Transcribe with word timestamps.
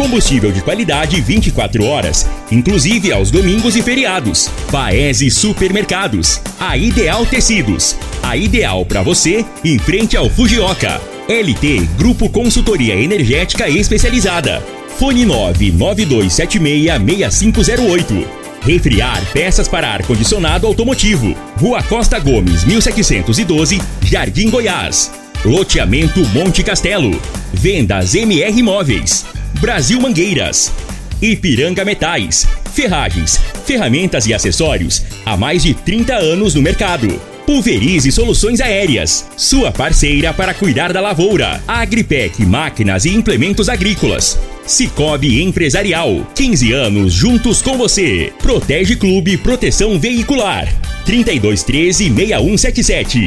Combustível 0.00 0.50
de 0.50 0.62
qualidade 0.62 1.20
24 1.20 1.84
horas, 1.84 2.26
inclusive 2.50 3.12
aos 3.12 3.30
domingos 3.30 3.76
e 3.76 3.82
feriados. 3.82 4.48
Paese 4.72 5.30
Supermercados. 5.30 6.40
A 6.58 6.74
Ideal 6.74 7.26
Tecidos. 7.26 7.98
A 8.22 8.34
ideal 8.34 8.86
para 8.86 9.02
você 9.02 9.44
em 9.62 9.78
frente 9.78 10.16
ao 10.16 10.30
Fujioka. 10.30 10.98
LT 11.28 11.86
Grupo 11.98 12.30
Consultoria 12.30 12.94
Energética 12.94 13.68
Especializada. 13.68 14.62
Fone 14.98 15.26
992766508. 15.26 18.24
Refriar 18.62 19.22
peças 19.34 19.68
para 19.68 19.86
ar-condicionado 19.86 20.66
automotivo. 20.66 21.36
Rua 21.58 21.82
Costa 21.82 22.18
Gomes, 22.18 22.64
1712, 22.64 23.78
Jardim 24.04 24.48
Goiás. 24.48 25.12
Loteamento 25.44 26.20
Monte 26.28 26.62
Castelo. 26.62 27.20
Vendas 27.52 28.14
MR 28.14 28.62
Móveis. 28.62 29.26
Brasil 29.60 30.00
Mangueiras. 30.00 30.72
Ipiranga 31.20 31.84
Metais. 31.84 32.46
Ferragens, 32.72 33.38
ferramentas 33.66 34.26
e 34.26 34.32
acessórios 34.32 35.04
há 35.26 35.36
mais 35.36 35.62
de 35.62 35.74
30 35.74 36.14
anos 36.14 36.54
no 36.54 36.62
mercado. 36.62 37.20
Pulverize 37.44 38.10
Soluções 38.10 38.60
Aéreas, 38.60 39.28
sua 39.36 39.70
parceira 39.70 40.32
para 40.32 40.54
cuidar 40.54 40.94
da 40.94 41.00
lavoura. 41.00 41.60
Agripec 41.68 42.42
Máquinas 42.46 43.04
e 43.04 43.10
Implementos 43.10 43.68
Agrícolas. 43.68 44.38
Cicobi 44.64 45.42
Empresarial, 45.42 46.26
15 46.34 46.72
anos 46.72 47.12
juntos 47.12 47.60
com 47.60 47.76
você. 47.76 48.32
Protege 48.40 48.96
Clube 48.96 49.36
Proteção 49.36 49.98
Veicular. 49.98 50.72
3213 51.04 52.04
6177. 52.08 53.26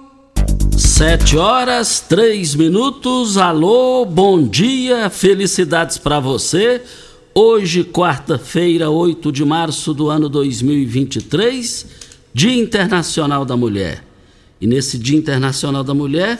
Sete 1.01 1.35
horas, 1.35 1.99
três 1.99 2.53
minutos. 2.53 3.35
Alô, 3.35 4.05
bom 4.05 4.47
dia, 4.47 5.09
felicidades 5.09 5.97
para 5.97 6.19
você. 6.19 6.79
Hoje, 7.33 7.83
quarta-feira, 7.83 8.87
8 8.91 9.31
de 9.31 9.43
março 9.43 9.95
do 9.95 10.11
ano 10.11 10.29
2023, 10.29 11.87
Dia 12.31 12.55
Internacional 12.55 13.43
da 13.43 13.57
Mulher. 13.57 14.03
E 14.61 14.67
nesse 14.67 14.99
Dia 14.99 15.17
Internacional 15.17 15.83
da 15.83 15.95
Mulher, 15.95 16.37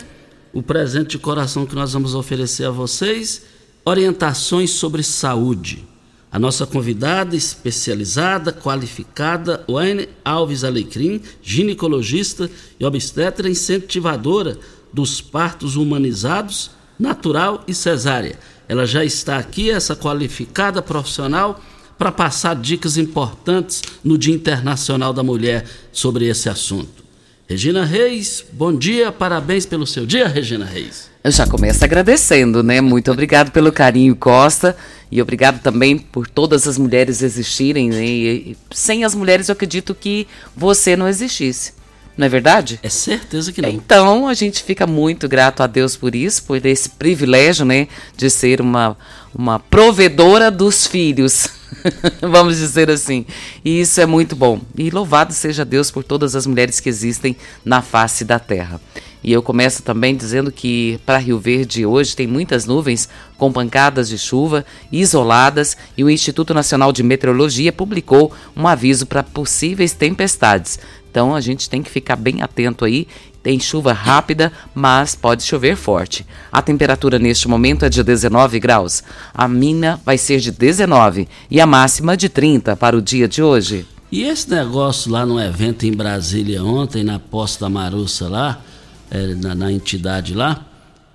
o 0.54 0.62
presente 0.62 1.10
de 1.10 1.18
coração 1.18 1.66
que 1.66 1.74
nós 1.74 1.94
vamos 1.94 2.14
oferecer 2.14 2.66
a 2.66 2.72
vocês, 2.72 3.42
orientações 3.84 4.70
sobre 4.70 5.02
saúde. 5.02 5.91
A 6.32 6.40
nossa 6.40 6.66
convidada 6.66 7.36
especializada, 7.36 8.54
qualificada, 8.54 9.66
Wayne 9.68 10.08
Alves 10.24 10.64
Alecrim, 10.64 11.22
ginecologista 11.44 12.50
e 12.80 12.86
obstetra 12.86 13.50
incentivadora 13.50 14.58
dos 14.94 15.20
partos 15.20 15.76
humanizados, 15.76 16.72
natural 16.98 17.64
e 17.68 17.74
cesárea. 17.74 18.40
Ela 18.66 18.86
já 18.86 19.04
está 19.04 19.38
aqui, 19.38 19.70
essa 19.70 19.94
qualificada 19.94 20.82
profissional, 20.82 21.62
para 21.98 22.14
passar 22.14 22.56
dicas 22.56 22.98
importantes 22.98 23.82
no 24.02 24.18
Dia 24.18 24.34
Internacional 24.34 25.12
da 25.12 25.22
Mulher 25.22 25.66
sobre 25.92 26.28
esse 26.28 26.48
assunto. 26.48 27.04
Regina 27.52 27.84
Reis, 27.84 28.46
bom 28.54 28.74
dia, 28.74 29.12
parabéns 29.12 29.66
pelo 29.66 29.86
seu 29.86 30.06
dia, 30.06 30.26
Regina 30.26 30.64
Reis. 30.64 31.10
Eu 31.22 31.32
já 31.32 31.46
começo 31.46 31.84
agradecendo, 31.84 32.64
né? 32.64 32.80
Muito 32.80 33.12
obrigado 33.12 33.52
pelo 33.52 33.74
carinho, 33.74 34.16
Costa. 34.16 34.74
E 35.12 35.22
obrigado 35.22 35.62
também 35.62 35.98
por 35.98 36.30
todas 36.30 36.66
as 36.66 36.78
mulheres 36.78 37.22
existirem. 37.22 37.90
Né? 37.90 38.06
E, 38.06 38.58
sem 38.72 39.04
as 39.04 39.14
mulheres, 39.14 39.50
eu 39.50 39.54
acredito 39.54 39.94
que 39.94 40.30
você 40.56 40.96
não 40.96 41.10
existisse. 41.10 41.74
Não 42.18 42.26
é 42.26 42.30
verdade? 42.30 42.80
É 42.82 42.88
certeza 42.88 43.52
que 43.52 43.62
não. 43.62 43.68
Então, 43.68 44.30
a 44.30 44.34
gente 44.34 44.64
fica 44.64 44.88
muito 44.88 45.28
grato 45.28 45.62
a 45.62 45.68
Deus 45.68 45.98
por 45.98 46.16
isso, 46.16 46.44
por 46.44 46.66
esse 46.66 46.88
privilégio, 46.92 47.66
né, 47.66 47.90
de 48.16 48.30
ser 48.30 48.62
uma, 48.62 48.98
uma 49.36 49.60
provedora 49.60 50.50
dos 50.50 50.88
filhos. 50.88 51.50
Vamos 52.22 52.58
dizer 52.58 52.90
assim. 52.90 53.26
E 53.64 53.82
isso 53.82 54.00
é 54.02 54.06
muito 54.06 54.36
bom. 54.36 54.62
E 54.78 54.90
louvado 54.90 55.34
seja 55.34 55.66
Deus 55.66 55.92
por 55.92 56.04
todas 56.04 56.36
as 56.36 56.46
mulheres 56.46 56.80
que 56.80 56.90
existem 56.90 57.36
na 57.64 57.82
face 57.82 58.26
da 58.26 58.40
terra. 58.40 58.80
E 59.24 59.32
eu 59.32 59.44
começo 59.44 59.84
também 59.84 60.16
dizendo 60.16 60.52
que 60.52 61.00
para 61.06 61.20
Rio 61.20 61.40
Verde 61.40 61.86
hoje 61.86 62.16
tem 62.16 62.26
muitas 62.26 62.66
nuvens 62.66 63.08
com 63.38 63.52
pancadas 63.52 64.10
de 64.10 64.18
chuva 64.18 64.66
isoladas 64.92 65.78
e 65.96 66.04
o 66.04 66.10
Instituto 66.10 66.56
Nacional 66.56 66.92
de 66.92 67.04
Meteorologia 67.04 67.72
publicou 67.72 68.34
um 68.58 68.68
aviso 68.68 69.06
para 69.06 69.22
possíveis 69.22 69.94
tempestades. 69.94 70.80
Então 71.12 71.36
a 71.36 71.42
gente 71.42 71.70
tem 71.70 71.84
que 71.84 71.92
ficar 71.92 72.16
bem 72.16 72.42
atento 72.42 72.84
aí. 72.84 73.08
Tem 73.44 73.60
chuva 73.60 73.92
rápida, 73.92 74.52
mas 74.74 75.16
pode 75.16 75.44
chover 75.44 75.76
forte. 75.76 76.26
A 76.52 76.62
temperatura 76.62 77.18
neste 77.18 77.48
momento 77.48 77.84
é 77.84 77.90
de 77.90 78.04
19 78.04 78.60
graus. 78.60 79.04
A 79.34 79.48
mina 79.48 80.00
vai 80.06 80.18
ser 80.18 80.40
de 80.40 80.52
19 80.52 81.28
e 81.50 81.60
a 81.60 81.66
máxima 81.66 82.16
de 82.16 82.30
30 82.30 82.76
para 82.76 82.96
o 82.96 83.02
dia 83.02 83.28
de 83.28 83.42
hoje. 83.42 83.86
E 84.12 84.24
esse 84.24 84.50
negócio 84.50 85.10
lá 85.10 85.26
no 85.26 85.40
evento 85.40 85.86
em 85.86 85.92
Brasília 85.92 86.64
ontem, 86.64 87.04
na 87.04 87.18
posta 87.18 87.66
da 87.66 87.70
Marussa 87.70 88.28
lá, 88.28 88.62
é, 89.10 89.36
na, 89.36 89.56
na, 89.56 89.72
entidade 89.72 90.34
lá, 90.34 90.66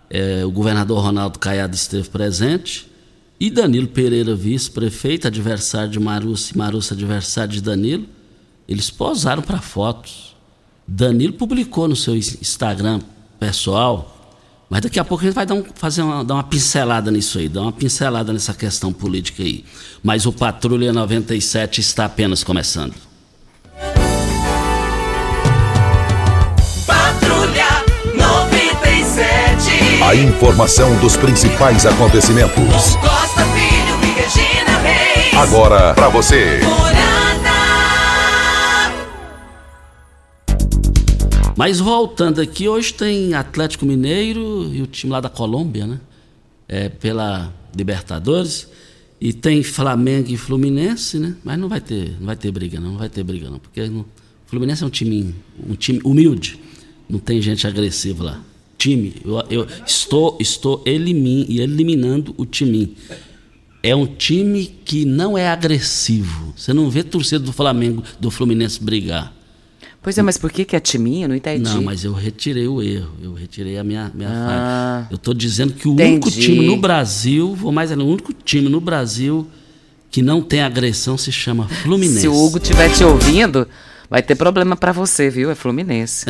é, 0.08 0.44
o 0.44 0.50
governador 0.50 1.02
Ronaldo 1.02 1.38
Caiado 1.38 1.74
esteve 1.74 2.08
presente 2.08 2.90
e 3.38 3.50
Danilo 3.50 3.88
Pereira, 3.88 4.34
vice-prefeito, 4.34 5.26
adversário 5.26 5.90
de 5.90 6.00
Marussa 6.00 6.54
e 6.54 6.58
Marussa 6.58 6.94
adversário 6.94 7.52
de 7.52 7.60
Danilo, 7.60 8.06
eles 8.66 8.90
posaram 8.90 9.42
para 9.42 9.60
fotos. 9.60 10.35
Danilo 10.86 11.32
publicou 11.32 11.88
no 11.88 11.96
seu 11.96 12.14
Instagram 12.14 13.00
pessoal, 13.40 14.12
mas 14.70 14.82
daqui 14.82 15.00
a 15.00 15.04
pouco 15.04 15.24
a 15.24 15.26
gente 15.26 15.34
vai 15.34 15.44
dar 15.44 15.54
um, 15.54 15.64
fazer 15.74 16.02
uma, 16.02 16.24
dar 16.24 16.34
uma 16.34 16.44
pincelada 16.44 17.10
nisso 17.10 17.38
aí, 17.38 17.48
dar 17.48 17.62
uma 17.62 17.72
pincelada 17.72 18.32
nessa 18.32 18.54
questão 18.54 18.92
política 18.92 19.42
aí. 19.42 19.64
Mas 20.02 20.26
o 20.26 20.32
Patrulha 20.32 20.92
97 20.92 21.80
está 21.80 22.04
apenas 22.04 22.44
começando. 22.44 22.94
Patrulha 26.86 27.84
97. 28.14 30.02
A 30.04 30.14
informação 30.14 30.96
dos 31.00 31.16
principais 31.16 31.84
acontecimentos. 31.84 32.94
Costa 32.96 33.44
Filho 33.44 33.98
e 34.04 34.20
Regina 34.20 34.78
Reis. 34.78 35.34
Agora 35.34 35.94
para 35.94 36.08
você. 36.08 36.60
Mas 41.56 41.80
voltando 41.80 42.38
aqui, 42.38 42.68
hoje 42.68 42.92
tem 42.92 43.32
Atlético 43.32 43.86
Mineiro 43.86 44.70
e 44.74 44.82
o 44.82 44.86
time 44.86 45.10
lá 45.10 45.20
da 45.20 45.30
Colômbia, 45.30 45.86
né? 45.86 45.98
É, 46.68 46.90
pela 46.90 47.50
Libertadores. 47.74 48.68
E 49.18 49.32
tem 49.32 49.62
Flamengo 49.62 50.30
e 50.30 50.36
Fluminense, 50.36 51.18
né? 51.18 51.34
Mas 51.42 51.58
não 51.58 51.66
vai 51.66 51.80
ter, 51.80 52.14
não 52.18 52.26
vai 52.26 52.36
ter 52.36 52.50
briga, 52.50 52.78
não, 52.78 52.90
não 52.90 52.98
vai 52.98 53.08
ter 53.08 53.24
briga, 53.24 53.48
não. 53.48 53.58
Porque 53.58 53.80
o 53.80 54.04
Fluminense 54.46 54.84
é 54.84 54.86
um 54.86 54.90
time, 54.90 55.34
um 55.66 55.74
time 55.74 55.98
humilde. 56.04 56.60
Não 57.08 57.18
tem 57.18 57.40
gente 57.40 57.66
agressiva 57.66 58.22
lá. 58.22 58.42
Time, 58.76 59.14
eu, 59.24 59.42
eu 59.48 59.66
estou, 59.86 60.36
estou 60.38 60.82
elimin, 60.84 61.46
eliminando 61.48 62.34
o 62.36 62.44
time. 62.44 62.94
É 63.82 63.96
um 63.96 64.06
time 64.06 64.66
que 64.84 65.06
não 65.06 65.38
é 65.38 65.48
agressivo. 65.48 66.52
Você 66.54 66.74
não 66.74 66.90
vê 66.90 67.02
torcida 67.02 67.38
do 67.38 67.52
Flamengo, 67.52 68.02
do 68.20 68.30
Fluminense 68.30 68.82
brigar. 68.82 69.32
Pois 70.06 70.16
é, 70.16 70.22
mas 70.22 70.38
por 70.38 70.52
que, 70.52 70.64
que 70.64 70.76
é 70.76 70.78
timinho? 70.78 71.26
Não 71.26 71.34
entendi. 71.34 71.64
Não, 71.64 71.82
mas 71.82 72.04
eu 72.04 72.12
retirei 72.12 72.68
o 72.68 72.80
erro. 72.80 73.10
Eu 73.20 73.34
retirei 73.34 73.76
a 73.76 73.82
minha, 73.82 74.08
minha 74.14 74.28
Ah, 74.30 74.46
falha. 75.02 75.08
Eu 75.10 75.16
estou 75.16 75.34
dizendo 75.34 75.72
que 75.72 75.88
o 75.88 75.94
entendi. 75.94 76.12
único 76.12 76.30
time 76.30 76.64
no 76.64 76.76
Brasil, 76.76 77.56
vou 77.56 77.72
mais 77.72 77.90
além, 77.90 78.06
o 78.06 78.10
único 78.10 78.32
time 78.32 78.68
no 78.68 78.80
Brasil 78.80 79.48
que 80.08 80.22
não 80.22 80.40
tem 80.40 80.62
agressão 80.62 81.18
se 81.18 81.32
chama 81.32 81.66
Fluminense. 81.66 82.20
Se 82.20 82.28
o 82.28 82.32
Hugo 82.34 82.58
estiver 82.58 82.88
te 82.88 83.02
ouvindo, 83.02 83.66
vai 84.08 84.22
ter 84.22 84.34
problema 84.34 84.76
para 84.76 84.92
você, 84.92 85.28
viu? 85.30 85.50
É 85.50 85.54
Fluminense. 85.54 86.26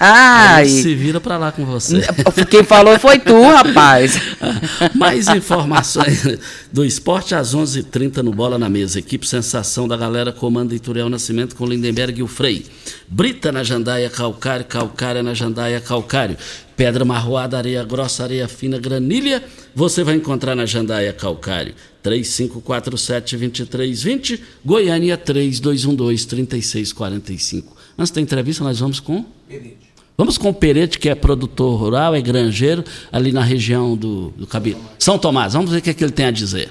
Aí 0.00 0.68
se 0.82 0.94
vira 0.94 1.20
para 1.20 1.36
lá 1.36 1.52
com 1.52 1.64
você. 1.64 2.02
Quem 2.50 2.62
falou 2.62 2.98
foi 2.98 3.18
tu, 3.18 3.40
rapaz. 3.42 4.20
Mais 4.94 5.28
informações 5.28 6.38
do 6.72 6.84
esporte 6.84 7.34
às 7.34 7.54
11:30 7.54 7.78
h 7.78 7.82
30 7.90 8.22
no 8.22 8.32
Bola 8.32 8.58
na 8.58 8.68
Mesa. 8.68 8.98
Equipe 8.98 9.26
Sensação 9.26 9.86
da 9.86 9.96
Galera 9.96 10.32
comanda 10.32 10.74
Ituriel 10.74 11.08
Nascimento 11.08 11.56
com 11.56 11.66
Lindenberg 11.66 12.20
e 12.20 12.22
o 12.22 12.26
Frei. 12.26 12.66
Brita 13.08 13.52
na 13.52 13.62
Jandaia 13.62 14.10
Calcário, 14.10 14.64
Calcária 14.64 15.22
na 15.22 15.34
Jandaia 15.34 15.80
Calcário. 15.80 16.36
Pedra 16.76 17.04
marroada, 17.04 17.56
areia 17.56 17.82
grossa, 17.82 18.24
areia 18.24 18.46
fina, 18.46 18.78
granilha, 18.78 19.42
você 19.74 20.04
vai 20.04 20.14
encontrar 20.14 20.54
na 20.54 20.66
Jandaia 20.66 21.12
Calcário. 21.12 21.74
3547-2320, 22.04 24.40
Goiânia 24.64 25.16
3212-3645. 25.16 27.64
Antes 27.98 28.12
da 28.12 28.20
entrevista, 28.20 28.62
nós 28.62 28.78
vamos 28.78 29.00
com. 29.00 29.24
Perete. 29.48 29.86
Vamos 30.18 30.38
com 30.38 30.50
o 30.50 30.54
Perete, 30.54 30.98
que 30.98 31.10
é 31.10 31.14
produtor 31.14 31.78
rural, 31.78 32.14
é 32.14 32.22
granjeiro, 32.22 32.82
ali 33.12 33.32
na 33.32 33.42
região 33.42 33.94
do, 33.94 34.30
do 34.30 34.46
Cabi... 34.46 34.74
São 34.98 35.18
Tomás. 35.18 35.52
Vamos 35.52 35.70
ver 35.70 35.78
o 35.78 35.82
que, 35.82 35.90
é 35.90 35.94
que 35.94 36.02
ele 36.02 36.12
tem 36.12 36.26
a 36.26 36.30
dizer. 36.30 36.70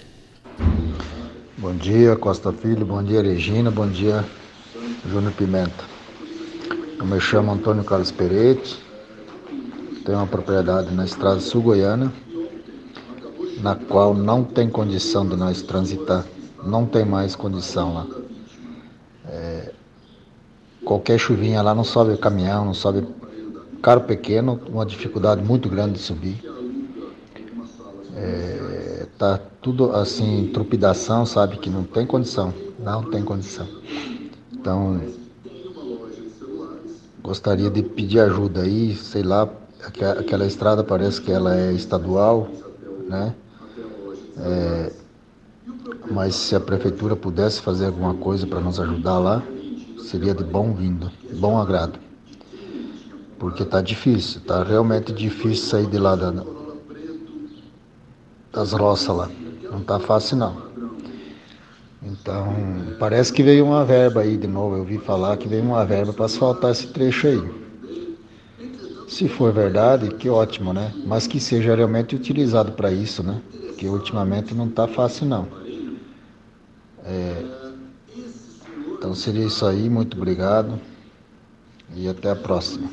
Bom 1.57 1.75
dia, 1.75 2.15
Costa 2.15 2.51
Filho. 2.51 2.85
Bom 2.85 3.03
dia, 3.03 3.21
Regina. 3.21 3.69
Bom 3.69 3.87
dia, 3.87 4.25
Júnior 5.07 5.31
Pimenta. 5.33 5.83
Eu 6.97 7.05
me 7.05 7.19
chamo 7.19 7.51
Antônio 7.51 7.83
Carlos 7.83 8.11
Perete. 8.11 8.77
Tenho 10.05 10.19
uma 10.19 10.27
propriedade 10.27 10.93
na 10.93 11.03
estrada 11.03 11.39
sul-goiana, 11.39 12.13
na 13.59 13.75
qual 13.75 14.13
não 14.13 14.43
tem 14.43 14.69
condição 14.69 15.27
de 15.27 15.35
nós 15.35 15.63
transitar. 15.63 16.23
Não 16.63 16.85
tem 16.85 17.03
mais 17.03 17.35
condição 17.35 17.91
lá. 17.91 18.07
É, 19.27 19.73
qualquer 20.85 21.17
chuvinha 21.17 21.59
lá 21.63 21.73
não 21.73 21.83
sobe 21.83 22.13
o 22.13 22.17
caminhão, 22.19 22.65
não 22.65 22.73
sobe 22.75 23.07
carro 23.81 24.01
pequeno, 24.01 24.61
uma 24.69 24.85
dificuldade 24.85 25.43
muito 25.43 25.67
grande 25.67 25.93
de 25.93 25.99
subir. 25.99 26.39
É, 28.15 29.07
tá 29.17 29.39
tudo 29.59 29.91
assim, 29.91 30.51
trupidação, 30.53 31.25
sabe, 31.25 31.57
que 31.57 31.69
não 31.69 31.83
tem 31.83 32.05
condição, 32.05 32.53
não 32.77 33.03
tem 33.09 33.23
condição. 33.23 33.67
Então, 34.53 35.01
gostaria 37.23 37.71
de 37.71 37.81
pedir 37.81 38.19
ajuda 38.19 38.61
aí, 38.61 38.95
sei 38.95 39.23
lá, 39.23 39.49
aquela 39.87 40.45
estrada 40.45 40.83
parece 40.83 41.21
que 41.21 41.31
ela 41.31 41.55
é 41.55 41.73
estadual, 41.73 42.47
né? 43.07 43.33
É, 44.37 44.91
mas 46.11 46.35
se 46.35 46.55
a 46.55 46.59
prefeitura 46.59 47.15
pudesse 47.15 47.61
fazer 47.61 47.87
alguma 47.87 48.13
coisa 48.13 48.45
para 48.45 48.59
nos 48.59 48.79
ajudar 48.79 49.17
lá, 49.19 49.43
seria 49.99 50.33
de 50.33 50.43
bom 50.43 50.73
vindo, 50.73 51.11
bom 51.33 51.59
agrado. 51.59 51.99
Porque 53.39 53.63
está 53.63 53.81
difícil, 53.81 54.39
está 54.41 54.63
realmente 54.63 55.11
difícil 55.11 55.65
sair 55.65 55.87
de 55.87 55.97
lá 55.97 56.15
da, 56.15 56.33
das 58.51 58.71
roças 58.71 59.15
lá. 59.15 59.29
Não 59.71 59.79
está 59.79 59.99
fácil 59.99 60.37
não. 60.37 60.65
Então, 62.01 62.53
parece 62.99 63.33
que 63.33 63.41
veio 63.41 63.65
uma 63.65 63.83
verba 63.83 64.21
aí 64.21 64.37
de 64.37 64.47
novo. 64.47 64.75
Eu 64.75 64.79
ouvi 64.79 64.99
falar 64.99 65.37
que 65.37 65.47
veio 65.47 65.63
uma 65.63 65.83
verba 65.83 66.13
para 66.13 66.25
asfaltar 66.25 66.71
esse 66.71 66.87
trecho 66.87 67.27
aí. 67.27 67.64
Se 69.07 69.27
for 69.27 69.53
verdade, 69.53 70.09
que 70.15 70.29
ótimo, 70.29 70.73
né? 70.73 70.93
Mas 71.05 71.27
que 71.27 71.39
seja 71.39 71.75
realmente 71.75 72.15
utilizado 72.15 72.71
para 72.71 72.91
isso, 72.91 73.21
né? 73.21 73.41
Porque 73.67 73.87
ultimamente 73.87 74.53
não 74.53 74.67
está 74.67 74.87
fácil 74.87 75.27
não. 75.27 75.47
É, 77.03 77.43
então 78.97 79.13
seria 79.13 79.45
isso 79.45 79.65
aí, 79.65 79.89
muito 79.89 80.17
obrigado 80.17 80.79
e 81.95 82.07
até 82.07 82.31
a 82.31 82.35
próxima. 82.35 82.89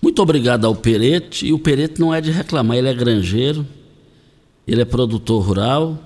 Muito 0.00 0.22
obrigado 0.22 0.66
ao 0.66 0.74
Perete, 0.74 1.46
e 1.46 1.52
o 1.52 1.58
Perete 1.58 2.00
não 2.00 2.12
é 2.12 2.20
de 2.20 2.30
reclamar, 2.30 2.76
ele 2.76 2.88
é 2.88 2.94
granjeiro, 2.94 3.66
ele 4.66 4.80
é 4.80 4.84
produtor 4.84 5.42
rural, 5.42 5.98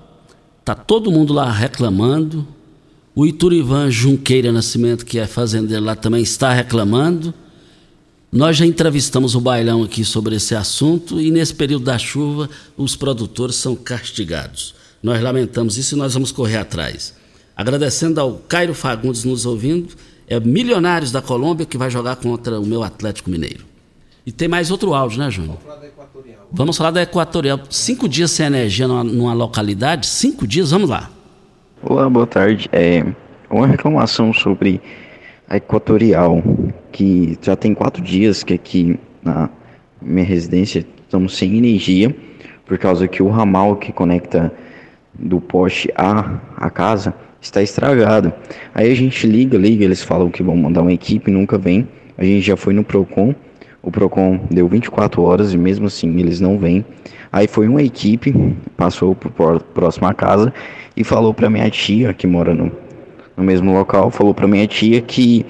tá 0.65 0.75
todo 0.75 1.11
mundo 1.11 1.33
lá 1.33 1.49
reclamando. 1.51 2.45
O 3.15 3.25
Iturivan 3.25 3.89
Junqueira 3.89 4.51
Nascimento, 4.51 5.05
que 5.05 5.19
é 5.19 5.27
fazendeiro 5.27 5.83
lá, 5.83 5.95
também 5.95 6.21
está 6.21 6.53
reclamando. 6.53 7.33
Nós 8.31 8.57
já 8.57 8.65
entrevistamos 8.65 9.33
o 9.33 9.41
bailão 9.41 9.81
aqui 9.81 10.05
sobre 10.05 10.35
esse 10.35 10.53
assunto 10.53 11.19
e 11.19 11.31
nesse 11.31 11.55
período 11.55 11.85
da 11.85 11.97
chuva 11.97 12.47
os 12.77 12.95
produtores 12.95 13.55
são 13.55 13.75
castigados. 13.75 14.75
Nós 15.01 15.19
lamentamos 15.19 15.79
isso 15.79 15.95
e 15.95 15.97
nós 15.97 16.13
vamos 16.13 16.31
correr 16.31 16.57
atrás. 16.57 17.15
Agradecendo 17.57 18.21
ao 18.21 18.33
Cairo 18.33 18.75
Fagundes 18.75 19.23
nos 19.23 19.47
ouvindo, 19.47 19.95
é 20.27 20.39
Milionários 20.39 21.11
da 21.11 21.23
Colômbia 21.23 21.65
que 21.65 21.77
vai 21.77 21.89
jogar 21.89 22.17
contra 22.17 22.59
o 22.59 22.65
meu 22.65 22.83
Atlético 22.83 23.31
Mineiro. 23.31 23.65
E 24.23 24.31
tem 24.31 24.47
mais 24.47 24.69
outro 24.69 24.93
áudio, 24.93 25.17
né, 25.17 25.31
Júnior? 25.31 25.57
Vamos 25.57 25.65
falar 25.65 25.79
da 25.79 25.87
Equatorial. 25.87 26.47
Vamos 26.51 26.77
falar 26.77 26.91
da 26.91 27.01
Equatorial. 27.01 27.59
Cinco 27.71 28.07
dias 28.07 28.29
sem 28.29 28.45
energia 28.45 28.87
numa, 28.87 29.03
numa 29.03 29.33
localidade? 29.33 30.05
Cinco 30.05 30.45
dias? 30.45 30.69
Vamos 30.69 30.87
lá. 30.87 31.09
Olá, 31.81 32.07
boa 32.07 32.27
tarde. 32.27 32.69
É 32.71 33.03
uma 33.49 33.65
reclamação 33.65 34.31
sobre 34.31 34.79
a 35.49 35.57
Equatorial, 35.57 36.43
que 36.91 37.37
já 37.41 37.55
tem 37.55 37.73
quatro 37.73 38.01
dias 38.01 38.43
que 38.43 38.53
aqui 38.53 38.99
na 39.23 39.49
minha 40.01 40.25
residência 40.25 40.85
estamos 41.03 41.37
sem 41.37 41.57
energia, 41.57 42.15
por 42.65 42.77
causa 42.77 43.07
que 43.07 43.21
o 43.23 43.29
ramal 43.29 43.75
que 43.75 43.91
conecta 43.91 44.53
do 45.13 45.41
poste 45.41 45.91
a 45.95 46.39
a 46.55 46.69
casa 46.69 47.13
está 47.41 47.61
estragado. 47.61 48.31
Aí 48.73 48.91
a 48.91 48.95
gente 48.95 49.25
liga, 49.25 49.57
liga, 49.57 49.83
eles 49.83 50.03
falam 50.03 50.29
que 50.29 50.43
vão 50.43 50.55
mandar 50.55 50.81
uma 50.81 50.93
equipe, 50.93 51.31
nunca 51.31 51.57
vem. 51.57 51.87
A 52.17 52.23
gente 52.23 52.41
já 52.41 52.57
foi 52.57 52.73
no 52.73 52.83
Procon, 52.83 53.33
o 53.81 53.89
Procon 53.89 54.41
deu 54.51 54.67
24 54.67 55.21
horas 55.21 55.53
e 55.53 55.57
mesmo 55.57 55.87
assim 55.87 56.19
eles 56.19 56.39
não 56.39 56.57
vêm. 56.57 56.85
Aí 57.31 57.47
foi 57.47 57.67
uma 57.67 57.81
equipe, 57.81 58.33
passou 58.75 59.15
por 59.15 59.31
próxima 59.73 60.13
casa 60.13 60.53
e 60.97 61.03
falou 61.03 61.33
para 61.33 61.49
minha 61.49 61.69
tia 61.69 62.13
que 62.13 62.27
mora 62.27 62.53
no, 62.53 62.71
no 63.37 63.43
mesmo 63.43 63.71
local, 63.71 64.11
falou 64.11 64.33
para 64.33 64.47
minha 64.47 64.67
tia 64.67 65.01
que 65.01 65.45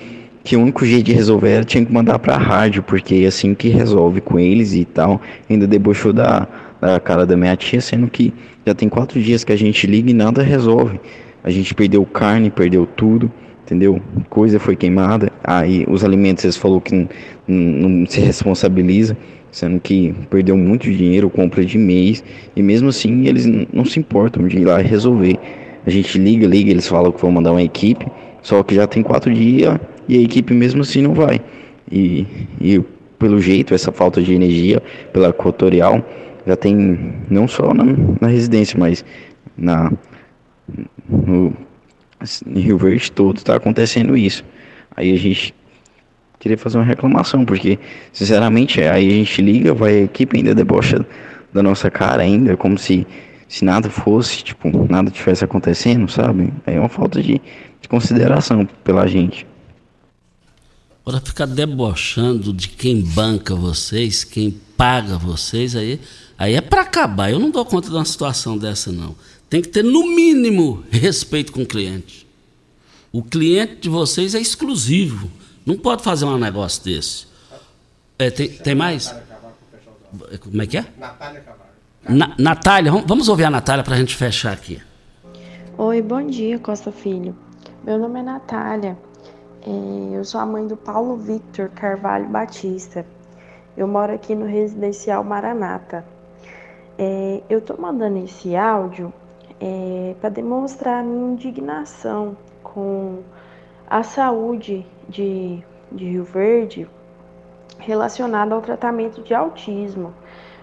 que 0.49 0.57
o 0.57 0.61
único 0.61 0.83
jeito 0.83 1.05
de 1.05 1.13
resolver 1.13 1.49
era 1.49 1.63
tinha 1.63 1.85
que 1.85 1.93
mandar 1.93 2.17
para 2.17 2.35
rádio, 2.35 2.81
porque 2.81 3.17
é 3.17 3.27
assim 3.27 3.53
que 3.53 3.69
resolve 3.69 4.19
com 4.19 4.39
eles 4.39 4.73
e 4.73 4.83
tal. 4.83 5.21
Ainda 5.47 5.67
debochou 5.67 6.11
da, 6.11 6.47
da 6.81 6.99
cara 6.99 7.23
da 7.23 7.37
minha 7.37 7.55
tia, 7.55 7.79
sendo 7.79 8.07
que 8.07 8.33
já 8.65 8.73
tem 8.73 8.89
quatro 8.89 9.21
dias 9.21 9.43
que 9.43 9.53
a 9.53 9.55
gente 9.55 9.85
liga 9.85 10.09
e 10.09 10.13
nada 10.13 10.41
resolve. 10.41 10.99
A 11.43 11.51
gente 11.51 11.75
perdeu 11.75 12.03
carne, 12.03 12.49
perdeu 12.49 12.87
tudo, 12.87 13.31
entendeu? 13.63 14.01
Coisa 14.27 14.59
foi 14.59 14.75
queimada. 14.75 15.31
Aí 15.43 15.85
os 15.87 16.03
alimentos, 16.03 16.43
eles 16.43 16.57
falou 16.57 16.81
que 16.81 16.95
não, 16.95 17.07
não 17.47 18.07
se 18.07 18.19
responsabiliza, 18.19 19.15
sendo 19.51 19.79
que 19.79 20.15
perdeu 20.31 20.57
muito 20.57 20.89
dinheiro, 20.91 21.29
compra 21.29 21.63
de 21.63 21.77
mês, 21.77 22.23
e 22.55 22.63
mesmo 22.63 22.89
assim 22.89 23.27
eles 23.27 23.45
não 23.71 23.85
se 23.85 23.99
importam 23.99 24.47
de 24.47 24.57
ir 24.57 24.65
lá 24.65 24.79
resolver. 24.79 25.37
A 25.85 25.91
gente 25.91 26.17
liga, 26.17 26.47
liga, 26.47 26.71
eles 26.71 26.87
falam 26.87 27.11
que 27.11 27.21
vão 27.21 27.29
mandar 27.29 27.51
uma 27.51 27.61
equipe, 27.61 28.07
só 28.41 28.63
que 28.63 28.73
já 28.73 28.87
tem 28.87 29.03
quatro 29.03 29.31
dias 29.31 29.77
e 30.09 30.17
a 30.17 30.21
equipe 30.21 30.53
mesmo 30.53 30.81
assim 30.81 31.03
não 31.03 31.13
vai. 31.13 31.39
E, 31.89 32.25
e 32.59 32.83
pelo 33.19 33.39
jeito, 33.39 33.73
essa 33.75 33.91
falta 33.91 34.21
de 34.21 34.33
energia 34.33 34.81
pela 35.13 35.29
equatorial 35.29 36.03
já 36.47 36.55
tem 36.55 37.13
não 37.29 37.47
só 37.47 37.73
na, 37.73 37.83
na 38.19 38.27
residência, 38.27 38.77
mas 38.77 39.05
na 39.55 39.91
no, 41.07 41.53
em 42.47 42.59
Rio 42.59 42.77
Verde 42.77 43.11
todo 43.11 43.37
está 43.37 43.55
acontecendo 43.55 44.17
isso. 44.17 44.43
Aí 44.95 45.13
a 45.13 45.17
gente 45.17 45.53
queria 46.39 46.57
fazer 46.57 46.77
uma 46.77 46.85
reclamação, 46.85 47.45
porque 47.45 47.77
sinceramente 48.11 48.81
aí 48.81 49.07
a 49.07 49.11
gente 49.11 49.41
liga, 49.41 49.73
vai 49.73 49.93
a 49.93 50.03
equipe 50.03 50.37
ainda 50.37 50.55
debocha 50.55 51.05
da 51.53 51.61
nossa 51.61 51.91
cara 51.91 52.23
ainda, 52.23 52.57
como 52.57 52.77
se, 52.77 53.05
se 53.47 53.63
nada 53.63 53.89
fosse, 53.89 54.43
tipo, 54.43 54.69
nada 54.89 55.11
tivesse 55.11 55.43
acontecendo, 55.43 56.09
sabe? 56.09 56.51
É 56.65 56.79
uma 56.79 56.89
falta 56.89 57.21
de, 57.21 57.41
de 57.81 57.89
consideração 57.89 58.67
pela 58.83 59.05
gente. 59.07 59.45
Agora 61.09 61.25
ficar 61.25 61.47
debochando 61.47 62.53
de 62.53 62.69
quem 62.69 63.01
banca 63.01 63.55
vocês, 63.55 64.23
quem 64.23 64.51
paga 64.77 65.17
vocês, 65.17 65.75
aí, 65.75 65.99
aí 66.37 66.53
é 66.53 66.61
para 66.61 66.81
acabar. 66.81 67.31
Eu 67.31 67.39
não 67.39 67.49
dou 67.49 67.65
conta 67.65 67.89
de 67.89 67.95
uma 67.95 68.05
situação 68.05 68.55
dessa, 68.55 68.91
não. 68.91 69.15
Tem 69.49 69.59
que 69.59 69.69
ter, 69.69 69.83
no 69.83 70.05
mínimo, 70.05 70.83
respeito 70.91 71.51
com 71.51 71.63
o 71.63 71.65
cliente. 71.65 72.27
O 73.11 73.23
cliente 73.23 73.77
de 73.77 73.89
vocês 73.89 74.35
é 74.35 74.39
exclusivo. 74.39 75.31
Não 75.65 75.79
pode 75.79 76.03
fazer 76.03 76.25
um 76.25 76.37
negócio 76.37 76.83
desse. 76.83 77.25
É, 78.19 78.29
tem, 78.29 78.47
tem 78.47 78.75
mais? 78.75 79.11
Como 80.41 80.61
é 80.61 80.67
que 80.67 80.77
é? 80.77 80.85
Natália 80.95 81.41
Camargo. 81.41 81.63
Na, 82.07 82.35
Natália, 82.37 82.91
vamos 82.91 83.27
ouvir 83.29 83.45
a 83.45 83.49
Natália 83.49 83.83
para 83.83 83.95
a 83.95 83.97
gente 83.97 84.15
fechar 84.15 84.53
aqui. 84.53 84.79
Oi, 85.75 86.03
bom 86.03 86.27
dia, 86.27 86.59
Costa 86.59 86.91
Filho. 86.91 87.35
Meu 87.83 87.97
nome 87.97 88.19
é 88.19 88.23
Natália. 88.23 89.08
Eu 89.61 90.23
sou 90.23 90.39
a 90.39 90.45
mãe 90.45 90.65
do 90.65 90.77
Paulo 90.77 91.17
Victor 91.17 91.69
Carvalho 91.69 92.29
Batista. 92.29 93.05
Eu 93.75 93.89
moro 93.89 94.13
aqui 94.13 94.33
no 94.33 94.45
residencial 94.45 95.21
Maranata. 95.21 96.05
É, 96.97 97.41
eu 97.49 97.59
estou 97.59 97.77
mandando 97.77 98.19
esse 98.19 98.55
áudio 98.55 99.13
é, 99.59 100.15
para 100.21 100.29
demonstrar 100.29 101.03
minha 101.03 101.33
indignação 101.33 102.37
com 102.63 103.19
a 103.89 104.01
saúde 104.01 104.85
de, 105.09 105.61
de 105.91 106.05
Rio 106.05 106.23
Verde 106.23 106.87
relacionada 107.79 108.55
ao 108.55 108.61
tratamento 108.61 109.21
de 109.21 109.33
autismo. 109.33 110.13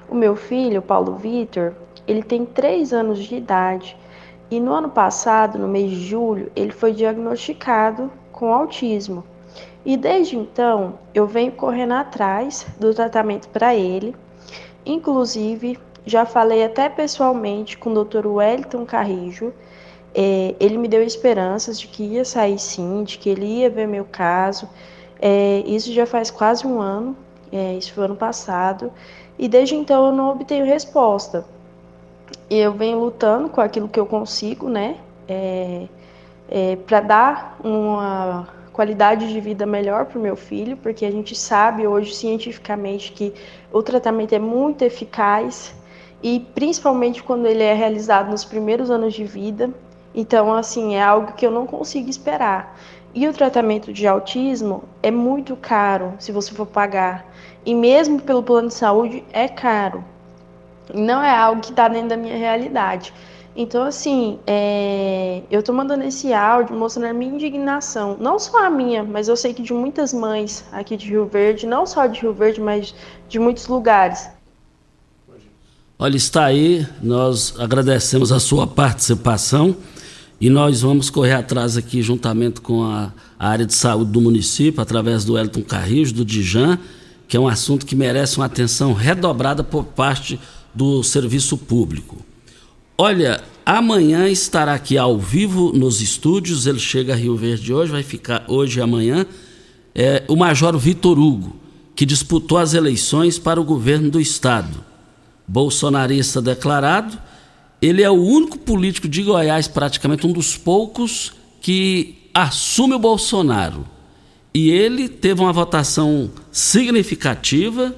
O 0.08 0.14
meu 0.14 0.34
filho, 0.34 0.80
Paulo 0.80 1.16
Vitor, 1.16 1.74
ele 2.06 2.22
tem 2.22 2.46
três 2.46 2.94
anos 2.94 3.18
de 3.18 3.36
idade 3.36 3.94
e 4.50 4.58
no 4.58 4.72
ano 4.72 4.88
passado, 4.88 5.58
no 5.58 5.68
mês 5.68 5.90
de 5.90 6.00
julho, 6.06 6.50
ele 6.56 6.70
foi 6.70 6.92
diagnosticado 6.92 8.10
com 8.36 8.52
autismo. 8.52 9.24
E 9.84 9.96
desde 9.96 10.36
então 10.36 10.98
eu 11.14 11.26
venho 11.26 11.50
correndo 11.52 11.94
atrás 11.94 12.66
do 12.78 12.94
tratamento 12.94 13.48
para 13.48 13.74
ele. 13.74 14.14
Inclusive, 14.84 15.78
já 16.04 16.24
falei 16.24 16.64
até 16.64 16.88
pessoalmente 16.88 17.76
com 17.76 17.90
o 17.90 18.04
Dr. 18.04 18.26
Wellington 18.26 18.84
Carrijo. 18.84 19.52
É, 20.14 20.54
ele 20.60 20.78
me 20.78 20.86
deu 20.86 21.02
esperanças 21.02 21.80
de 21.80 21.88
que 21.88 22.02
ia 22.04 22.24
sair 22.24 22.58
sim, 22.58 23.02
de 23.02 23.18
que 23.18 23.28
ele 23.28 23.46
ia 23.46 23.70
ver 23.70 23.88
meu 23.88 24.04
caso. 24.04 24.68
É, 25.20 25.62
isso 25.66 25.92
já 25.92 26.06
faz 26.06 26.30
quase 26.30 26.66
um 26.66 26.80
ano, 26.80 27.16
é, 27.50 27.74
isso 27.74 27.92
foi 27.92 28.04
ano 28.04 28.16
passado, 28.16 28.92
e 29.38 29.48
desde 29.48 29.74
então 29.74 30.06
eu 30.06 30.12
não 30.12 30.30
obtenho 30.30 30.64
resposta. 30.64 31.44
Eu 32.50 32.72
venho 32.72 32.98
lutando 32.98 33.48
com 33.48 33.60
aquilo 33.60 33.88
que 33.88 33.98
eu 33.98 34.06
consigo, 34.06 34.68
né, 34.68 34.96
é, 35.28 35.86
é, 36.48 36.76
para 36.76 37.00
dar 37.00 37.58
uma 37.62 38.48
qualidade 38.72 39.32
de 39.32 39.40
vida 39.40 39.64
melhor 39.64 40.04
para 40.04 40.18
o 40.18 40.22
meu 40.22 40.36
filho, 40.36 40.76
porque 40.76 41.06
a 41.06 41.10
gente 41.10 41.34
sabe 41.34 41.86
hoje 41.86 42.14
cientificamente 42.14 43.12
que 43.12 43.32
o 43.72 43.82
tratamento 43.82 44.34
é 44.34 44.38
muito 44.38 44.82
eficaz 44.82 45.74
e 46.22 46.40
principalmente 46.54 47.22
quando 47.22 47.46
ele 47.46 47.62
é 47.62 47.72
realizado 47.72 48.30
nos 48.30 48.44
primeiros 48.44 48.90
anos 48.90 49.14
de 49.14 49.24
vida. 49.24 49.70
Então, 50.14 50.52
assim, 50.52 50.94
é 50.94 51.02
algo 51.02 51.32
que 51.32 51.46
eu 51.46 51.50
não 51.50 51.66
consigo 51.66 52.08
esperar. 52.08 52.78
E 53.14 53.26
o 53.26 53.32
tratamento 53.32 53.92
de 53.92 54.06
autismo 54.06 54.84
é 55.02 55.10
muito 55.10 55.56
caro 55.56 56.12
se 56.18 56.32
você 56.32 56.52
for 56.52 56.66
pagar. 56.66 57.26
E 57.64 57.74
mesmo 57.74 58.20
pelo 58.20 58.42
plano 58.42 58.68
de 58.68 58.74
saúde 58.74 59.24
é 59.32 59.48
caro. 59.48 60.04
Não 60.92 61.22
é 61.22 61.34
algo 61.34 61.62
que 61.62 61.70
está 61.70 61.88
dentro 61.88 62.10
da 62.10 62.16
minha 62.16 62.36
realidade. 62.36 63.12
Então, 63.56 63.84
assim, 63.84 64.38
é... 64.46 65.42
eu 65.50 65.60
estou 65.60 65.74
mandando 65.74 66.04
esse 66.04 66.32
áudio 66.32 66.76
mostrando 66.76 67.10
a 67.10 67.12
minha 67.14 67.34
indignação. 67.34 68.16
Não 68.20 68.38
só 68.38 68.66
a 68.66 68.70
minha, 68.70 69.02
mas 69.02 69.28
eu 69.28 69.36
sei 69.36 69.54
que 69.54 69.62
de 69.62 69.72
muitas 69.72 70.12
mães 70.12 70.62
aqui 70.70 70.94
de 70.94 71.08
Rio 71.08 71.26
Verde, 71.26 71.66
não 71.66 71.86
só 71.86 72.06
de 72.06 72.20
Rio 72.20 72.34
Verde, 72.34 72.60
mas 72.60 72.94
de 73.28 73.38
muitos 73.38 73.66
lugares. 73.66 74.28
Olha, 75.98 76.16
está 76.16 76.44
aí, 76.44 76.86
nós 77.02 77.54
agradecemos 77.58 78.30
a 78.30 78.38
sua 78.38 78.66
participação 78.66 79.74
e 80.38 80.50
nós 80.50 80.82
vamos 80.82 81.08
correr 81.08 81.32
atrás 81.32 81.78
aqui, 81.78 82.02
juntamente 82.02 82.60
com 82.60 82.84
a, 82.84 83.10
a 83.38 83.48
área 83.48 83.64
de 83.64 83.74
saúde 83.74 84.10
do 84.10 84.20
município, 84.20 84.82
através 84.82 85.24
do 85.24 85.38
Elton 85.38 85.62
Carrijo, 85.62 86.12
do 86.12 86.26
Dijan, 86.26 86.78
que 87.26 87.38
é 87.38 87.40
um 87.40 87.48
assunto 87.48 87.86
que 87.86 87.96
merece 87.96 88.36
uma 88.36 88.44
atenção 88.44 88.92
redobrada 88.92 89.64
por 89.64 89.84
parte 89.84 90.38
do 90.74 91.02
serviço 91.02 91.56
público. 91.56 92.18
Olha, 92.98 93.44
amanhã 93.64 94.26
estará 94.26 94.72
aqui 94.72 94.96
ao 94.96 95.18
vivo 95.18 95.70
nos 95.74 96.00
estúdios, 96.00 96.66
ele 96.66 96.78
chega 96.78 97.12
a 97.12 97.16
Rio 97.16 97.36
Verde 97.36 97.70
hoje, 97.70 97.92
vai 97.92 98.02
ficar 98.02 98.46
hoje 98.48 98.78
e 98.78 98.82
amanhã, 98.82 99.26
é, 99.94 100.24
o 100.26 100.34
Major 100.34 100.78
Vitor 100.78 101.18
Hugo, 101.18 101.56
que 101.94 102.06
disputou 102.06 102.56
as 102.56 102.72
eleições 102.72 103.38
para 103.38 103.60
o 103.60 103.64
governo 103.64 104.10
do 104.10 104.18
estado. 104.18 104.82
Bolsonarista 105.46 106.40
declarado, 106.40 107.18
ele 107.82 108.02
é 108.02 108.08
o 108.08 108.14
único 108.14 108.58
político 108.58 109.06
de 109.06 109.22
Goiás, 109.22 109.68
praticamente 109.68 110.26
um 110.26 110.32
dos 110.32 110.56
poucos, 110.56 111.34
que 111.60 112.30
assume 112.32 112.94
o 112.94 112.98
Bolsonaro. 112.98 113.86
E 114.54 114.70
ele 114.70 115.06
teve 115.06 115.42
uma 115.42 115.52
votação 115.52 116.30
significativa 116.50 117.94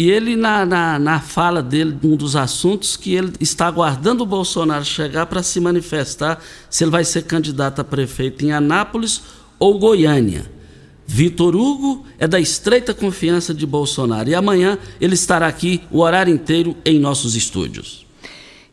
e 0.00 0.10
ele, 0.10 0.34
na, 0.34 0.64
na, 0.64 0.98
na, 0.98 1.20
fala 1.20 1.62
dele, 1.62 1.94
um 2.02 2.16
dos 2.16 2.34
assuntos, 2.34 2.96
que 2.96 3.14
ele 3.14 3.34
está 3.38 3.66
aguardando 3.66 4.22
o 4.22 4.26
Bolsonaro 4.26 4.82
chegar 4.82 5.26
para 5.26 5.42
se 5.42 5.60
manifestar 5.60 6.42
se 6.70 6.82
ele 6.84 6.90
vai 6.90 7.04
ser 7.04 7.24
candidato 7.24 7.82
a 7.82 7.84
prefeito 7.84 8.42
em 8.42 8.50
Anápolis 8.50 9.20
ou 9.58 9.78
Goiânia. 9.78 10.50
Vitor 11.06 11.54
Hugo 11.54 12.06
é 12.18 12.26
da 12.26 12.40
estreita 12.40 12.94
confiança 12.94 13.52
de 13.52 13.66
Bolsonaro 13.66 14.30
e 14.30 14.34
amanhã 14.34 14.78
ele 14.98 15.12
estará 15.12 15.46
aqui 15.46 15.82
o 15.90 15.98
horário 15.98 16.32
inteiro 16.32 16.74
em 16.82 16.98
nossos 16.98 17.34
estúdios. 17.34 18.06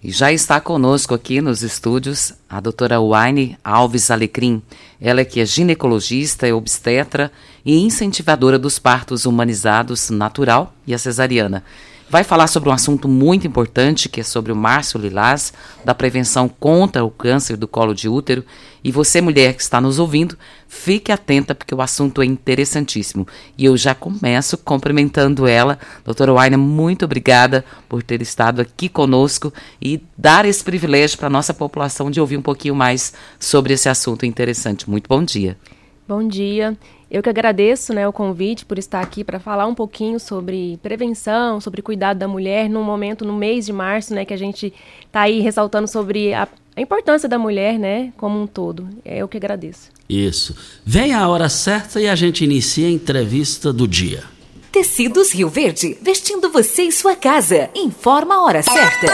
E 0.03 0.11
já 0.11 0.31
está 0.31 0.61
conosco 0.61 1.15
aqui 1.15 1.41
nos 1.41 1.63
estúdios 1.63 2.33
a 2.47 2.59
doutora 2.59 3.01
Waine 3.01 3.57
Alves 3.63 4.11
Alecrim. 4.11 4.61
Ela 5.01 5.25
que 5.25 5.39
é 5.39 5.45
ginecologista, 5.45 6.47
é 6.47 6.53
obstetra 6.53 7.31
e 7.65 7.79
incentivadora 7.79 8.59
dos 8.59 8.77
partos 8.77 9.25
humanizados 9.25 10.09
natural 10.11 10.73
e 10.85 10.93
a 10.93 10.97
cesariana 10.99 11.63
vai 12.09 12.23
falar 12.23 12.47
sobre 12.47 12.69
um 12.69 12.71
assunto 12.71 13.07
muito 13.07 13.45
importante, 13.45 14.07
que 14.09 14.21
é 14.21 14.23
sobre 14.23 14.51
o 14.51 14.55
Márcio 14.55 14.99
Lilás, 14.99 15.53
da 15.83 15.93
prevenção 15.93 16.47
contra 16.47 17.03
o 17.03 17.11
câncer 17.11 17.57
do 17.57 17.67
colo 17.67 17.93
de 17.93 18.07
útero. 18.07 18.43
E 18.83 18.91
você, 18.91 19.19
mulher 19.19 19.53
que 19.53 19.61
está 19.61 19.81
nos 19.81 19.99
ouvindo, 19.99 20.37
fique 20.67 21.11
atenta, 21.11 21.53
porque 21.53 21.75
o 21.75 21.81
assunto 21.81 22.21
é 22.21 22.25
interessantíssimo. 22.25 23.27
E 23.57 23.65
eu 23.65 23.75
já 23.75 23.93
começo 23.93 24.57
cumprimentando 24.57 25.45
ela. 25.45 25.77
Doutora 26.05 26.33
Waina, 26.33 26.57
muito 26.57 27.05
obrigada 27.05 27.65
por 27.89 28.01
ter 28.01 28.21
estado 28.21 28.61
aqui 28.61 28.87
conosco 28.87 29.53
e 29.81 30.01
dar 30.17 30.45
esse 30.45 30.63
privilégio 30.63 31.17
para 31.17 31.27
a 31.27 31.31
nossa 31.31 31.53
população 31.53 32.09
de 32.09 32.21
ouvir 32.21 32.37
um 32.37 32.41
pouquinho 32.41 32.75
mais 32.75 33.13
sobre 33.39 33.73
esse 33.73 33.89
assunto 33.89 34.25
interessante. 34.25 34.89
Muito 34.89 35.07
bom 35.07 35.23
dia. 35.23 35.57
Bom 36.07 36.25
dia. 36.25 36.77
Eu 37.09 37.23
que 37.23 37.29
agradeço 37.29 37.93
né, 37.93 38.07
o 38.07 38.11
convite 38.11 38.65
por 38.65 38.77
estar 38.77 39.01
aqui 39.01 39.23
para 39.23 39.39
falar 39.39 39.65
um 39.65 39.73
pouquinho 39.73 40.19
sobre 40.19 40.77
prevenção, 40.83 41.61
sobre 41.61 41.81
cuidado 41.81 42.17
da 42.17 42.27
mulher, 42.27 42.69
num 42.69 42.83
momento, 42.83 43.23
no 43.23 43.33
mês 43.33 43.65
de 43.65 43.73
março, 43.73 44.13
né, 44.13 44.25
que 44.25 44.33
a 44.33 44.37
gente 44.37 44.73
está 45.05 45.21
aí 45.21 45.39
ressaltando 45.39 45.87
sobre 45.87 46.33
a, 46.33 46.47
a, 46.75 46.81
importância 46.81 47.29
da 47.29 47.39
mulher, 47.39 47.79
né, 47.79 48.11
como 48.17 48.41
um 48.41 48.45
todo. 48.45 48.89
É 49.05 49.19
eu 49.19 49.27
que 49.27 49.37
agradeço. 49.37 49.89
Isso. 50.09 50.55
Vem 50.85 51.13
a 51.13 51.27
hora 51.29 51.47
certa 51.47 52.01
e 52.01 52.07
a 52.07 52.15
gente 52.15 52.43
inicia 52.43 52.87
a 52.87 52.91
entrevista 52.91 53.71
do 53.71 53.87
dia. 53.87 54.23
Tecidos 54.71 55.31
Rio 55.31 55.49
Verde, 55.49 55.97
vestindo 56.01 56.49
você 56.49 56.83
e 56.83 56.91
sua 56.91 57.15
casa. 57.15 57.69
Informa 57.73 58.35
a 58.35 58.43
hora 58.43 58.61
certa. 58.61 59.07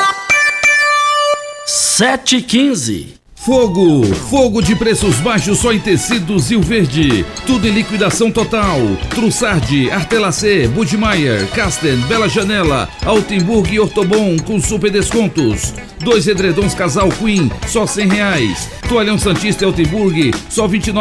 7h15. 1.67 3.22
Fogo! 3.45 4.05
Fogo 4.05 4.61
de 4.61 4.73
preços 4.73 5.17
baixos 5.17 5.57
só 5.59 5.73
em 5.73 5.79
tecidos 5.79 6.49
Rio 6.49 6.61
Verde. 6.61 7.25
Tudo 7.45 7.67
em 7.67 7.71
liquidação 7.71 8.31
total. 8.31 8.79
Trussardi, 9.09 9.91
Artelacê, 9.91 10.65
Budmeier, 10.69 11.45
Casten, 11.49 11.97
Bela 12.07 12.29
Janela, 12.29 12.87
Altenburg 13.05 13.73
e 13.73 13.81
Ortobon 13.81 14.37
com 14.45 14.61
super 14.61 14.89
descontos. 14.89 15.73
Dois 15.99 16.27
edredons 16.27 16.73
casal 16.73 17.09
Queen, 17.09 17.51
só 17.67 17.85
cem 17.85 18.07
reais. 18.07 18.69
Toalhão 18.87 19.17
Santista 19.17 19.65
Altenburg, 19.65 20.33
só 20.49 20.67
vinte 20.67 20.87
e 20.87 20.93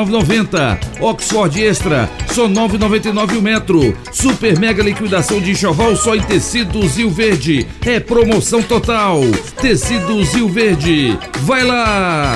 Oxford 1.00 1.60
Extra, 1.60 2.08
só 2.32 2.48
nove 2.48 2.78
noventa 2.78 3.10
o 3.10 3.42
metro. 3.42 3.96
Super 4.12 4.58
mega 4.58 4.82
liquidação 4.82 5.40
de 5.40 5.52
enxoval 5.52 5.96
só 5.96 6.14
em 6.14 6.22
tecidos 6.22 6.96
Rio 6.96 7.10
Verde. 7.10 7.66
É 7.84 7.98
promoção 8.00 8.62
total. 8.62 9.20
Tecidos 9.60 10.34
Rio 10.34 10.48
Verde. 10.48 11.18
Vai 11.40 11.64
lá! 11.64 12.31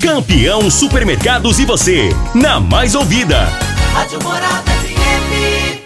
Campeão 0.00 0.70
Supermercados 0.70 1.58
e 1.58 1.64
você, 1.64 2.10
na 2.34 2.60
mais 2.60 2.94
ouvida. 2.94 3.44
Rádio 3.92 4.22
Morada 4.22 4.70
FM. 4.70 5.80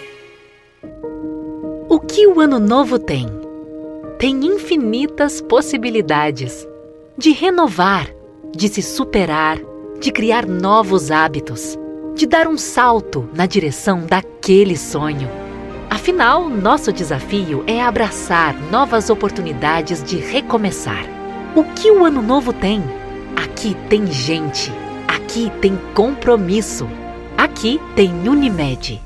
O 1.89 1.99
que 2.01 2.27
o 2.27 2.41
ano 2.41 2.59
novo 2.59 2.99
tem? 2.99 3.27
Tem 4.19 4.35
infinitas 4.45 5.41
possibilidades 5.41 6.67
de 7.17 7.31
renovar, 7.33 8.09
de 8.55 8.69
se 8.69 8.83
superar, 8.83 9.59
de 10.01 10.11
criar 10.13 10.45
novos 10.47 11.11
hábitos, 11.11 11.79
de 12.15 12.27
dar 12.27 12.47
um 12.47 12.59
salto 12.59 13.29
na 13.35 13.47
direção 13.47 14.01
daquele 14.01 14.77
sonho. 14.77 15.31
Afinal, 15.89 16.49
nosso 16.51 16.93
desafio 16.93 17.65
é 17.67 17.83
abraçar 17.83 18.55
novas 18.71 19.09
oportunidades 19.09 20.03
de 20.03 20.17
recomeçar. 20.17 21.05
O 21.55 21.65
que 21.65 21.91
o 21.91 22.05
ano 22.05 22.21
novo 22.21 22.53
tem? 22.53 22.83
Aqui 23.37 23.77
tem 23.89 24.07
gente. 24.07 24.73
Aqui 25.07 25.53
tem 25.61 25.77
compromisso. 25.95 26.89
Aqui 27.37 27.79
tem 27.95 28.11
Unimed. 28.27 29.06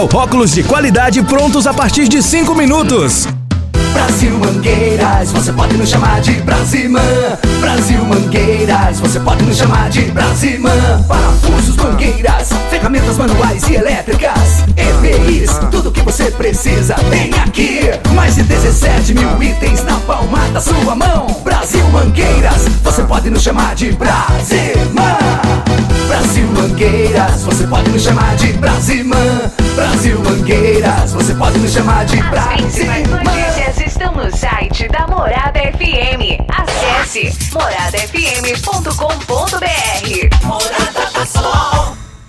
óculos 0.03 0.51
de 0.51 0.63
qualidade 0.63 1.21
prontos 1.21 1.67
a 1.67 1.73
partir 1.73 2.07
de 2.07 2.23
5 2.23 2.55
minutos. 2.55 3.27
Brasil 3.93 4.37
Mangueiras, 4.37 5.31
você 5.31 5.53
pode 5.53 5.77
nos 5.77 5.89
chamar 5.89 6.21
de 6.21 6.31
Brasimã. 6.41 7.01
Brasil 7.59 8.03
Mangueiras, 8.05 8.99
você 8.99 9.19
pode 9.19 9.43
nos 9.43 9.57
chamar 9.57 9.89
de 9.89 10.01
Brasimã. 10.03 11.03
Parafusos, 11.07 11.75
mangueiras, 11.75 12.49
ferramentas 12.69 13.17
manuais 13.17 13.63
e 13.69 13.75
elétricas. 13.75 14.63
EPIs, 14.75 15.59
tudo 15.69 15.91
que 15.91 16.01
você 16.01 16.31
precisa 16.31 16.95
tem 17.09 17.31
aqui. 17.39 17.81
Mais 18.15 18.35
de 18.35 18.43
17 18.43 19.13
mil 19.13 19.43
itens 19.43 19.83
na 19.83 19.97
palma 19.99 20.39
da 20.49 20.61
sua 20.61 20.95
mão. 20.95 21.27
Brasil 21.43 21.87
Mangueiras, 21.89 22.67
você 22.83 23.03
pode 23.03 23.29
nos 23.29 23.43
chamar 23.43 23.75
de 23.75 23.91
Brasimã. 23.91 25.70
Brasil 26.11 26.45
Mangueiras, 26.47 27.45
você 27.45 27.65
pode 27.65 27.89
nos 27.89 28.03
chamar 28.03 28.35
de 28.35 28.51
Brasimã. 28.51 29.49
Brasil 29.75 30.19
Mangueiras, 30.19 31.13
você 31.13 31.33
pode 31.33 31.57
nos 31.57 31.71
chamar 31.71 32.03
de 32.03 32.19
As 32.19 32.47
principais 32.47 33.07
Brasimã. 33.07 33.31
notícias 33.31 33.87
estão 33.87 34.13
no 34.13 34.29
site 34.35 34.89
da 34.89 35.07
Morada 35.07 35.57
FM. 35.57 36.43
Acesse 36.49 37.31
moradafm.com.br. 37.53 40.45
Morada 40.45 41.11
do 41.13 41.25
Sol. 41.25 42.00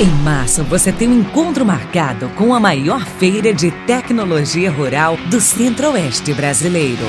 Em 0.00 0.10
março, 0.24 0.64
você 0.64 0.90
tem 0.90 1.06
um 1.08 1.20
encontro 1.20 1.64
marcado 1.64 2.28
com 2.30 2.52
a 2.52 2.58
maior 2.58 3.06
feira 3.06 3.54
de 3.54 3.70
tecnologia 3.86 4.68
rural 4.68 5.16
do 5.30 5.40
Centro-Oeste 5.40 6.34
brasileiro. 6.34 7.04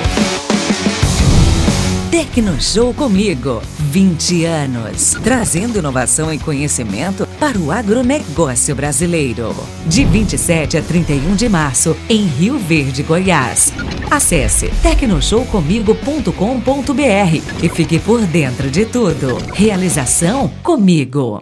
Tecnoshow 2.12 2.93
comigo, 2.93 3.60
20 3.80 4.45
anos, 4.45 5.17
trazendo 5.24 5.80
inovação 5.80 6.32
e 6.32 6.38
conhecimento 6.38 7.28
para 7.39 7.58
o 7.58 7.71
agronegócio 7.71 8.76
brasileiro. 8.76 9.56
De 9.88 10.06
27 10.06 10.78
a 10.78 10.82
31 10.84 11.36
de 11.36 11.50
março, 11.50 11.98
em 12.08 12.28
Rio 12.28 12.60
Verde, 12.60 13.02
Goiás. 13.02 13.74
Acesse 14.12 14.67
tecnoshowcomigo.com.br 14.84 17.63
e 17.63 17.67
fique 17.67 17.98
por 17.98 18.21
dentro 18.28 18.69
de 18.69 18.86
tudo. 18.86 19.38
Realização 19.54 20.50
comigo. 20.62 21.41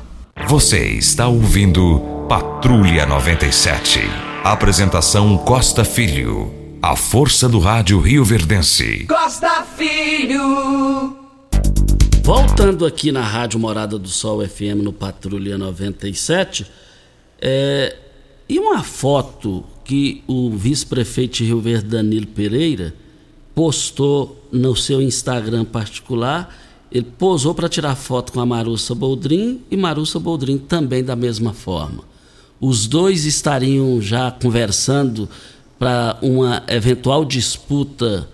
Você 0.49 0.89
está 0.89 1.29
ouvindo 1.29 2.01
Patrulha 2.27 3.05
97. 3.05 4.01
Apresentação 4.43 5.37
Costa 5.37 5.85
Filho. 5.85 6.53
A 6.81 6.97
força 6.97 7.47
do 7.47 7.59
rádio 7.59 8.01
Rio 8.01 8.25
Verdense. 8.25 9.05
Costa 9.05 9.63
Filho. 9.77 11.15
Voltando 12.23 12.85
aqui 12.85 13.09
na 13.09 13.21
Rádio 13.21 13.57
Morada 13.57 13.97
do 13.97 14.09
Sol 14.09 14.45
FM 14.45 14.83
no 14.83 14.91
Patrulha 14.91 15.57
97, 15.57 16.69
é, 17.39 17.95
e 18.49 18.59
uma 18.59 18.83
foto 18.83 19.63
que 19.91 20.23
o 20.25 20.49
vice-prefeito 20.51 21.43
Rio 21.43 21.59
Verde, 21.59 21.89
Danilo 21.89 22.27
Pereira, 22.27 22.95
postou 23.53 24.41
no 24.49 24.73
seu 24.73 25.01
Instagram 25.01 25.65
particular. 25.65 26.57
Ele 26.89 27.07
posou 27.19 27.53
para 27.53 27.67
tirar 27.67 27.97
foto 27.97 28.31
com 28.31 28.39
a 28.39 28.45
Marussa 28.45 28.95
Boldrin 28.95 29.59
e 29.69 29.75
Marussa 29.75 30.17
Boldrin 30.17 30.57
também 30.57 31.03
da 31.03 31.13
mesma 31.13 31.51
forma. 31.51 32.05
Os 32.57 32.87
dois 32.87 33.25
estariam 33.25 34.01
já 34.01 34.31
conversando 34.31 35.27
para 35.77 36.17
uma 36.21 36.63
eventual 36.69 37.25
disputa 37.25 38.29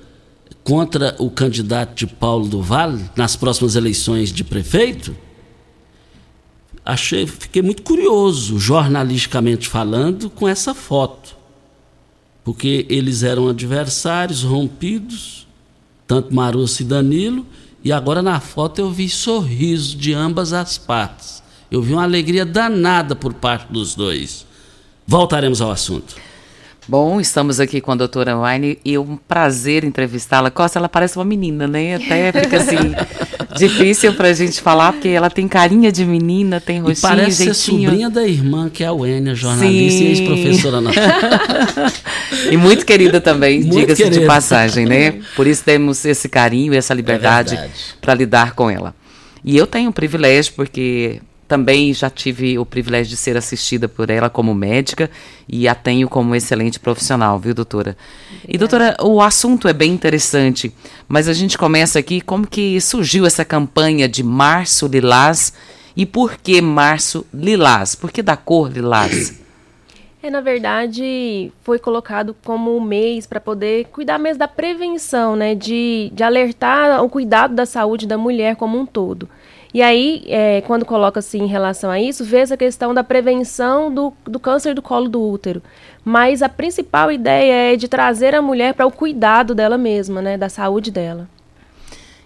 contra 0.63 1.15
o 1.17 1.28
candidato 1.28 1.96
de 1.96 2.06
Paulo 2.06 2.48
do 2.48 2.62
Vale 2.62 3.04
nas 3.15 3.36
próximas 3.36 3.76
eleições 3.76 4.32
de 4.32 4.43
prefeito? 4.43 5.17
Achei, 6.86 7.26
fiquei 7.26 7.63
muito 7.63 7.82
curioso, 7.82 8.60
jornalisticamente 8.60 9.67
falando, 9.67 10.30
com 10.30 10.48
essa 10.48 10.76
foto. 10.76 11.37
Porque 12.47 12.86
eles 12.88 13.23
eram 13.23 13.49
adversários, 13.49 14.41
rompidos, 14.41 15.45
tanto 16.07 16.33
Marussa 16.33 16.81
e 16.81 16.86
Danilo, 16.86 17.45
e 17.83 17.91
agora 17.91 18.21
na 18.21 18.39
foto 18.39 18.79
eu 18.79 18.89
vi 18.89 19.10
sorriso 19.10 19.97
de 19.97 20.13
ambas 20.13 20.53
as 20.53 20.77
partes. 20.77 21.43
Eu 21.69 21.81
vi 21.81 21.91
uma 21.91 22.03
alegria 22.03 22.45
danada 22.45 23.17
por 23.17 23.33
parte 23.33 23.69
dos 23.69 23.95
dois. 23.95 24.45
Voltaremos 25.05 25.60
ao 25.60 25.71
assunto. 25.71 26.15
Bom, 26.89 27.19
estamos 27.19 27.60
aqui 27.60 27.82
com 27.82 27.91
a 27.91 27.95
doutora 27.95 28.39
Wine 28.39 28.80
e 28.86 28.93
é 28.93 29.00
um 29.00 29.17
prazer 29.17 29.84
entrevistá-la. 29.84 30.50
Costa, 30.50 30.80
ela 30.80 30.88
parece 30.88 31.17
uma 31.17 31.26
menina, 31.26 31.67
né? 31.67 31.95
Até 31.95 32.32
fica 32.32 32.56
assim, 32.56 32.78
difícil 33.58 34.13
pra 34.13 34.32
gente 34.32 34.62
falar, 34.62 34.93
porque 34.93 35.10
ela 35.10 35.30
tem 35.30 35.50
carinha 35.50 35.91
de 35.91 36.06
menina, 36.06 36.62
tem 36.62 36.78
E 36.78 36.80
rostinho, 36.80 37.02
parece 37.02 37.38
ser 37.38 37.43
jeitinho. 37.54 37.89
sobrinha 37.89 38.10
da 38.10 38.26
irmã, 38.26 38.69
que 38.69 38.86
é 38.86 38.88
a 38.88 38.93
Wênia, 38.93 39.36
jornalista 39.36 40.02
e 40.02 40.08
ex-professora 40.08 40.80
nossa. 40.80 41.00
e 42.50 42.56
muito 42.56 42.86
querida 42.86 43.19
também, 43.19 43.67
diga-se 43.67 44.10
de 44.10 44.21
passagem, 44.21 44.86
né? 44.86 45.19
Por 45.36 45.45
isso 45.45 45.65
temos 45.65 46.06
esse 46.06 46.30
carinho 46.30 46.73
e 46.73 46.78
essa 46.78 46.93
liberdade 46.93 47.56
verdade. 47.56 47.73
para 48.00 48.13
lidar 48.13 48.54
com 48.54 48.69
ela. 48.69 48.95
E 49.43 49.58
eu 49.58 49.67
tenho 49.67 49.89
um 49.89 49.93
privilégio, 49.93 50.54
porque 50.56 51.19
também 51.47 51.93
já 51.93 52.10
tive 52.10 52.60
o 52.60 52.65
privilégio 52.65 53.10
de 53.10 53.17
ser 53.17 53.38
assistida 53.38 53.88
por 53.88 54.10
ela 54.10 54.29
como 54.29 54.53
médica 54.53 55.10
e 55.47 55.67
a 55.67 55.73
tenho 55.73 56.10
como 56.10 56.36
excelente 56.36 56.79
profissional, 56.79 57.39
viu, 57.39 57.53
doutora? 57.53 57.95
E, 58.47 58.57
doutora, 58.57 58.97
o 59.01 59.21
assunto 59.21 59.67
é 59.67 59.73
bem 59.73 59.93
interessante, 59.93 60.73
mas 61.07 61.27
a 61.27 61.33
gente 61.33 61.57
começa 61.57 61.97
aqui 61.97 62.19
como 62.19 62.45
que 62.45 62.79
surgiu 62.81 63.25
essa 63.25 63.45
campanha 63.45 64.10
de 64.10 64.23
Março 64.23 64.88
Lilás 64.88 65.53
e 65.95 66.05
por 66.05 66.38
que 66.38 66.62
Março 66.62 67.25
Lilás? 67.33 67.95
Por 67.95 68.12
que 68.12 68.21
da 68.21 68.36
cor 68.36 68.71
lilás? 68.71 69.39
É, 70.19 70.31
na 70.31 70.41
verdade, 70.41 71.51
foi 71.62 71.77
colocado 71.77 72.36
como 72.43 72.75
um 72.75 72.81
mês 72.81 73.27
para 73.27 73.39
poder 73.39 73.86
cuidar 73.86 74.17
mesmo 74.17 74.39
da 74.39 74.47
prevenção, 74.47 75.36
né? 75.36 75.53
De, 75.53 76.12
de 76.12 76.23
alertar 76.23 77.03
o 77.03 77.07
cuidado 77.07 77.53
da 77.53 77.67
saúde 77.67 78.07
da 78.07 78.17
mulher 78.17 78.55
como 78.55 78.79
um 78.79 78.86
todo. 78.86 79.29
E 79.73 79.82
aí, 79.82 80.23
é, 80.27 80.62
quando 80.62 80.86
coloca-se 80.86 81.38
em 81.38 81.45
relação 81.45 81.89
a 81.89 81.99
isso, 81.99 82.23
vê 82.23 82.38
essa 82.38 82.56
questão 82.56 82.93
da 82.93 83.03
prevenção 83.03 83.93
do, 83.93 84.13
do 84.23 84.39
câncer 84.39 84.73
do 84.73 84.82
colo 84.82 85.10
do 85.10 85.21
útero. 85.21 85.62
Mas 86.03 86.41
a 86.41 86.49
principal 86.49 87.12
ideia 87.12 87.73
é 87.73 87.75
de 87.75 87.88
trazer 87.88 88.34
a 88.34 88.41
mulher 88.41 88.73
para 88.73 88.86
o 88.86 88.91
cuidado 88.91 89.53
dela 89.53 89.77
mesma, 89.77 90.21
né? 90.21 90.38
Da 90.38 90.47
saúde 90.47 90.89
dela. 90.89 91.27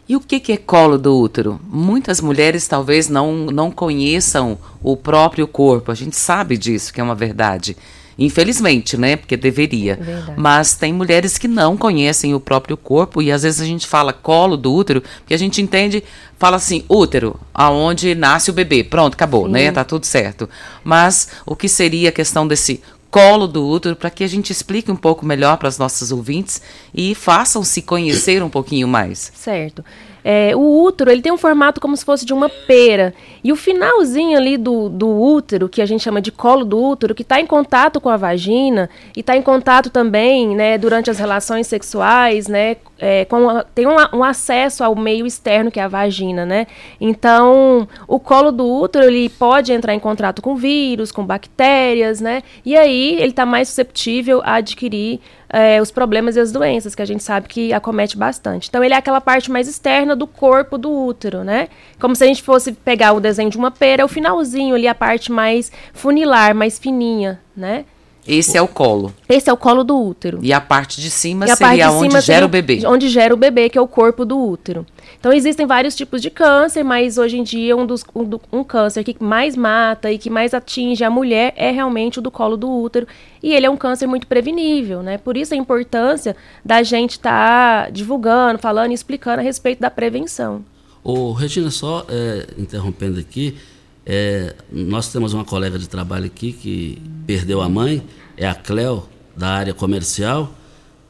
E 0.08 0.15
o 0.15 0.19
que, 0.19 0.39
que 0.39 0.51
é 0.51 0.58
colo 0.58 0.97
do 0.97 1.17
útero? 1.17 1.60
Muitas 1.63 2.19
mulheres 2.19 2.67
talvez 2.67 3.08
não, 3.08 3.34
não 3.45 3.71
conheçam 3.71 4.58
o 4.84 4.97
próprio 4.97 5.47
corpo. 5.47 5.91
A 5.91 5.95
gente 5.95 6.15
sabe 6.15 6.58
disso, 6.58 6.93
que 6.93 6.99
é 6.99 7.04
uma 7.04 7.15
verdade. 7.15 7.77
Infelizmente, 8.25 8.97
né? 8.97 9.15
Porque 9.15 9.36
deveria. 9.36 9.95
Verdade. 9.95 10.34
Mas 10.38 10.75
tem 10.75 10.93
mulheres 10.93 11.38
que 11.38 11.47
não 11.47 11.75
conhecem 11.75 12.34
o 12.34 12.39
próprio 12.39 12.77
corpo 12.77 13.21
e 13.21 13.31
às 13.31 13.43
vezes 13.43 13.62
a 13.62 13.65
gente 13.65 13.88
fala 13.88 14.13
colo 14.13 14.55
do 14.55 14.73
útero, 14.73 15.01
porque 15.19 15.34
a 15.34 15.38
gente 15.38 15.62
entende, 15.62 16.03
fala 16.38 16.57
assim, 16.57 16.84
útero, 16.88 17.39
aonde 17.53 18.13
nasce 18.13 18.49
o 18.49 18.53
bebê. 18.53 18.84
Pronto, 18.84 19.15
acabou, 19.15 19.45
Sim. 19.45 19.53
né? 19.53 19.71
Tá 19.71 19.84
tudo 19.84 20.05
certo. 20.05 20.49
Mas 20.84 21.29
o 21.45 21.55
que 21.55 21.67
seria 21.67 22.10
a 22.10 22.13
questão 22.13 22.47
desse 22.47 22.81
colo 23.10 23.45
do 23.45 23.67
útero 23.67 23.95
para 23.95 24.10
que 24.10 24.23
a 24.23 24.27
gente 24.27 24.51
explique 24.51 24.89
um 24.89 24.95
pouco 24.95 25.25
melhor 25.25 25.57
para 25.57 25.67
as 25.67 25.77
nossas 25.77 26.12
ouvintes 26.12 26.62
e 26.95 27.13
façam 27.13 27.63
se 27.63 27.81
conhecer 27.81 28.41
um 28.41 28.49
pouquinho 28.49 28.88
mais. 28.88 29.31
Certo. 29.36 29.84
É, 30.23 30.55
o 30.55 30.84
útero 30.84 31.10
ele 31.10 31.21
tem 31.21 31.31
um 31.31 31.38
formato 31.38 31.81
como 31.81 31.95
se 31.97 32.05
fosse 32.05 32.25
de 32.25 32.34
uma 32.34 32.49
pera. 32.49 33.13
E 33.43 33.51
o 33.51 33.55
finalzinho 33.55 34.38
ali 34.38 34.57
do, 34.57 34.88
do 34.89 35.10
útero, 35.10 35.67
que 35.67 35.81
a 35.81 35.86
gente 35.86 36.03
chama 36.03 36.21
de 36.21 36.31
colo 36.31 36.63
do 36.63 36.81
útero, 36.81 37.15
que 37.15 37.23
está 37.23 37.39
em 37.39 37.45
contato 37.45 37.99
com 37.99 38.10
a 38.10 38.17
vagina 38.17 38.89
e 39.15 39.21
está 39.21 39.36
em 39.36 39.41
contato 39.41 39.89
também 39.89 40.55
né, 40.55 40.77
durante 40.77 41.10
as 41.10 41.17
relações 41.17 41.67
sexuais, 41.67 42.47
né, 42.47 42.77
é, 42.99 43.25
com 43.25 43.62
tem 43.73 43.88
um, 43.88 43.95
um 44.13 44.23
acesso 44.23 44.84
ao 44.84 44.95
meio 44.95 45.25
externo 45.25 45.71
que 45.71 45.79
é 45.79 45.84
a 45.84 45.88
vagina. 45.88 46.45
Né? 46.45 46.67
Então, 46.99 47.88
o 48.07 48.19
colo 48.19 48.51
do 48.51 48.65
útero 48.65 49.05
ele 49.05 49.27
pode 49.29 49.73
entrar 49.73 49.95
em 49.95 49.99
contato 49.99 50.41
com 50.41 50.55
vírus, 50.55 51.12
com 51.12 51.25
bactérias, 51.25 52.21
né? 52.21 52.43
e 52.63 52.77
aí 52.77 53.15
ele 53.15 53.29
está 53.29 53.45
mais 53.45 53.69
susceptível 53.69 54.41
a 54.43 54.55
adquirir 54.55 55.19
é, 55.52 55.82
os 55.82 55.92
problemas 55.92 56.36
e 56.36 56.40
as 56.40 56.52
doenças, 56.52 56.96
que 56.96 57.02
a 57.02 57.06
gente 57.06 57.24
sabe 57.24 57.48
que 57.48 57.74
acomete 57.74 58.18
bastante. 58.18 58.70
Então, 58.70 58.84
ele 58.84 58.94
é 58.94 58.98
aquela 58.98 59.20
parte 59.20 59.52
mais 59.52 59.68
externa 59.68 60.16
do 60.16 60.26
corpo 60.26 60.78
do 60.78 60.92
útero, 60.92 61.44
né? 61.44 61.68
Como 62.00 62.16
se 62.16 62.24
a 62.24 62.28
gente 62.28 62.42
fosse 62.42 62.72
pegar 62.72 63.14
o 63.14 63.20
desenho 63.20 63.50
de 63.50 63.58
uma 63.58 63.72
pera, 63.72 64.02
é 64.02 64.06
o 64.06 64.08
finalzinho 64.08 64.76
ali, 64.76 64.88
a 64.88 64.96
parte 64.96 65.32
mais 65.32 65.72
funilar, 65.94 66.56
mais 66.56 66.80
fininha, 66.80 67.40
né? 67.56 67.86
Esse 68.32 68.58
é 68.58 68.62
o 68.62 68.67
colo. 68.67 69.13
Esse 69.28 69.50
é 69.50 69.54
o 69.54 69.58
colo 69.58 69.84
do 69.84 70.00
útero. 70.00 70.39
E 70.41 70.54
a 70.54 70.62
parte 70.62 71.02
de 71.02 71.10
cima 71.10 71.46
E 71.46 71.56
seria 71.56 71.88
de 71.88 71.94
onde 71.94 72.10
cima 72.10 72.22
gera 72.22 72.46
o 72.46 72.50
bebê. 72.50 72.82
Onde 72.86 73.10
gera 73.10 73.34
o 73.34 73.38
bebê, 73.38 73.67
que 73.67 73.78
é 73.78 73.82
o 73.82 73.88
corpo 73.88 74.24
do 74.24 74.39
útero. 74.39 74.86
Então, 75.20 75.34
existem 75.34 75.65
vários 75.65 75.96
tipos 75.96 76.22
de 76.22 76.30
câncer, 76.30 76.84
mas 76.84 77.17
hoje 77.17 77.38
em 77.38 77.44
dia 77.44 77.76
um, 77.76 77.86
dos, 77.86 78.04
um, 78.15 78.28
um 78.52 78.63
câncer 78.63 79.04
que 79.04 79.15
mais 79.22 79.56
mata 79.56 80.10
e 80.12 80.17
que 80.17 80.30
mais 80.30 80.54
atinge 80.54 81.04
a 81.04 81.10
mulher 81.10 81.54
é 81.58 81.72
realmente 81.72 82.20
o 82.20 82.22
do 82.22 82.32
colo 82.32 82.56
do 82.56 82.72
útero. 82.72 83.06
E 83.44 83.54
ele 83.54 83.65
é 83.65 83.70
um 83.70 83.78
câncer 83.78 84.08
muito 84.08 84.26
prevenível, 84.28 85.04
né? 85.04 85.17
Por 85.17 85.36
isso 85.36 85.54
a 85.54 85.58
importância 85.58 86.36
da 86.63 86.82
gente 86.84 87.12
estar 87.12 87.91
divulgando, 87.91 88.60
falando 88.60 88.91
e 88.91 88.94
explicando 88.94 89.41
a 89.41 89.44
respeito 89.44 89.80
da 89.80 89.91
prevenção. 89.91 90.63
Ô, 91.04 91.34
Regina, 91.34 91.70
só 91.70 92.06
é, 92.08 92.48
interrompendo 92.58 93.20
aqui, 93.20 93.58
é, 94.06 94.56
nós 94.72 95.12
temos 95.12 95.34
uma 95.34 95.46
colega 95.46 95.78
de 95.78 95.88
trabalho 95.88 96.26
aqui 96.26 96.52
que 96.52 97.02
perdeu 97.26 97.62
a 97.62 97.70
mãe, 97.70 98.04
é 98.41 98.47
a 98.47 98.56
Cleo, 98.56 99.04
da 99.38 99.49
área 99.49 99.71
comercial. 99.71 100.51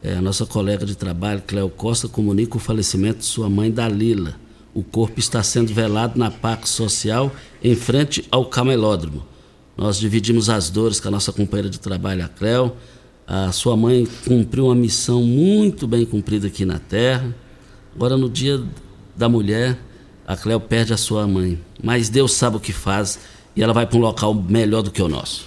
É, 0.03 0.15
a 0.15 0.21
nossa 0.21 0.45
colega 0.45 0.85
de 0.85 0.95
trabalho, 0.95 1.41
Cleo 1.47 1.69
Costa, 1.69 2.09
comunica 2.09 2.57
o 2.57 2.59
falecimento 2.59 3.19
de 3.19 3.25
sua 3.25 3.49
mãe, 3.49 3.71
Dalila. 3.71 4.35
O 4.73 4.83
corpo 4.83 5.17
está 5.17 5.41
sendo 5.41 5.73
velado 5.73 6.19
na 6.19 6.29
PAC 6.29 6.67
Social, 6.67 7.31
em 7.63 7.73
frente 7.73 8.27
ao 8.29 8.45
camelódromo. 8.45 9.25
Nós 9.77 9.97
dividimos 9.97 10.49
as 10.49 10.69
dores 10.69 10.99
com 10.99 11.07
a 11.07 11.11
nossa 11.11 11.31
companheira 11.31 11.69
de 11.69 11.79
trabalho, 11.79 12.25
a 12.25 12.27
Cleo. 12.27 12.73
A 13.25 13.53
sua 13.53 13.77
mãe 13.77 14.05
cumpriu 14.27 14.65
uma 14.65 14.75
missão 14.75 15.23
muito 15.23 15.87
bem 15.87 16.05
cumprida 16.05 16.47
aqui 16.47 16.65
na 16.65 16.79
Terra. 16.79 17.33
Agora, 17.95 18.17
no 18.17 18.29
dia 18.29 18.61
da 19.15 19.29
mulher, 19.29 19.79
a 20.27 20.35
Cleo 20.35 20.59
perde 20.59 20.91
a 20.91 20.97
sua 20.97 21.25
mãe. 21.25 21.57
Mas 21.81 22.09
Deus 22.09 22.33
sabe 22.33 22.57
o 22.57 22.59
que 22.59 22.73
faz 22.73 23.19
e 23.55 23.63
ela 23.63 23.71
vai 23.71 23.87
para 23.87 23.97
um 23.97 24.01
local 24.01 24.33
melhor 24.33 24.81
do 24.81 24.91
que 24.91 25.01
o 25.01 25.07
nosso. 25.07 25.45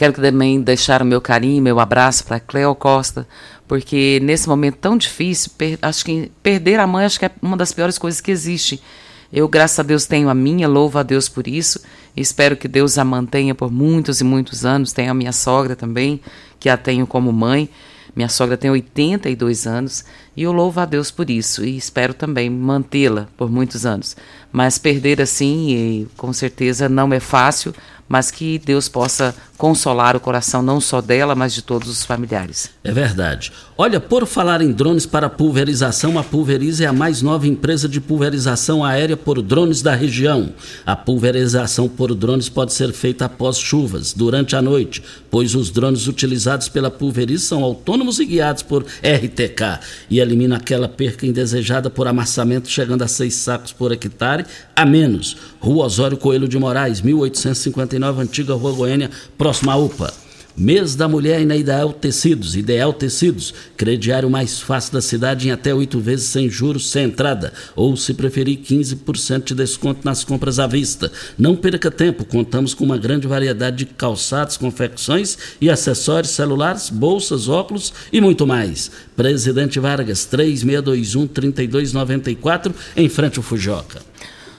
Quero 0.00 0.14
também 0.14 0.62
deixar 0.62 1.02
o 1.02 1.04
meu 1.04 1.20
carinho, 1.20 1.62
meu 1.62 1.78
abraço 1.78 2.24
para 2.24 2.40
Cleo 2.40 2.74
Costa, 2.74 3.28
porque 3.68 4.18
nesse 4.22 4.48
momento 4.48 4.76
tão 4.76 4.96
difícil, 4.96 5.52
acho 5.82 6.02
que 6.06 6.32
perder 6.42 6.80
a 6.80 6.86
mãe 6.86 7.04
acho 7.04 7.18
que 7.18 7.26
é 7.26 7.30
uma 7.42 7.54
das 7.54 7.70
piores 7.70 7.98
coisas 7.98 8.18
que 8.18 8.30
existe. 8.30 8.82
Eu, 9.30 9.46
graças 9.46 9.78
a 9.78 9.82
Deus, 9.82 10.06
tenho 10.06 10.30
a 10.30 10.34
minha, 10.34 10.66
louvo 10.66 10.98
a 10.98 11.02
Deus 11.02 11.28
por 11.28 11.46
isso. 11.46 11.82
Espero 12.16 12.56
que 12.56 12.66
Deus 12.66 12.96
a 12.96 13.04
mantenha 13.04 13.54
por 13.54 13.70
muitos 13.70 14.22
e 14.22 14.24
muitos 14.24 14.64
anos. 14.64 14.94
Tenho 14.94 15.10
a 15.10 15.14
minha 15.14 15.32
sogra 15.32 15.76
também, 15.76 16.18
que 16.58 16.70
a 16.70 16.78
tenho 16.78 17.06
como 17.06 17.30
mãe. 17.30 17.68
Minha 18.16 18.30
sogra 18.30 18.56
tem 18.56 18.70
82 18.70 19.66
anos 19.66 20.02
e 20.36 20.42
eu 20.42 20.52
louvo 20.52 20.80
a 20.80 20.84
Deus 20.84 21.10
por 21.10 21.28
isso 21.28 21.64
e 21.64 21.76
espero 21.76 22.14
também 22.14 22.48
mantê-la 22.48 23.28
por 23.36 23.50
muitos 23.50 23.84
anos. 23.84 24.16
Mas 24.52 24.78
perder 24.78 25.20
assim, 25.20 26.06
com 26.16 26.32
certeza 26.32 26.88
não 26.88 27.12
é 27.12 27.20
fácil, 27.20 27.74
mas 28.10 28.28
que 28.28 28.58
Deus 28.58 28.88
possa 28.88 29.32
consolar 29.56 30.16
o 30.16 30.20
coração 30.20 30.62
não 30.62 30.80
só 30.80 31.00
dela, 31.00 31.34
mas 31.36 31.52
de 31.52 31.62
todos 31.62 31.88
os 31.88 32.02
familiares. 32.02 32.70
É 32.82 32.90
verdade. 32.90 33.52
Olha, 33.78 34.00
por 34.00 34.26
falar 34.26 34.62
em 34.62 34.72
drones 34.72 35.06
para 35.06 35.28
pulverização, 35.28 36.18
a 36.18 36.24
Pulveriza 36.24 36.84
é 36.84 36.86
a 36.86 36.92
mais 36.92 37.22
nova 37.22 37.46
empresa 37.46 37.88
de 37.88 38.00
pulverização 38.00 38.82
aérea 38.82 39.16
por 39.16 39.40
drones 39.40 39.80
da 39.80 39.94
região. 39.94 40.52
A 40.84 40.96
pulverização 40.96 41.88
por 41.88 42.14
drones 42.14 42.48
pode 42.48 42.72
ser 42.72 42.92
feita 42.92 43.26
após 43.26 43.58
chuvas, 43.58 44.12
durante 44.12 44.56
a 44.56 44.62
noite, 44.62 45.02
pois 45.30 45.54
os 45.54 45.70
drones 45.70 46.08
utilizados 46.08 46.68
pela 46.68 46.90
Pulveriza 46.90 47.44
são 47.44 47.62
autônomos 47.62 48.18
e 48.18 48.24
guiados 48.24 48.62
por 48.62 48.82
RTK 48.82 49.80
e 50.10 50.20
elimina 50.30 50.56
aquela 50.56 50.88
perca 50.88 51.26
indesejada 51.26 51.90
por 51.90 52.06
amassamento 52.06 52.68
chegando 52.68 53.02
a 53.02 53.08
seis 53.08 53.34
sacos 53.34 53.72
por 53.72 53.92
hectare 53.92 54.46
a 54.74 54.86
menos. 54.86 55.36
Rua 55.60 55.86
Osório 55.86 56.16
Coelho 56.16 56.48
de 56.48 56.58
Moraes, 56.58 57.02
1859, 57.02 58.22
antiga 58.22 58.54
Rua 58.54 58.72
Goiânia, 58.72 59.10
próxima 59.36 59.72
à 59.72 59.76
UPA. 59.76 60.29
Mês 60.56 60.94
da 60.94 61.08
Mulher 61.08 61.44
na 61.46 61.56
Ideal 61.56 61.92
Tecidos. 61.92 62.56
Ideal 62.56 62.92
Tecidos, 62.92 63.54
crediário 63.76 64.28
mais 64.28 64.60
fácil 64.60 64.92
da 64.92 65.00
cidade 65.00 65.48
em 65.48 65.50
até 65.50 65.74
oito 65.74 65.98
vezes 66.00 66.26
sem 66.26 66.50
juros, 66.50 66.90
sem 66.90 67.04
entrada. 67.04 67.52
Ou, 67.74 67.96
se 67.96 68.12
preferir, 68.14 68.58
15% 68.58 69.44
de 69.44 69.54
desconto 69.54 70.00
nas 70.04 70.22
compras 70.24 70.58
à 70.58 70.66
vista. 70.66 71.10
Não 71.38 71.56
perca 71.56 71.90
tempo, 71.90 72.24
contamos 72.24 72.74
com 72.74 72.84
uma 72.84 72.98
grande 72.98 73.26
variedade 73.26 73.78
de 73.78 73.86
calçados, 73.86 74.56
confecções 74.56 75.36
e 75.60 75.68
acessórios 75.70 76.32
celulares, 76.32 76.90
bolsas, 76.90 77.48
óculos 77.48 77.92
e 78.12 78.20
muito 78.20 78.46
mais. 78.46 78.90
Presidente 79.16 79.80
Vargas, 79.80 80.28
3621-3294, 80.30 82.72
em 82.96 83.08
frente 83.08 83.38
ao 83.38 83.42
Fujoca. 83.42 84.00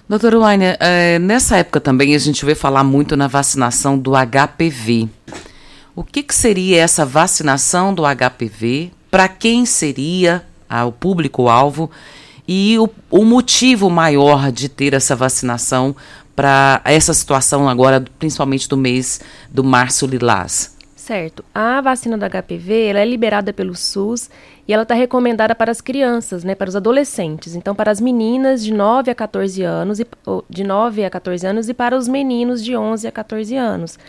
Doutora 0.09 0.39
Wainer, 0.39 0.77
eh, 0.79 1.19
nessa 1.19 1.57
época 1.57 1.79
também 1.79 2.13
a 2.13 2.17
gente 2.17 2.45
vê 2.45 2.53
falar 2.53 2.83
muito 2.83 3.15
na 3.15 3.27
vacinação 3.27 3.97
do 3.97 4.11
HPV. 4.13 5.07
O 6.01 6.03
que, 6.03 6.23
que 6.23 6.33
seria 6.33 6.81
essa 6.81 7.05
vacinação 7.05 7.93
do 7.93 8.01
HPV? 8.01 8.89
Para 9.11 9.27
quem 9.27 9.67
seria 9.67 10.43
ah, 10.67 10.83
o 10.83 10.91
público-alvo? 10.91 11.91
E 12.47 12.75
o, 12.79 12.89
o 13.11 13.23
motivo 13.23 13.87
maior 13.87 14.51
de 14.51 14.67
ter 14.67 14.95
essa 14.95 15.15
vacinação 15.15 15.95
para 16.35 16.81
essa 16.85 17.13
situação 17.13 17.69
agora, 17.69 18.03
principalmente 18.17 18.67
do 18.67 18.75
mês 18.75 19.21
do 19.51 19.63
março 19.63 20.07
lilás? 20.07 20.75
Certo. 21.11 21.43
A 21.53 21.81
vacina 21.81 22.17
do 22.17 22.25
HPV 22.25 22.85
ela 22.85 23.01
é 23.01 23.05
liberada 23.05 23.51
pelo 23.51 23.75
SUS 23.75 24.29
e 24.65 24.71
ela 24.71 24.83
está 24.83 24.95
recomendada 24.95 25.53
para 25.53 25.69
as 25.69 25.81
crianças, 25.81 26.45
né, 26.45 26.55
para 26.55 26.69
os 26.69 26.75
adolescentes. 26.77 27.53
Então, 27.53 27.75
para 27.75 27.91
as 27.91 27.99
meninas 27.99 28.63
de 28.63 28.73
9 28.73 29.11
a 29.11 29.15
14 29.15 29.61
anos 29.61 29.99
e 29.99 30.07
de 30.49 30.63
9 30.63 31.03
a 31.03 31.09
14 31.09 31.45
anos 31.45 31.67
e 31.67 31.73
para 31.73 31.97
os 31.97 32.07
meninos 32.07 32.63
de 32.63 32.77
11 32.77 33.09
a 33.09 33.11
14 33.11 33.57
anos. 33.57 33.99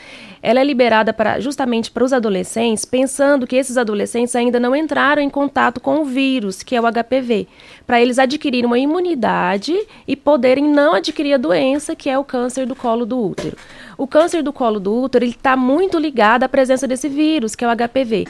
Ela 0.41 0.61
é 0.61 0.65
liberada 0.65 1.13
para 1.13 1.41
justamente 1.41 1.91
para 1.91 2.05
os 2.05 2.13
adolescentes, 2.13 2.85
pensando 2.85 3.49
que 3.49 3.57
esses 3.57 3.77
adolescentes 3.77 4.37
ainda 4.37 4.61
não 4.61 4.77
entraram 4.77 5.21
em 5.21 5.29
contato 5.29 5.81
com 5.81 6.03
o 6.03 6.05
vírus, 6.05 6.63
que 6.63 6.77
é 6.77 6.81
o 6.81 6.85
HPV, 6.85 7.49
para 7.85 8.01
eles 8.01 8.21
adquirirem 8.21 8.67
uma 8.67 8.79
imunidade 8.79 9.75
e 10.07 10.15
poderem 10.15 10.69
não 10.69 10.95
adquirir 10.95 11.35
a 11.35 11.39
doença, 11.39 11.97
que 11.97 12.09
é 12.09 12.17
o 12.17 12.23
câncer 12.23 12.65
do 12.65 12.77
colo 12.77 13.05
do 13.05 13.21
útero. 13.21 13.57
O 13.97 14.07
câncer 14.07 14.43
do 14.43 14.53
colo 14.53 14.81
do 14.81 14.95
útero 14.95 15.25
está 15.25 15.57
muito 15.57 15.99
ligado 15.99 16.45
à 16.45 16.49
presença 16.49 16.87
desse 16.87 17.09
vírus, 17.09 17.55
que 17.55 17.65
é 17.65 17.69
o 17.69 17.77
HPV. 17.77 18.27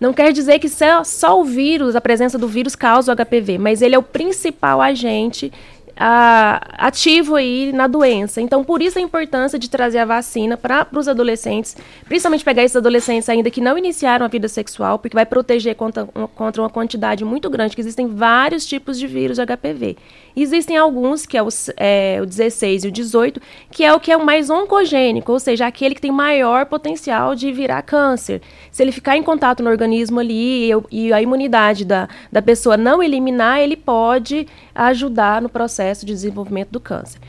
Não 0.00 0.12
quer 0.12 0.32
dizer 0.32 0.58
que 0.58 0.68
só, 0.68 1.04
só 1.04 1.40
o 1.40 1.44
vírus, 1.44 1.94
a 1.94 2.00
presença 2.00 2.36
do 2.36 2.48
vírus 2.48 2.74
causa 2.74 3.12
o 3.12 3.16
HPV, 3.16 3.58
mas 3.58 3.80
ele 3.80 3.94
é 3.94 3.98
o 3.98 4.02
principal 4.02 4.80
agente 4.80 5.52
ativo 5.96 7.36
aí 7.36 7.72
na 7.72 7.86
doença. 7.86 8.40
Então, 8.40 8.64
por 8.64 8.82
isso 8.82 8.98
a 8.98 9.02
importância 9.02 9.58
de 9.58 9.70
trazer 9.70 9.98
a 9.98 10.04
vacina 10.04 10.56
para 10.56 10.86
os 10.92 11.06
adolescentes, 11.06 11.76
principalmente 12.04 12.44
pegar 12.44 12.64
esses 12.64 12.76
adolescentes 12.76 13.28
ainda 13.28 13.50
que 13.50 13.60
não 13.60 13.78
iniciaram 13.78 14.26
a 14.26 14.28
vida 14.28 14.48
sexual, 14.48 14.98
porque 14.98 15.14
vai 15.14 15.24
proteger 15.24 15.76
contra, 15.76 16.04
contra 16.34 16.62
uma 16.62 16.70
quantidade 16.70 17.24
muito 17.24 17.48
grande, 17.48 17.74
que 17.74 17.80
existem 17.80 18.08
vários 18.08 18.66
tipos 18.66 18.98
de 18.98 19.06
vírus 19.06 19.36
de 19.36 19.46
HPV. 19.46 19.96
Existem 20.36 20.76
alguns, 20.76 21.24
que 21.24 21.36
é 21.36 21.42
o, 21.42 21.48
é 21.76 22.18
o 22.20 22.26
16 22.26 22.84
e 22.84 22.88
o 22.88 22.90
18, 22.90 23.40
que 23.70 23.84
é 23.84 23.94
o 23.94 24.00
que 24.00 24.10
é 24.10 24.16
o 24.16 24.24
mais 24.24 24.50
oncogênico, 24.50 25.30
ou 25.30 25.38
seja, 25.38 25.66
aquele 25.66 25.94
que 25.94 26.00
tem 26.00 26.10
maior 26.10 26.66
potencial 26.66 27.36
de 27.36 27.52
virar 27.52 27.82
câncer. 27.82 28.42
Se 28.72 28.82
ele 28.82 28.90
ficar 28.90 29.16
em 29.16 29.22
contato 29.22 29.62
no 29.62 29.70
organismo 29.70 30.18
ali 30.18 30.72
e, 30.72 30.72
e 30.90 31.12
a 31.12 31.22
imunidade 31.22 31.84
da, 31.84 32.08
da 32.32 32.42
pessoa 32.42 32.76
não 32.76 33.00
eliminar, 33.00 33.60
ele 33.60 33.76
pode 33.76 34.48
ajudar 34.74 35.40
no 35.40 35.48
processo 35.48 36.04
de 36.04 36.12
desenvolvimento 36.12 36.70
do 36.70 36.80
câncer. 36.80 37.20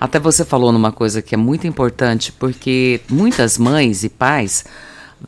Até 0.00 0.18
você 0.18 0.44
falou 0.44 0.72
numa 0.72 0.92
coisa 0.92 1.20
que 1.20 1.34
é 1.34 1.38
muito 1.38 1.66
importante, 1.66 2.32
porque 2.32 3.00
muitas 3.08 3.58
mães 3.58 4.04
e 4.04 4.08
pais 4.08 4.64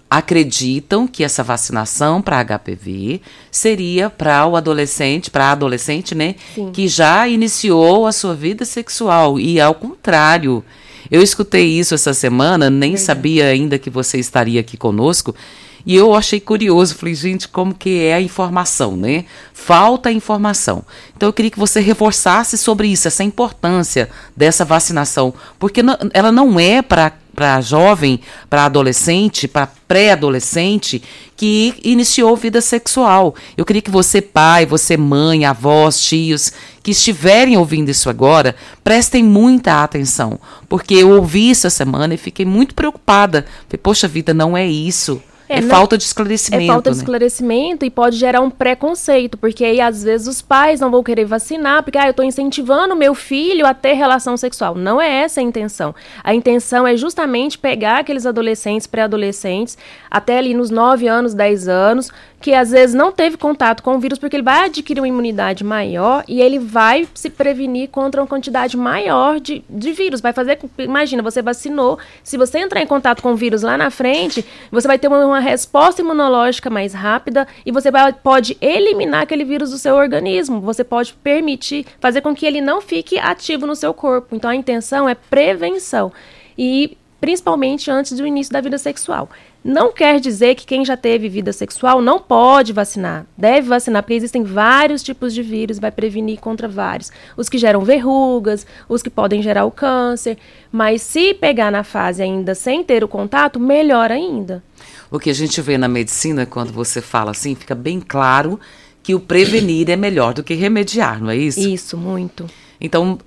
acreditam 0.09 1.06
que 1.06 1.24
essa 1.24 1.42
vacinação 1.42 2.22
para 2.22 2.44
HPV 2.44 3.20
seria 3.50 4.09
para 4.09 4.46
o 4.46 4.56
adolescente, 4.56 5.30
para 5.30 5.46
a 5.46 5.52
adolescente, 5.52 6.14
né, 6.14 6.37
Sim. 6.54 6.70
que 6.72 6.87
já 6.87 7.26
iniciou 7.26 8.06
a 8.06 8.12
sua 8.12 8.35
vida 8.35 8.64
sexual 8.64 9.38
e 9.38 9.61
ao 9.61 9.74
contrário. 9.74 10.64
Eu 11.11 11.22
escutei 11.22 11.66
isso 11.66 11.94
essa 11.94 12.14
semana, 12.14 12.70
nem 12.70 12.96
sabia 12.96 13.46
ainda 13.46 13.78
que 13.78 13.90
você 13.90 14.18
estaria 14.18 14.61
aqui 14.61 14.76
conosco. 14.76 15.35
E 15.84 15.96
eu 15.96 16.14
achei 16.14 16.40
curioso, 16.40 16.94
falei, 16.94 17.14
gente, 17.14 17.48
como 17.48 17.74
que 17.74 18.04
é 18.04 18.14
a 18.14 18.20
informação, 18.20 18.96
né? 18.96 19.24
Falta 19.52 20.12
informação. 20.12 20.84
Então 21.16 21.28
eu 21.28 21.32
queria 21.32 21.50
que 21.50 21.58
você 21.58 21.80
reforçasse 21.80 22.58
sobre 22.58 22.88
isso, 22.88 23.08
essa 23.08 23.24
importância 23.24 24.08
dessa 24.36 24.64
vacinação, 24.64 25.32
porque 25.58 25.80
ela 26.12 26.32
não 26.32 26.58
é 26.58 26.82
para 26.82 27.12
para 27.34 27.60
jovem, 27.60 28.20
para 28.50 28.66
adolescente, 28.66 29.48
para 29.48 29.66
pré-adolescente 29.88 31.02
que 31.36 31.74
iniciou 31.82 32.36
vida 32.36 32.60
sexual. 32.60 33.34
Eu 33.56 33.64
queria 33.64 33.80
que 33.80 33.90
você, 33.90 34.20
pai, 34.20 34.66
você, 34.66 34.96
mãe, 34.96 35.46
avós, 35.46 36.02
tios, 36.02 36.52
que 36.82 36.90
estiverem 36.90 37.56
ouvindo 37.56 37.88
isso 37.88 38.10
agora, 38.10 38.54
prestem 38.84 39.22
muita 39.22 39.82
atenção, 39.82 40.38
porque 40.68 40.94
eu 40.94 41.10
ouvi 41.10 41.50
isso 41.50 41.66
essa 41.66 41.76
semana 41.76 42.12
e 42.12 42.18
fiquei 42.18 42.44
muito 42.44 42.74
preocupada. 42.74 43.46
Falei, 43.68 43.80
Poxa 43.82 44.06
vida, 44.06 44.34
não 44.34 44.56
é 44.56 44.66
isso. 44.66 45.22
É, 45.50 45.60
não- 45.60 45.68
falta 45.68 45.98
de 45.98 46.04
esclarecimento. 46.04 46.62
É 46.62 46.66
falta 46.66 46.90
de 46.90 46.96
né? 46.96 47.02
esclarecimento 47.02 47.84
e 47.84 47.90
pode 47.90 48.16
gerar 48.16 48.40
um 48.40 48.48
preconceito, 48.48 49.36
porque 49.36 49.64
aí 49.64 49.80
às 49.80 50.04
vezes 50.04 50.28
os 50.28 50.40
pais 50.40 50.78
não 50.78 50.90
vão 50.92 51.02
querer 51.02 51.24
vacinar, 51.24 51.82
porque 51.82 51.98
ah, 51.98 52.06
eu 52.06 52.12
estou 52.12 52.24
incentivando 52.24 52.94
meu 52.94 53.14
filho 53.16 53.66
a 53.66 53.74
ter 53.74 53.94
relação 53.94 54.36
sexual. 54.36 54.76
Não 54.76 55.00
é 55.00 55.22
essa 55.22 55.40
a 55.40 55.42
intenção. 55.42 55.92
A 56.22 56.32
intenção 56.32 56.86
é 56.86 56.96
justamente 56.96 57.58
pegar 57.58 57.98
aqueles 57.98 58.26
adolescentes, 58.26 58.86
pré-adolescentes, 58.86 59.76
até 60.08 60.38
ali 60.38 60.54
nos 60.54 60.70
9 60.70 61.08
anos, 61.08 61.34
10 61.34 61.66
anos, 61.66 62.12
que 62.40 62.55
às 62.55 62.70
vezes 62.70 62.94
não 62.94 63.12
teve 63.12 63.37
contato 63.37 63.83
com 63.83 63.94
o 63.96 63.98
vírus, 63.98 64.18
porque 64.18 64.35
ele 64.35 64.42
vai 64.42 64.64
adquirir 64.64 64.98
uma 65.00 65.07
imunidade 65.09 65.62
maior 65.62 66.24
e 66.26 66.40
ele 66.40 66.59
vai 66.59 67.07
se 67.12 67.29
prevenir 67.29 67.90
contra 67.90 68.20
uma 68.20 68.26
quantidade 68.26 68.76
maior 68.79 69.38
de, 69.38 69.62
de 69.68 69.92
vírus. 69.92 70.22
Vai 70.22 70.33
fazer. 70.33 70.59
Imagina, 70.79 71.22
você 71.22 71.42
vacinou. 71.42 71.98
Se 72.24 72.38
você 72.38 72.59
entrar 72.59 72.81
em 72.81 72.87
contato 72.87 73.22
com 73.22 73.33
o 73.33 73.37
vírus 73.37 73.61
lá 73.62 73.76
na 73.76 73.90
frente, 73.90 74.44
você 74.72 74.88
vai 74.88 74.98
ter 74.98 75.09
uma, 75.09 75.24
uma 75.24 75.38
resposta 75.40 76.00
imunológica 76.00 76.70
mais 76.70 76.94
rápida 76.94 77.46
e 77.64 77.70
você 77.70 77.90
vai- 77.90 78.12
pode 78.12 78.57
eliminar 78.61 79.22
aquele 79.22 79.44
vírus 79.44 79.70
do 79.70 79.76
seu 79.79 79.94
organismo. 79.94 80.61
Você 80.62 80.83
pode 80.83 81.12
permitir, 81.12 81.85
fazer 82.00 82.22
com 82.22 82.35
que 82.35 82.46
ele 82.46 82.62
não 82.62 82.81
fique 82.81 83.18
ativo 83.18 83.66
no 83.66 83.76
seu 83.76 83.92
corpo. 83.92 84.35
Então 84.35 84.50
a 84.50 84.57
intenção 84.57 85.07
é 85.07 85.14
prevenção. 85.14 86.11
E 86.57 86.96
principalmente 87.20 87.90
antes 87.90 88.16
do 88.16 88.26
início 88.26 88.52
da 88.52 88.61
vida 88.61 88.78
sexual. 88.78 89.28
Não 89.62 89.92
quer 89.92 90.18
dizer 90.18 90.54
que 90.54 90.64
quem 90.64 90.85
já 90.85 90.96
teve 90.96 91.28
vida 91.28 91.52
sexual 91.52 92.00
não 92.00 92.18
pode 92.18 92.72
vacinar. 92.72 93.26
Deve 93.37 93.68
vacinar, 93.68 94.02
porque 94.02 94.14
existem 94.14 94.42
vários 94.42 95.02
tipos 95.02 95.35
de 95.35 95.42
vírus, 95.42 95.78
vai 95.78 95.90
prevenir 95.90 96.40
contra 96.40 96.66
vários. 96.66 97.12
Os 97.37 97.48
que 97.48 97.59
geram 97.59 97.85
verrugas, 97.85 98.66
os 98.88 99.02
que 99.02 99.11
podem 99.11 99.42
gerar 99.42 99.66
o 99.66 99.70
câncer. 99.70 100.38
Mas 100.72 101.02
se 101.02 101.35
pegar 101.35 101.70
na 101.70 101.85
fase 101.85 102.22
ainda 102.22 102.54
sem 102.54 102.83
ter 102.83 103.04
o 103.04 103.09
contato, 103.09 103.61
melhor 103.61 104.11
ainda. 104.11 104.62
O 105.11 105.18
que 105.18 105.28
a 105.28 105.35
gente 105.35 105.61
vê 105.61 105.76
na 105.76 105.88
medicina, 105.88 106.46
quando 106.46 106.72
você 106.72 107.02
fala 107.02 107.33
assim, 107.33 107.54
fica 107.54 107.74
bem 107.74 108.00
claro 108.00 108.59
que 109.02 109.14
o 109.14 109.20
prevenir 109.20 109.90
é 109.90 109.96
melhor 109.96 110.33
do 110.33 110.42
que 110.42 110.54
remediar, 110.54 111.22
não 111.22 111.30
é 111.30 111.37
isso? 111.37 111.61
Isso, 111.61 111.96
muito. 111.96 112.46
Então, 112.80 113.18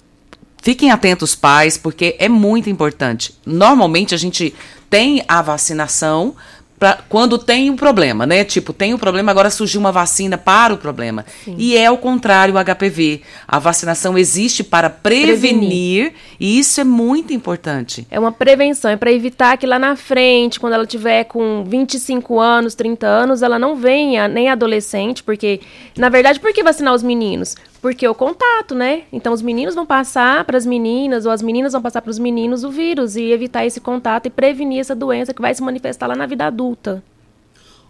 fiquem 0.63 0.91
atentos, 0.91 1.35
pais, 1.35 1.77
porque 1.77 2.15
é 2.17 2.29
muito 2.29 2.69
importante. 2.69 3.35
Normalmente 3.45 4.15
a 4.15 4.17
gente 4.17 4.55
tem 4.89 5.21
a 5.27 5.41
vacinação 5.41 6.33
pra 6.79 6.99
quando 7.09 7.37
tem 7.37 7.69
um 7.69 7.75
problema, 7.75 8.25
né? 8.25 8.45
Tipo, 8.45 8.71
tem 8.71 8.93
um 8.93 8.97
problema, 8.97 9.29
agora 9.29 9.49
surgiu 9.49 9.81
uma 9.81 9.91
vacina 9.91 10.37
para 10.37 10.73
o 10.73 10.77
problema. 10.77 11.25
E 11.45 11.75
é 11.75 11.91
o 11.91 11.97
contrário 11.97 12.55
o 12.55 12.57
HPV. 12.63 13.21
A 13.45 13.59
vacinação 13.59 14.17
existe 14.17 14.63
para 14.63 14.89
prevenir, 14.89 16.13
e 16.39 16.57
isso 16.57 16.79
é 16.79 16.85
muito 16.85 17.33
importante. 17.33 18.07
É 18.09 18.17
uma 18.17 18.31
prevenção, 18.31 18.89
é 18.89 18.95
para 18.95 19.11
evitar 19.11 19.57
que 19.57 19.67
lá 19.67 19.77
na 19.77 19.97
frente, 19.97 20.61
quando 20.61 20.73
ela 20.73 20.87
tiver 20.87 21.25
com 21.25 21.65
25 21.67 22.39
anos, 22.39 22.73
30 22.73 23.05
anos, 23.05 23.41
ela 23.41 23.59
não 23.59 23.75
venha 23.75 24.29
nem 24.29 24.49
adolescente, 24.49 25.21
porque, 25.23 25.59
na 25.97 26.07
verdade, 26.07 26.39
por 26.39 26.53
que 26.53 26.63
vacinar 26.63 26.93
os 26.93 27.03
meninos? 27.03 27.57
Porque 27.83 28.07
o 28.07 28.15
contato, 28.15 28.73
né? 28.73 29.03
Então 29.11 29.33
os 29.33 29.41
meninos 29.41 29.75
vão 29.75 29.85
passar 29.85 30.45
para 30.45 30.57
as 30.57 30.65
meninas, 30.65 31.25
ou 31.25 31.33
as 31.33 31.41
meninas 31.41 31.73
vão 31.73 31.81
passar 31.81 32.01
para 32.01 32.11
os 32.11 32.17
meninos 32.17 32.63
o 32.63 32.71
vírus, 32.71 33.17
e 33.17 33.29
evitar 33.29 33.65
esse 33.65 33.81
contato 33.81 34.25
e 34.25 34.29
prevenir 34.29 34.79
essa 34.79 34.95
doença 34.95 35.33
que 35.33 35.41
vai 35.41 35.53
se 35.53 35.61
manifestar 35.61 36.07
lá 36.07 36.15
na 36.15 36.25
vida 36.25 36.45
adulta. 36.45 37.03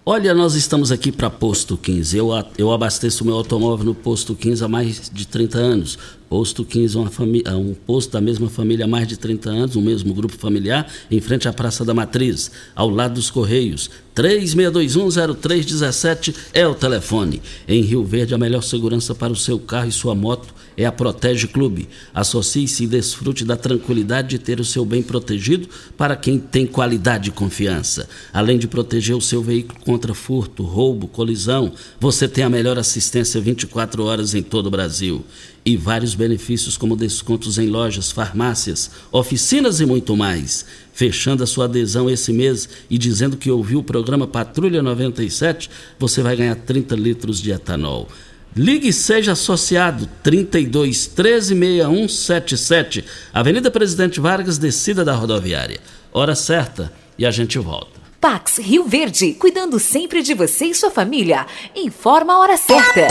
Olha, 0.03 0.33
nós 0.33 0.55
estamos 0.55 0.91
aqui 0.91 1.11
para 1.11 1.29
Posto 1.29 1.77
15. 1.77 2.17
Eu, 2.17 2.29
eu 2.57 2.71
abasteço 2.71 3.23
meu 3.23 3.35
automóvel 3.35 3.85
no 3.85 3.93
Posto 3.93 4.33
15 4.33 4.65
há 4.65 4.67
mais 4.67 5.11
de 5.11 5.27
30 5.27 5.59
anos. 5.59 5.99
Posto 6.33 6.65
15 6.65 6.97
é 6.97 6.99
uma 6.99 7.11
famí- 7.11 7.43
é 7.45 7.53
um 7.53 7.75
posto 7.75 8.13
da 8.13 8.19
mesma 8.19 8.49
família 8.49 8.85
há 8.85 8.87
mais 8.87 9.07
de 9.07 9.17
30 9.17 9.51
anos, 9.51 9.75
o 9.75 9.81
mesmo 9.83 10.15
grupo 10.15 10.35
familiar, 10.35 10.91
em 11.11 11.21
frente 11.21 11.47
à 11.47 11.53
Praça 11.53 11.85
da 11.85 11.93
Matriz, 11.93 12.49
ao 12.75 12.89
lado 12.89 13.13
dos 13.13 13.29
Correios. 13.29 13.87
36210317 14.15 16.33
é 16.51 16.67
o 16.67 16.73
telefone. 16.73 17.39
Em 17.67 17.83
Rio 17.83 18.03
Verde, 18.03 18.33
a 18.33 18.37
melhor 18.39 18.63
segurança 18.63 19.13
para 19.13 19.31
o 19.31 19.35
seu 19.35 19.59
carro 19.59 19.89
e 19.89 19.91
sua 19.91 20.15
moto 20.15 20.51
é 20.75 20.85
a 20.85 20.91
Protege 20.91 21.47
Clube. 21.47 21.87
Associe-se 22.13 22.83
e 22.83 22.87
desfrute 22.87 23.45
da 23.45 23.55
tranquilidade 23.55 24.29
de 24.29 24.39
ter 24.39 24.59
o 24.59 24.65
seu 24.65 24.83
bem 24.85 25.03
protegido 25.03 25.67
para 25.95 26.15
quem 26.15 26.39
tem 26.39 26.65
qualidade 26.65 27.29
e 27.29 27.31
confiança. 27.31 28.09
Além 28.31 28.57
de 28.57 28.67
proteger 28.67 29.15
o 29.15 29.21
seu 29.21 29.43
veículo 29.43 29.79
contra 29.81 30.15
furto, 30.15 30.63
roubo, 30.63 31.07
colisão, 31.07 31.71
você 31.99 32.27
tem 32.27 32.43
a 32.43 32.49
melhor 32.49 32.79
assistência 32.79 33.39
24 33.39 34.03
horas 34.03 34.33
em 34.33 34.41
todo 34.41 34.65
o 34.67 34.71
Brasil. 34.71 35.23
E 35.65 35.77
vários 35.77 36.13
benefícios 36.13 36.75
como 36.75 36.95
descontos 36.95 37.57
em 37.57 37.67
lojas, 37.67 38.11
farmácias, 38.11 38.91
oficinas 39.11 39.79
e 39.79 39.85
muito 39.85 40.15
mais. 40.15 40.65
Fechando 40.93 41.43
a 41.43 41.47
sua 41.47 41.65
adesão 41.65 42.09
esse 42.09 42.33
mês 42.33 42.67
e 42.89 42.97
dizendo 42.97 43.37
que 43.37 43.49
ouviu 43.49 43.79
o 43.79 43.83
programa 43.83 44.27
Patrulha 44.27 44.83
97, 44.83 45.69
você 45.97 46.21
vai 46.21 46.35
ganhar 46.35 46.55
30 46.55 46.95
litros 46.95 47.41
de 47.41 47.51
etanol. 47.51 48.09
Ligue 48.55 48.89
e 48.89 48.93
seja 48.93 49.31
associado 49.31 50.07
32 50.21 51.07
13 51.07 51.55
6177, 51.55 53.05
Avenida 53.33 53.71
Presidente 53.71 54.19
Vargas, 54.19 54.57
descida 54.57 55.03
da 55.03 55.15
rodoviária. 55.15 55.79
Hora 56.11 56.35
certa 56.35 56.93
e 57.17 57.25
a 57.25 57.31
gente 57.31 57.57
volta. 57.57 58.03
Pax 58.21 58.59
Rio 58.59 58.85
Verde, 58.85 59.33
cuidando 59.33 59.79
sempre 59.79 60.21
de 60.21 60.33
você 60.33 60.65
e 60.67 60.75
sua 60.75 60.91
família. 60.91 61.45
Informa 61.75 62.33
a 62.33 62.39
hora 62.39 62.57
certa. 62.57 63.07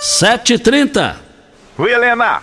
7h30. 0.00 1.14
Oi, 1.78 1.90
Helena! 1.90 2.42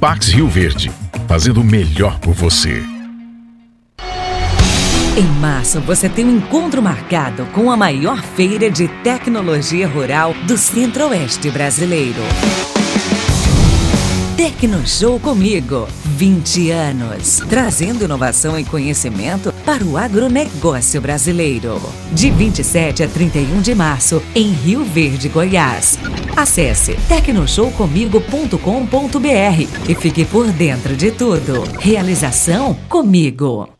Pax 0.00 0.28
Rio 0.28 0.48
Verde, 0.48 0.90
fazendo 1.28 1.60
o 1.60 1.64
melhor 1.64 2.18
por 2.20 2.32
você. 2.32 2.82
Em 5.14 5.26
março, 5.38 5.78
você 5.82 6.08
tem 6.08 6.24
um 6.24 6.38
encontro 6.38 6.80
marcado 6.80 7.44
com 7.52 7.70
a 7.70 7.76
maior 7.76 8.22
feira 8.22 8.70
de 8.70 8.88
tecnologia 9.04 9.86
rural 9.86 10.32
do 10.46 10.56
Centro-Oeste 10.56 11.50
brasileiro. 11.50 12.22
Tecnoshow 14.38 15.20
comigo, 15.20 15.86
20 16.16 16.70
anos, 16.70 17.42
trazendo 17.46 18.02
inovação 18.02 18.58
e 18.58 18.64
conhecimento 18.64 19.49
para 19.70 19.84
o 19.84 19.96
agronegócio 19.96 21.00
brasileiro. 21.00 21.80
De 22.10 22.28
27 22.28 23.04
a 23.04 23.08
31 23.08 23.60
de 23.60 23.72
março, 23.72 24.20
em 24.34 24.50
Rio 24.50 24.84
Verde, 24.84 25.28
Goiás. 25.28 25.96
Acesse 26.36 26.96
tecnoshowcomigo.com.br 27.08 29.88
e 29.88 29.94
fique 29.94 30.24
por 30.24 30.50
dentro 30.50 30.96
de 30.96 31.12
tudo. 31.12 31.62
Realização 31.78 32.74
comigo. 32.88 33.79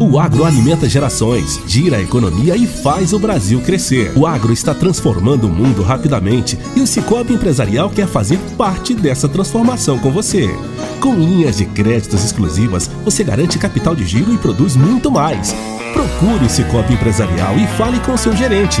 O 0.00 0.16
agro 0.16 0.44
alimenta 0.44 0.88
gerações, 0.88 1.60
gira 1.66 1.96
a 1.96 2.00
economia 2.00 2.54
e 2.54 2.68
faz 2.68 3.12
o 3.12 3.18
Brasil 3.18 3.60
crescer. 3.60 4.12
O 4.16 4.28
agro 4.28 4.52
está 4.52 4.72
transformando 4.72 5.48
o 5.48 5.50
mundo 5.50 5.82
rapidamente 5.82 6.56
e 6.76 6.80
o 6.80 6.86
Cicobi 6.86 7.34
Empresarial 7.34 7.90
quer 7.90 8.06
fazer 8.06 8.38
parte 8.56 8.94
dessa 8.94 9.28
transformação 9.28 9.98
com 9.98 10.12
você. 10.12 10.48
Com 11.00 11.16
linhas 11.16 11.56
de 11.56 11.66
créditos 11.66 12.24
exclusivas, 12.24 12.88
você 13.04 13.24
garante 13.24 13.58
capital 13.58 13.96
de 13.96 14.04
giro 14.04 14.32
e 14.32 14.38
produz 14.38 14.76
muito 14.76 15.10
mais. 15.10 15.52
Procure 15.92 16.46
o 16.46 16.48
Cicobi 16.48 16.94
Empresarial 16.94 17.58
e 17.58 17.66
fale 17.76 17.98
com 18.00 18.16
seu 18.16 18.36
gerente, 18.36 18.80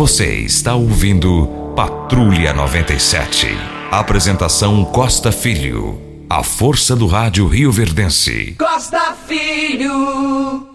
Você 0.00 0.36
está 0.36 0.74
ouvindo 0.74 1.46
Patrulha 1.76 2.54
97. 2.54 3.48
Apresentação 3.90 4.82
Costa 4.82 5.30
Filho. 5.30 6.00
A 6.26 6.42
força 6.42 6.96
do 6.96 7.06
rádio 7.06 7.46
Rio 7.46 7.70
Verdense. 7.70 8.56
Costa 8.58 9.14
Filho. 9.28 10.66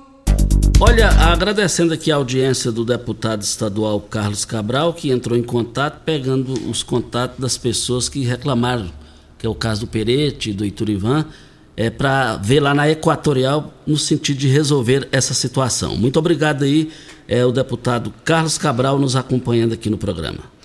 Olha, 0.80 1.10
agradecendo 1.10 1.92
aqui 1.92 2.12
a 2.12 2.18
audiência 2.18 2.72
do 2.72 2.86
deputado 2.86 3.42
estadual 3.42 4.00
Carlos 4.00 4.46
Cabral, 4.46 4.94
que 4.94 5.10
entrou 5.10 5.36
em 5.36 5.42
contato, 5.42 6.04
pegando 6.06 6.54
os 6.70 6.84
contatos 6.84 7.40
das 7.40 7.58
pessoas 7.58 8.08
que 8.08 8.24
reclamaram, 8.24 8.92
que 9.40 9.48
é 9.48 9.50
o 9.50 9.56
caso 9.56 9.82
do 9.82 9.88
Perete 9.88 10.52
e 10.52 10.54
do 10.54 10.64
Iturivan, 10.64 11.26
é, 11.76 11.90
para 11.90 12.38
ver 12.38 12.60
lá 12.60 12.76
na 12.76 12.88
Equatorial 12.88 13.74
no 13.88 13.98
sentido 13.98 14.38
de 14.38 14.48
resolver 14.48 15.08
essa 15.12 15.34
situação. 15.34 15.98
Muito 15.98 16.20
obrigado 16.20 16.64
aí, 16.64 16.92
é, 17.28 17.46
o 17.46 17.52
deputado 17.52 18.14
Carlos 18.24 18.58
Cabral 18.58 19.00
nos 19.00 19.16
acompanhando 19.16 19.74
aqui 19.74 19.90
no 19.90 19.98
programa. 19.98 20.56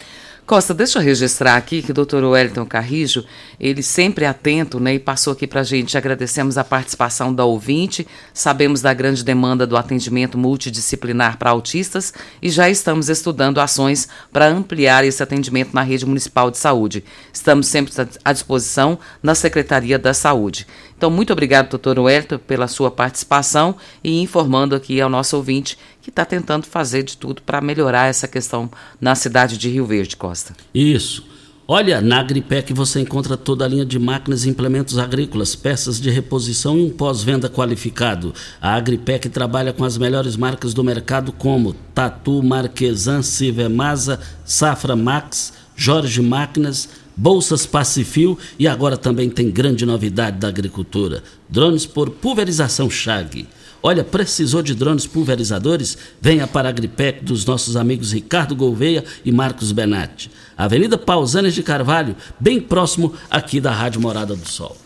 Costa, 0.50 0.74
deixa 0.74 0.98
eu 0.98 1.02
registrar 1.04 1.54
aqui 1.54 1.80
que 1.80 1.92
o 1.92 1.94
doutor 1.94 2.24
Wellington 2.24 2.66
Carrijo, 2.66 3.24
ele 3.60 3.84
sempre 3.84 4.24
atento, 4.26 4.80
né, 4.80 4.94
e 4.94 4.98
passou 4.98 5.32
aqui 5.32 5.46
para 5.46 5.60
a 5.60 5.62
gente. 5.62 5.96
Agradecemos 5.96 6.58
a 6.58 6.64
participação 6.64 7.32
da 7.32 7.44
ouvinte, 7.44 8.04
sabemos 8.34 8.82
da 8.82 8.92
grande 8.92 9.22
demanda 9.22 9.64
do 9.64 9.76
atendimento 9.76 10.36
multidisciplinar 10.36 11.38
para 11.38 11.50
autistas 11.50 12.12
e 12.42 12.50
já 12.50 12.68
estamos 12.68 13.08
estudando 13.08 13.60
ações 13.60 14.08
para 14.32 14.48
ampliar 14.48 15.04
esse 15.04 15.22
atendimento 15.22 15.72
na 15.72 15.82
rede 15.82 16.04
municipal 16.04 16.50
de 16.50 16.58
saúde. 16.58 17.04
Estamos 17.32 17.68
sempre 17.68 17.92
à 18.24 18.32
disposição 18.32 18.98
na 19.22 19.36
Secretaria 19.36 20.00
da 20.00 20.12
Saúde. 20.12 20.66
Então, 21.00 21.10
muito 21.10 21.32
obrigado, 21.32 21.70
doutor 21.70 21.98
Wellington, 21.98 22.36
pela 22.36 22.68
sua 22.68 22.90
participação 22.90 23.74
e 24.04 24.20
informando 24.20 24.74
aqui 24.74 25.00
ao 25.00 25.08
nosso 25.08 25.34
ouvinte 25.34 25.78
que 26.02 26.10
está 26.10 26.26
tentando 26.26 26.66
fazer 26.66 27.02
de 27.02 27.16
tudo 27.16 27.40
para 27.40 27.58
melhorar 27.62 28.08
essa 28.08 28.28
questão 28.28 28.70
na 29.00 29.14
cidade 29.14 29.56
de 29.56 29.70
Rio 29.70 29.86
Verde, 29.86 30.14
Costa. 30.14 30.54
Isso. 30.74 31.26
Olha, 31.66 32.02
na 32.02 32.20
Agripec 32.20 32.74
você 32.74 33.00
encontra 33.00 33.34
toda 33.34 33.64
a 33.64 33.68
linha 33.68 33.86
de 33.86 33.98
máquinas 33.98 34.44
e 34.44 34.50
implementos 34.50 34.98
agrícolas, 34.98 35.56
peças 35.56 35.98
de 35.98 36.10
reposição 36.10 36.76
e 36.76 36.82
um 36.82 36.90
pós-venda 36.90 37.48
qualificado. 37.48 38.34
A 38.60 38.74
Agripec 38.74 39.26
trabalha 39.30 39.72
com 39.72 39.84
as 39.86 39.96
melhores 39.96 40.36
marcas 40.36 40.74
do 40.74 40.84
mercado 40.84 41.32
como 41.32 41.72
Tatu, 41.94 42.42
Marquesan, 42.42 43.22
Sivemasa, 43.22 44.20
Safra 44.44 44.94
Max, 44.94 45.54
Jorge 45.74 46.20
Máquinas, 46.20 46.90
Bolsas 47.16 47.66
Pacifil 47.66 48.38
e 48.58 48.66
agora 48.66 48.96
também 48.96 49.28
tem 49.28 49.50
grande 49.50 49.84
novidade 49.84 50.38
da 50.38 50.48
agricultura: 50.48 51.22
drones 51.48 51.86
por 51.86 52.10
pulverização 52.10 52.88
Chag. 52.88 53.46
Olha, 53.82 54.04
precisou 54.04 54.60
de 54.60 54.74
drones 54.74 55.06
pulverizadores? 55.06 55.96
Venha 56.20 56.46
para 56.46 56.68
a 56.68 56.70
Agripec 56.70 57.24
dos 57.24 57.46
nossos 57.46 57.76
amigos 57.76 58.12
Ricardo 58.12 58.54
Gouveia 58.54 59.04
e 59.24 59.32
Marcos 59.32 59.72
Benatti. 59.72 60.30
Avenida 60.56 60.98
Pausanes 60.98 61.54
de 61.54 61.62
Carvalho, 61.62 62.14
bem 62.38 62.60
próximo 62.60 63.14
aqui 63.30 63.58
da 63.58 63.70
Rádio 63.70 64.00
Morada 64.00 64.36
do 64.36 64.46
Sol. 64.46 64.76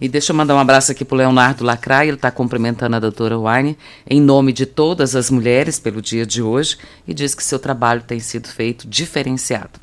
E 0.00 0.08
deixa 0.08 0.32
eu 0.32 0.36
mandar 0.36 0.56
um 0.56 0.58
abraço 0.58 0.90
aqui 0.90 1.04
para 1.04 1.14
o 1.14 1.18
Leonardo 1.18 1.62
Lacraia, 1.62 2.08
ele 2.08 2.16
está 2.16 2.30
cumprimentando 2.30 2.96
a 2.96 3.00
doutora 3.00 3.38
Wine 3.38 3.76
em 4.08 4.20
nome 4.20 4.52
de 4.52 4.64
todas 4.64 5.14
as 5.14 5.30
mulheres 5.30 5.78
pelo 5.78 6.00
dia 6.00 6.24
de 6.24 6.42
hoje 6.42 6.78
e 7.06 7.12
diz 7.12 7.34
que 7.34 7.44
seu 7.44 7.58
trabalho 7.58 8.02
tem 8.02 8.18
sido 8.18 8.48
feito 8.48 8.88
diferenciado. 8.88 9.78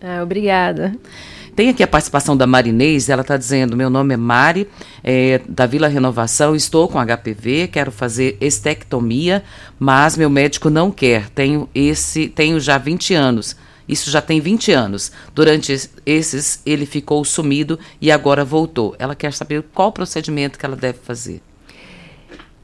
Ah, 0.00 0.22
obrigada. 0.22 0.94
Tem 1.54 1.68
aqui 1.68 1.82
a 1.82 1.86
participação 1.86 2.34
da 2.34 2.46
Marinês, 2.46 3.10
ela 3.10 3.20
está 3.20 3.36
dizendo: 3.36 3.76
meu 3.76 3.90
nome 3.90 4.14
é 4.14 4.16
Mari, 4.16 4.68
é, 5.04 5.40
da 5.46 5.66
Vila 5.66 5.86
Renovação, 5.86 6.56
estou 6.56 6.88
com 6.88 6.98
HPV, 6.98 7.68
quero 7.68 7.92
fazer 7.92 8.38
estectomia, 8.40 9.44
mas 9.78 10.16
meu 10.16 10.30
médico 10.30 10.70
não 10.70 10.90
quer. 10.90 11.28
Tenho 11.30 11.68
esse, 11.74 12.28
tenho 12.28 12.58
já 12.58 12.78
20 12.78 13.14
anos 13.14 13.56
Isso 13.86 14.10
já 14.10 14.22
tem 14.22 14.40
20 14.40 14.72
anos. 14.72 15.12
Durante 15.34 15.90
esses, 16.06 16.62
ele 16.64 16.86
ficou 16.86 17.22
sumido 17.24 17.78
e 18.00 18.10
agora 18.10 18.44
voltou. 18.44 18.96
Ela 18.98 19.14
quer 19.14 19.32
saber 19.34 19.62
qual 19.74 19.92
procedimento 19.92 20.58
que 20.58 20.64
ela 20.64 20.76
deve 20.76 20.98
fazer. 21.02 21.42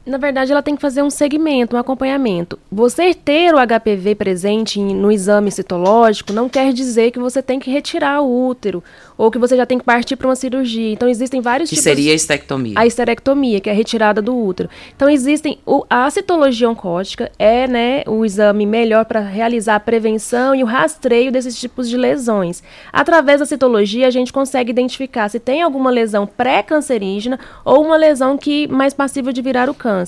Na 0.09 0.17
verdade, 0.17 0.51
ela 0.51 0.63
tem 0.63 0.75
que 0.75 0.81
fazer 0.81 1.03
um 1.03 1.09
segmento, 1.11 1.75
um 1.75 1.79
acompanhamento. 1.79 2.57
Você 2.71 3.13
ter 3.13 3.53
o 3.53 3.57
HPV 3.59 4.15
presente 4.15 4.79
no 4.79 5.11
exame 5.11 5.51
citológico 5.51 6.33
não 6.33 6.49
quer 6.49 6.73
dizer 6.73 7.11
que 7.11 7.19
você 7.19 7.43
tem 7.43 7.59
que 7.59 7.69
retirar 7.69 8.19
o 8.19 8.47
útero 8.47 8.83
ou 9.15 9.29
que 9.29 9.37
você 9.37 9.55
já 9.55 9.67
tem 9.67 9.77
que 9.77 9.85
partir 9.85 10.15
para 10.15 10.27
uma 10.27 10.35
cirurgia. 10.35 10.91
Então, 10.91 11.07
existem 11.07 11.41
vários 11.41 11.69
que 11.69 11.75
tipos. 11.75 11.83
seria 11.83 12.11
a 12.11 12.15
esterectomia. 12.15 12.73
A 12.75 12.87
esterectomia, 12.87 13.59
que 13.59 13.69
é 13.69 13.71
a 13.71 13.75
retirada 13.75 14.19
do 14.19 14.35
útero. 14.35 14.67
Então, 14.95 15.07
existem. 15.07 15.59
O, 15.63 15.85
a 15.87 16.09
citologia 16.09 16.67
oncótica 16.67 17.31
é 17.37 17.67
né, 17.67 18.01
o 18.07 18.25
exame 18.25 18.65
melhor 18.65 19.05
para 19.05 19.19
realizar 19.19 19.75
a 19.75 19.79
prevenção 19.79 20.55
e 20.55 20.63
o 20.63 20.65
rastreio 20.65 21.31
desses 21.31 21.59
tipos 21.59 21.87
de 21.87 21.95
lesões. 21.95 22.63
Através 22.91 23.41
da 23.41 23.45
citologia, 23.45 24.07
a 24.07 24.11
gente 24.11 24.33
consegue 24.33 24.71
identificar 24.71 25.29
se 25.29 25.39
tem 25.39 25.61
alguma 25.61 25.91
lesão 25.91 26.25
pré-cancerígena 26.25 27.39
ou 27.63 27.85
uma 27.85 27.95
lesão 27.95 28.39
que 28.39 28.67
mais 28.67 28.91
passível 28.91 29.31
de 29.31 29.41
virar 29.43 29.69
o 29.69 29.73
câncer. 29.75 29.98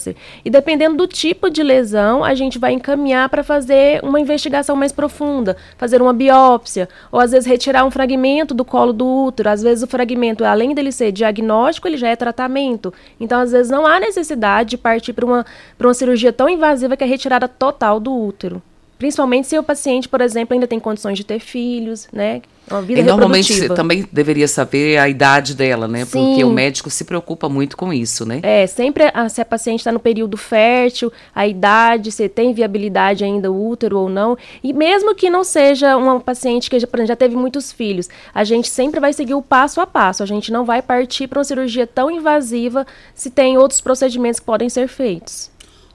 E 0.44 0.50
dependendo 0.50 0.96
do 0.96 1.08
tipo 1.08 1.50
de 1.50 1.64
lesão, 1.64 2.24
a 2.24 2.34
gente 2.34 2.60
vai 2.60 2.74
encaminhar 2.74 3.30
para 3.30 3.44
fazer 3.44 4.04
uma 4.04 4.20
investigação 4.20 4.76
mais 4.76 4.92
profunda, 4.92 5.58
fazer 5.78 6.02
uma 6.02 6.14
biópsia, 6.14 6.88
ou 7.12 7.20
às 7.20 7.32
vezes 7.32 7.48
retirar 7.48 7.86
um 7.86 7.92
fragmento 7.92 8.54
do 8.54 8.66
colo 8.66 8.94
do 8.94 9.06
útero. 9.06 9.50
Às 9.50 9.62
vezes 9.62 9.84
o 9.84 9.88
fragmento, 9.88 10.44
além 10.44 10.74
dele 10.74 10.92
ser 10.92 11.12
diagnóstico, 11.12 11.88
ele 11.88 11.98
já 11.98 12.10
é 12.10 12.16
tratamento. 12.16 12.94
Então, 13.20 13.39
às 13.39 13.52
vezes, 13.52 13.72
não 13.72 13.86
há 13.86 14.00
necessidade 14.00 14.72
de 14.72 14.78
partir 14.78 15.14
para 15.14 15.26
uma, 15.26 15.46
uma 15.80 15.94
cirurgia 15.94 16.34
tão 16.34 16.50
invasiva 16.50 16.96
que 16.96 17.04
é 17.04 17.08
a 17.08 17.10
retirada 17.10 17.48
total 17.48 18.00
do 18.00 18.16
útero. 18.16 18.62
Principalmente 19.02 19.47
se 19.47 19.58
o 19.58 19.64
paciente, 19.64 20.08
por 20.08 20.22
exemplo, 20.22 20.54
ainda 20.54 20.68
tem 20.68 20.80
condições 20.80 21.18
de 21.18 21.24
ter 21.24 21.39
filhos, 21.39 22.08
né? 22.14 22.39
Uma 22.70 22.84
vida 22.84 22.99
e 22.99 23.04
normalmente 23.04 23.52
você 23.52 23.68
também 23.68 24.08
deveria 24.12 24.47
saber 24.47 24.99
a 24.99 25.10
idade 25.10 25.56
dela, 25.56 25.88
né? 25.88 26.06
Sim. 26.06 26.12
Porque 26.12 26.43
o 26.43 26.52
médico 26.52 26.88
se 26.88 27.04
preocupa 27.04 27.49
muito 27.49 27.76
com 27.76 27.91
isso, 27.91 28.28
né? 28.28 28.39
É, 28.43 28.68
sempre 28.68 29.06
a, 29.12 29.28
se 29.28 29.41
a 29.41 29.45
paciente 29.45 29.80
está 29.80 29.91
no 29.91 29.99
período 29.99 30.38
fértil, 30.38 31.12
a 31.34 31.47
idade, 31.47 32.12
se 32.12 32.30
tem 32.30 32.54
viabilidade 32.54 33.24
ainda 33.24 33.52
o 33.52 33.70
útero 33.70 33.97
ou 33.97 34.08
não. 34.08 34.38
E 34.64 34.72
mesmo 34.72 35.16
que 35.16 35.32
não 35.32 35.43
seja 35.43 35.97
uma 35.97 36.20
paciente 36.20 36.70
que 36.70 36.80
já, 36.80 36.88
já 37.04 37.16
teve 37.16 37.36
muitos 37.36 37.72
filhos, 37.72 38.08
a 38.32 38.43
gente 38.43 38.70
sempre 38.70 38.99
vai 38.99 39.14
seguir 39.14 39.34
o 39.34 39.41
passo 39.41 39.82
a 39.82 39.88
passo. 39.88 40.22
A 40.22 40.28
gente 40.28 40.52
não 40.52 40.64
vai 40.64 40.80
partir 40.80 41.26
para 41.26 41.39
uma 41.39 41.43
cirurgia 41.43 41.88
tão 41.88 42.12
invasiva 42.12 42.86
se 43.16 43.32
tem 43.32 43.58
outros 43.58 43.82
procedimentos 43.82 44.39
que 44.39 44.45
podem 44.45 44.70
ser 44.70 44.88
feitos. 44.88 45.49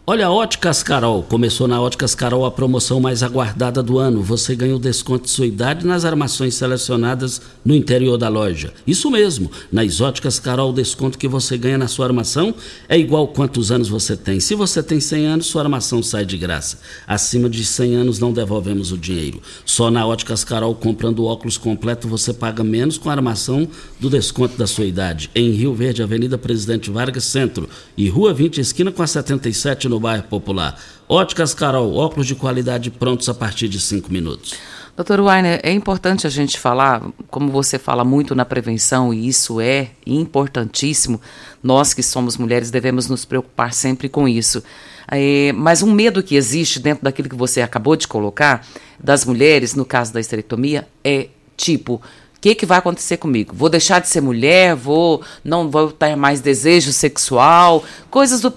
Olha, 0.09 0.30
Óticas 0.30 0.84
Carol. 0.84 1.24
Começou 1.24 1.66
na 1.66 1.80
Óticas 1.80 2.14
Carol 2.14 2.44
a 2.44 2.50
promoção 2.52 3.00
mais 3.00 3.24
aguardada 3.24 3.82
do 3.82 3.98
ano. 3.98 4.22
Você 4.22 4.54
ganha 4.54 4.76
o 4.76 4.78
desconto 4.78 5.24
de 5.24 5.30
sua 5.30 5.48
idade 5.48 5.84
nas 5.84 6.04
armações 6.04 6.54
selecionadas 6.54 7.42
no 7.64 7.74
interior 7.74 8.16
da 8.16 8.28
loja. 8.28 8.72
Isso 8.86 9.11
mesmo. 9.11 9.50
Nas 9.72 10.00
Óticas 10.00 10.38
Carol, 10.38 10.70
o 10.70 10.72
desconto 10.72 11.18
que 11.18 11.26
você 11.26 11.59
ganha 11.59 11.76
na 11.76 11.88
sua 11.88 12.07
armação 12.07 12.54
é 12.88 12.96
igual 12.96 13.26
quantos 13.26 13.72
anos 13.72 13.88
você 13.88 14.16
tem. 14.16 14.38
Se 14.38 14.54
você 14.54 14.80
tem 14.80 15.00
100 15.00 15.26
anos, 15.26 15.46
sua 15.46 15.62
armação 15.62 16.00
sai 16.04 16.24
de 16.24 16.38
graça. 16.38 16.78
Acima 17.04 17.50
de 17.50 17.64
100 17.64 17.96
anos, 17.96 18.20
não 18.20 18.32
devolvemos 18.32 18.92
o 18.92 18.96
dinheiro. 18.96 19.42
Só 19.64 19.90
na 19.90 20.07
Óticas 20.07 20.44
Carol, 20.44 20.76
comprando 20.76 21.24
óculos 21.24 21.59
completo, 21.59 22.07
você 22.07 22.32
paga 22.32 22.62
menos 22.62 22.96
com 22.96 23.11
a 23.11 23.12
armação 23.12 23.66
do 23.98 24.09
desconto 24.09 24.57
da 24.57 24.68
sua 24.68 24.84
idade. 24.84 25.32
Em 25.34 25.50
Rio 25.50 25.74
Verde, 25.74 26.00
Avenida 26.00 26.38
Presidente 26.38 26.92
Vargas 26.92 27.24
Centro 27.24 27.68
e 27.96 28.09
Rua 28.09 28.32
20, 28.32 28.61
esquina 28.61 28.92
com 28.92 29.02
a 29.02 29.07
77 29.09 29.88
no 29.88 29.95
bairro 30.01 30.24
Popular. 30.24 30.78
Óticas 31.09 31.55
Carol, 31.55 31.94
óculos 31.94 32.26
de 32.26 32.34
qualidade 32.34 32.90
prontos 32.90 33.28
a 33.28 33.34
partir 33.34 33.68
de 33.68 33.80
5 33.80 34.12
minutos. 34.12 34.55
Doutor 34.97 35.20
Weiner, 35.20 35.61
é 35.62 35.72
importante 35.72 36.26
a 36.26 36.30
gente 36.30 36.59
falar, 36.59 37.03
como 37.28 37.53
você 37.53 37.78
fala 37.78 38.03
muito 38.03 38.34
na 38.34 38.47
prevenção, 38.47 39.12
e 39.12 39.28
isso 39.28 39.61
é 39.61 39.90
importantíssimo, 40.07 41.20
nós 41.62 41.92
que 41.92 42.03
somos 42.03 42.38
mulheres 42.38 42.70
devemos 42.70 43.07
nos 43.07 43.26
preocupar 43.26 43.74
sempre 43.74 44.09
com 44.09 44.26
isso. 44.26 44.62
É, 45.11 45.53
mas 45.53 45.82
um 45.82 45.92
medo 45.92 46.22
que 46.22 46.34
existe 46.34 46.80
dentro 46.80 47.05
daquilo 47.05 47.28
que 47.28 47.36
você 47.36 47.61
acabou 47.61 47.94
de 47.94 48.09
colocar, 48.09 48.66
das 48.99 49.24
mulheres, 49.26 49.74
no 49.74 49.84
caso 49.84 50.14
da 50.14 50.20
esterectomia, 50.20 50.88
é 51.05 51.28
tipo, 51.59 52.01
o 52.36 52.40
que, 52.40 52.55
que 52.55 52.64
vai 52.64 52.78
acontecer 52.78 53.18
comigo? 53.18 53.55
Vou 53.55 53.68
deixar 53.68 54.01
de 54.01 54.09
ser 54.09 54.22
mulher? 54.22 54.74
Vou 54.74 55.22
não 55.44 55.70
vou 55.70 55.92
ter 55.92 56.16
mais 56.16 56.40
desejo 56.40 56.92
sexual? 56.92 57.84
Coisas 58.11 58.40
do. 58.40 58.53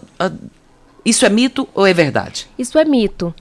Isso 1.06 1.26
é 1.26 1.30
mito 1.30 1.68
ou 1.74 1.86
é 1.86 1.93
verdade? 1.93 2.47
Isso 2.58 2.78
é 2.78 2.86
mito. 2.86 3.34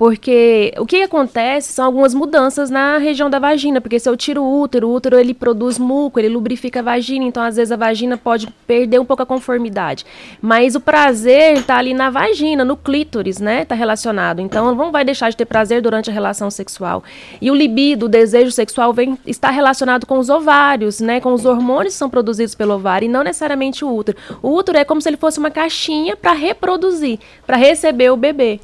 Porque 0.00 0.72
o 0.78 0.86
que 0.86 1.02
acontece 1.02 1.74
são 1.74 1.84
algumas 1.84 2.14
mudanças 2.14 2.70
na 2.70 2.96
região 2.96 3.28
da 3.28 3.38
vagina, 3.38 3.82
porque 3.82 4.00
se 4.00 4.08
eu 4.08 4.16
tiro 4.16 4.42
o 4.42 4.62
útero, 4.62 4.88
o 4.88 4.94
útero 4.94 5.18
ele 5.18 5.34
produz 5.34 5.78
muco, 5.78 6.18
ele 6.18 6.30
lubrifica 6.30 6.80
a 6.80 6.82
vagina, 6.82 7.26
então 7.26 7.42
às 7.42 7.56
vezes 7.56 7.70
a 7.70 7.76
vagina 7.76 8.16
pode 8.16 8.46
perder 8.66 8.98
um 8.98 9.04
pouco 9.04 9.22
a 9.22 9.26
conformidade. 9.26 10.06
Mas 10.40 10.74
o 10.74 10.80
prazer 10.80 11.58
está 11.58 11.76
ali 11.76 11.92
na 11.92 12.08
vagina, 12.08 12.64
no 12.64 12.78
clítoris, 12.78 13.40
né? 13.40 13.60
Está 13.60 13.74
relacionado. 13.74 14.40
Então 14.40 14.74
não 14.74 14.90
vai 14.90 15.04
deixar 15.04 15.28
de 15.28 15.36
ter 15.36 15.44
prazer 15.44 15.82
durante 15.82 16.08
a 16.08 16.12
relação 16.14 16.50
sexual. 16.50 17.04
E 17.38 17.50
o 17.50 17.54
libido, 17.54 18.06
o 18.06 18.08
desejo 18.08 18.50
sexual, 18.50 18.94
vem, 18.94 19.18
está 19.26 19.50
relacionado 19.50 20.06
com 20.06 20.18
os 20.18 20.30
ovários, 20.30 21.00
né? 21.00 21.20
Com 21.20 21.34
os 21.34 21.44
hormônios 21.44 21.92
que 21.92 21.98
são 21.98 22.08
produzidos 22.08 22.54
pelo 22.54 22.76
ovário 22.76 23.04
e 23.04 23.08
não 23.10 23.22
necessariamente 23.22 23.84
o 23.84 23.94
útero. 23.94 24.16
O 24.42 24.48
útero 24.48 24.78
é 24.78 24.84
como 24.84 25.02
se 25.02 25.10
ele 25.10 25.18
fosse 25.18 25.38
uma 25.38 25.50
caixinha 25.50 26.16
para 26.16 26.32
reproduzir, 26.32 27.18
para 27.46 27.58
receber 27.58 28.10
o 28.10 28.16
bebê. 28.16 28.60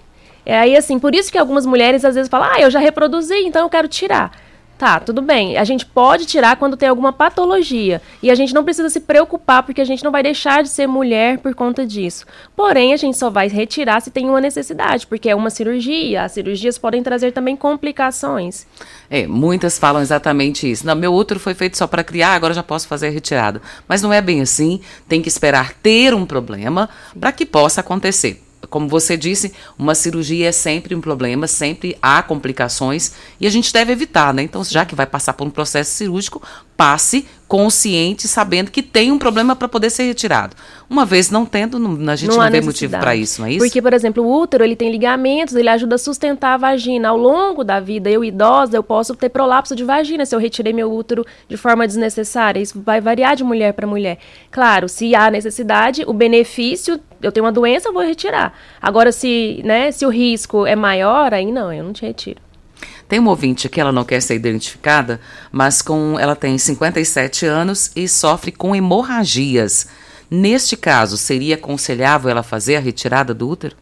É 0.47 0.57
aí 0.57 0.77
assim, 0.77 0.99
por 0.99 1.15
isso 1.15 1.31
que 1.31 1.37
algumas 1.37 1.67
mulheres 1.67 2.05
às 2.05 2.15
vezes 2.15 2.31
falam: 2.31 2.49
"Ah, 2.51 2.61
eu 2.61 2.71
já 2.71 2.79
reproduzi, 2.79 3.35
então 3.41 3.63
eu 3.63 3.69
quero 3.69 3.89
tirar". 3.89 4.31
Tá, 4.79 5.01
tudo 5.01 5.23
bem. 5.23 5.57
A 5.57 5.65
gente 5.65 5.87
pode 5.87 6.27
tirar 6.27 6.57
quando 6.57 6.77
tem 6.77 6.87
alguma 6.89 7.11
patologia. 7.11 8.03
E 8.23 8.31
a 8.31 8.35
gente 8.35 8.53
não 8.53 8.63
precisa 8.63 8.91
se 8.91 9.01
preocupar, 9.01 9.63
porque 9.63 9.81
a 9.81 9.85
gente 9.87 10.05
não 10.05 10.13
vai 10.13 10.23
deixar 10.23 10.63
de 10.63 10.69
ser 10.69 10.87
mulher 10.87 11.39
por 11.39 11.55
conta 11.55 11.87
disso. 11.87 12.27
Porém, 12.55 12.93
a 12.93 12.97
gente 12.99 13.17
só 13.17 13.31
vai 13.31 13.49
retirar 13.49 14.01
se 14.01 14.11
tem 14.11 14.29
uma 14.29 14.41
necessidade, 14.41 15.07
porque 15.07 15.31
é 15.31 15.35
uma 15.35 15.49
cirurgia. 15.49 16.25
As 16.25 16.33
cirurgias 16.33 16.77
podem 16.77 17.03
trazer 17.03 17.33
também 17.33 17.57
complicações. 17.57 18.67
É, 19.09 19.27
muitas 19.27 19.79
falam 19.79 20.03
exatamente 20.03 20.71
isso. 20.71 20.87
Não, 20.87 20.95
meu 20.95 21.15
útero 21.15 21.41
foi 21.41 21.55
feito 21.55 21.79
só 21.79 21.87
para 21.87 22.05
criar, 22.05 22.35
agora 22.35 22.53
já 22.53 22.63
posso 22.63 22.87
fazer 22.87 23.07
a 23.07 23.11
retirada. 23.11 23.63
Mas 23.89 24.03
não 24.03 24.13
é 24.13 24.21
bem 24.21 24.43
assim. 24.43 24.83
Tem 25.09 25.23
que 25.23 25.29
esperar 25.29 25.73
ter 25.73 26.13
um 26.13 26.27
problema 26.27 26.91
para 27.19 27.33
que 27.33 27.47
possa 27.47 27.81
acontecer 27.81 28.46
como 28.69 28.89
você 28.89 29.17
disse, 29.17 29.53
uma 29.79 29.95
cirurgia 29.95 30.49
é 30.49 30.53
sempre 30.53 30.95
um 30.95 31.01
problema, 31.01 31.47
sempre 31.47 31.97
há 32.01 32.23
complicações 32.23 33.13
e 33.41 33.47
a 33.47 33.51
gente 33.51 33.73
deve 33.73 33.93
evitar, 33.93 34.33
né? 34.33 34.43
Então, 34.43 34.63
já 34.65 34.85
que 34.85 34.95
vai 34.95 35.07
passar 35.07 35.33
por 35.33 35.47
um 35.47 35.51
processo 35.51 35.91
cirúrgico, 35.93 36.43
passe 36.77 37.27
consciente, 37.49 38.27
sabendo 38.27 38.73
que 38.73 38.83
tem 38.83 39.13
um 39.13 39.19
problema 39.19 39.55
para 39.55 39.69
poder 39.69 39.89
ser 39.91 40.03
retirado. 40.05 40.57
Uma 40.91 41.05
vez 41.05 41.31
não 41.31 41.47
tendo, 41.47 41.79
não, 41.79 42.13
a 42.13 42.17
gente 42.17 42.31
não, 42.31 42.43
não 42.43 42.51
vê 42.51 42.61
motivo 42.61 42.99
para 42.99 43.15
isso, 43.15 43.41
não 43.41 43.47
é 43.47 43.53
isso? 43.53 43.65
Porque, 43.65 43.81
por 43.81 43.93
exemplo, 43.93 44.25
o 44.25 44.41
útero, 44.43 44.65
ele 44.65 44.75
tem 44.75 44.91
ligamentos, 44.91 45.55
ele 45.55 45.69
ajuda 45.69 45.95
a 45.95 45.99
sustentar 45.99 46.55
a 46.55 46.57
vagina. 46.57 47.09
Ao 47.09 47.17
longo 47.17 47.63
da 47.63 47.79
vida, 47.79 48.11
eu 48.11 48.25
idosa, 48.25 48.77
eu 48.77 48.83
posso 48.83 49.15
ter 49.15 49.29
prolapso 49.29 49.77
de 49.77 49.85
vagina 49.85 50.27
se 50.27 50.35
eu 50.35 50.41
retirei 50.41 50.73
meu 50.73 50.93
útero 50.93 51.25
de 51.49 51.57
forma 51.57 51.87
desnecessária. 51.87 52.61
Isso 52.61 52.81
vai 52.85 53.01
variar 53.01 53.37
de 53.37 53.45
mulher 53.45 53.73
para 53.73 53.87
mulher. 53.87 54.19
Claro, 54.51 54.89
se 54.89 55.15
há 55.15 55.31
necessidade, 55.31 56.03
o 56.07 56.13
benefício, 56.13 57.01
eu 57.23 57.31
tenho 57.31 57.47
uma 57.47 57.53
doença, 57.53 57.89
eu 57.89 57.93
vou 57.93 58.03
retirar. 58.03 58.53
Agora, 58.83 59.13
se, 59.13 59.61
né, 59.65 59.93
se 59.93 60.05
o 60.05 60.09
risco 60.09 60.67
é 60.67 60.75
maior, 60.75 61.33
aí 61.33 61.51
não, 61.51 61.73
eu 61.73 61.85
não 61.85 61.93
te 61.93 62.05
retiro. 62.05 62.46
Tem 63.09 63.19
uma 63.19 63.31
ouvinte 63.31 63.69
que 63.69 63.81
ela 63.81 63.93
não 63.93 64.05
quer 64.05 64.21
ser 64.21 64.35
identificada, 64.35 65.21
mas 65.53 65.81
com 65.81 66.19
ela 66.19 66.35
tem 66.35 66.59
57 66.59 67.47
anos 67.47 67.91
e 67.95 68.09
sofre 68.09 68.51
com 68.51 68.75
hemorragias. 68.75 69.87
Neste 70.29 70.77
caso, 70.77 71.17
seria 71.17 71.55
aconselhável 71.55 72.31
ela 72.31 72.43
fazer 72.43 72.77
a 72.77 72.81
retirada 72.81 73.33
do 73.33 73.49
útero? 73.49 73.77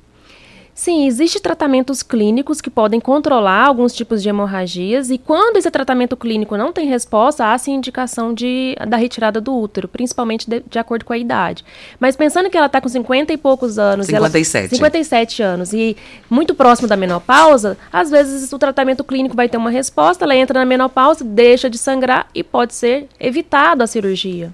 Sim, 0.75 1.07
existem 1.07 1.41
tratamentos 1.41 2.03
clínicos 2.03 2.61
que 2.61 2.69
podem 2.69 2.99
controlar 2.99 3.67
alguns 3.69 3.95
tipos 3.95 4.21
de 4.21 4.29
hemorragias 4.29 5.09
e 5.09 5.17
quando 5.17 5.57
esse 5.57 5.71
tratamento 5.71 6.17
clínico 6.17 6.57
não 6.57 6.73
tem 6.73 6.89
resposta, 6.89 7.53
há 7.53 7.57
sim 7.57 7.75
indicação 7.75 8.35
de, 8.35 8.75
da 8.89 8.97
retirada 8.97 9.41
do 9.41 9.57
útero, 9.57 9.87
principalmente 9.87 10.51
de, 10.51 10.65
de 10.69 10.77
acordo 10.77 11.05
com 11.05 11.13
a 11.13 11.19
idade. 11.19 11.65
Mas 12.01 12.17
pensando 12.17 12.51
que 12.51 12.57
ela 12.57 12.67
está 12.67 12.81
com 12.81 12.89
50 12.89 13.33
e 13.33 13.37
poucos 13.37 13.79
anos... 13.79 14.07
57. 14.07 14.65
Ela, 14.65 14.77
57 14.77 15.43
anos 15.45 15.73
e 15.73 15.97
muito 16.29 16.57
próximo 16.57 16.89
da 16.89 16.97
menopausa, 16.97 17.79
às 17.93 18.11
vezes 18.11 18.53
o 18.53 18.59
tratamento 18.59 19.05
clínico 19.05 19.37
vai 19.37 19.49
ter 19.49 19.57
uma 19.57 19.71
resposta, 19.71 20.25
ela 20.25 20.35
entra 20.35 20.59
na 20.59 20.67
menopausa, 20.67 21.25
deixa 21.25 21.71
de 21.71 21.79
sangrar 21.79 22.27
e 22.35 22.43
pode 22.43 22.75
ser 22.75 23.07
evitado 23.21 23.85
a 23.85 23.87
cirurgia. 23.87 24.53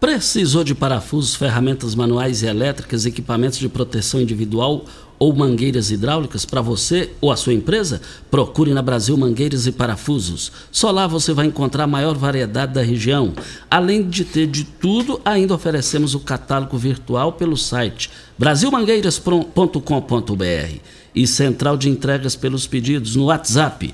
Precisou 0.00 0.62
de 0.62 0.76
parafusos, 0.76 1.34
ferramentas 1.34 1.94
manuais 1.94 2.42
e 2.42 2.46
elétricas, 2.46 3.04
equipamentos 3.04 3.58
de 3.58 3.68
proteção 3.68 4.20
individual 4.20 4.84
ou 5.18 5.34
mangueiras 5.34 5.90
hidráulicas 5.90 6.44
para 6.44 6.60
você 6.60 7.10
ou 7.20 7.32
a 7.32 7.36
sua 7.36 7.52
empresa? 7.52 8.00
Procure 8.30 8.72
na 8.72 8.82
Brasil 8.82 9.16
Mangueiras 9.16 9.66
e 9.66 9.72
Parafusos. 9.72 10.52
Só 10.70 10.90
lá 10.90 11.06
você 11.06 11.32
vai 11.32 11.46
encontrar 11.46 11.84
a 11.84 11.88
maior 11.88 12.16
variedade 12.16 12.74
da 12.74 12.82
região. 12.82 13.32
Além 13.70 14.08
de 14.08 14.24
ter 14.24 14.46
de 14.46 14.64
tudo, 14.64 15.20
ainda 15.24 15.54
oferecemos 15.54 16.14
o 16.14 16.20
catálogo 16.20 16.78
virtual 16.78 17.32
pelo 17.32 17.56
site 17.56 18.10
brasilmangueiras.com.br 18.38 20.80
e 21.14 21.26
central 21.26 21.76
de 21.76 21.88
entregas 21.88 22.36
pelos 22.36 22.66
pedidos 22.66 23.16
no 23.16 23.24
WhatsApp 23.24 23.92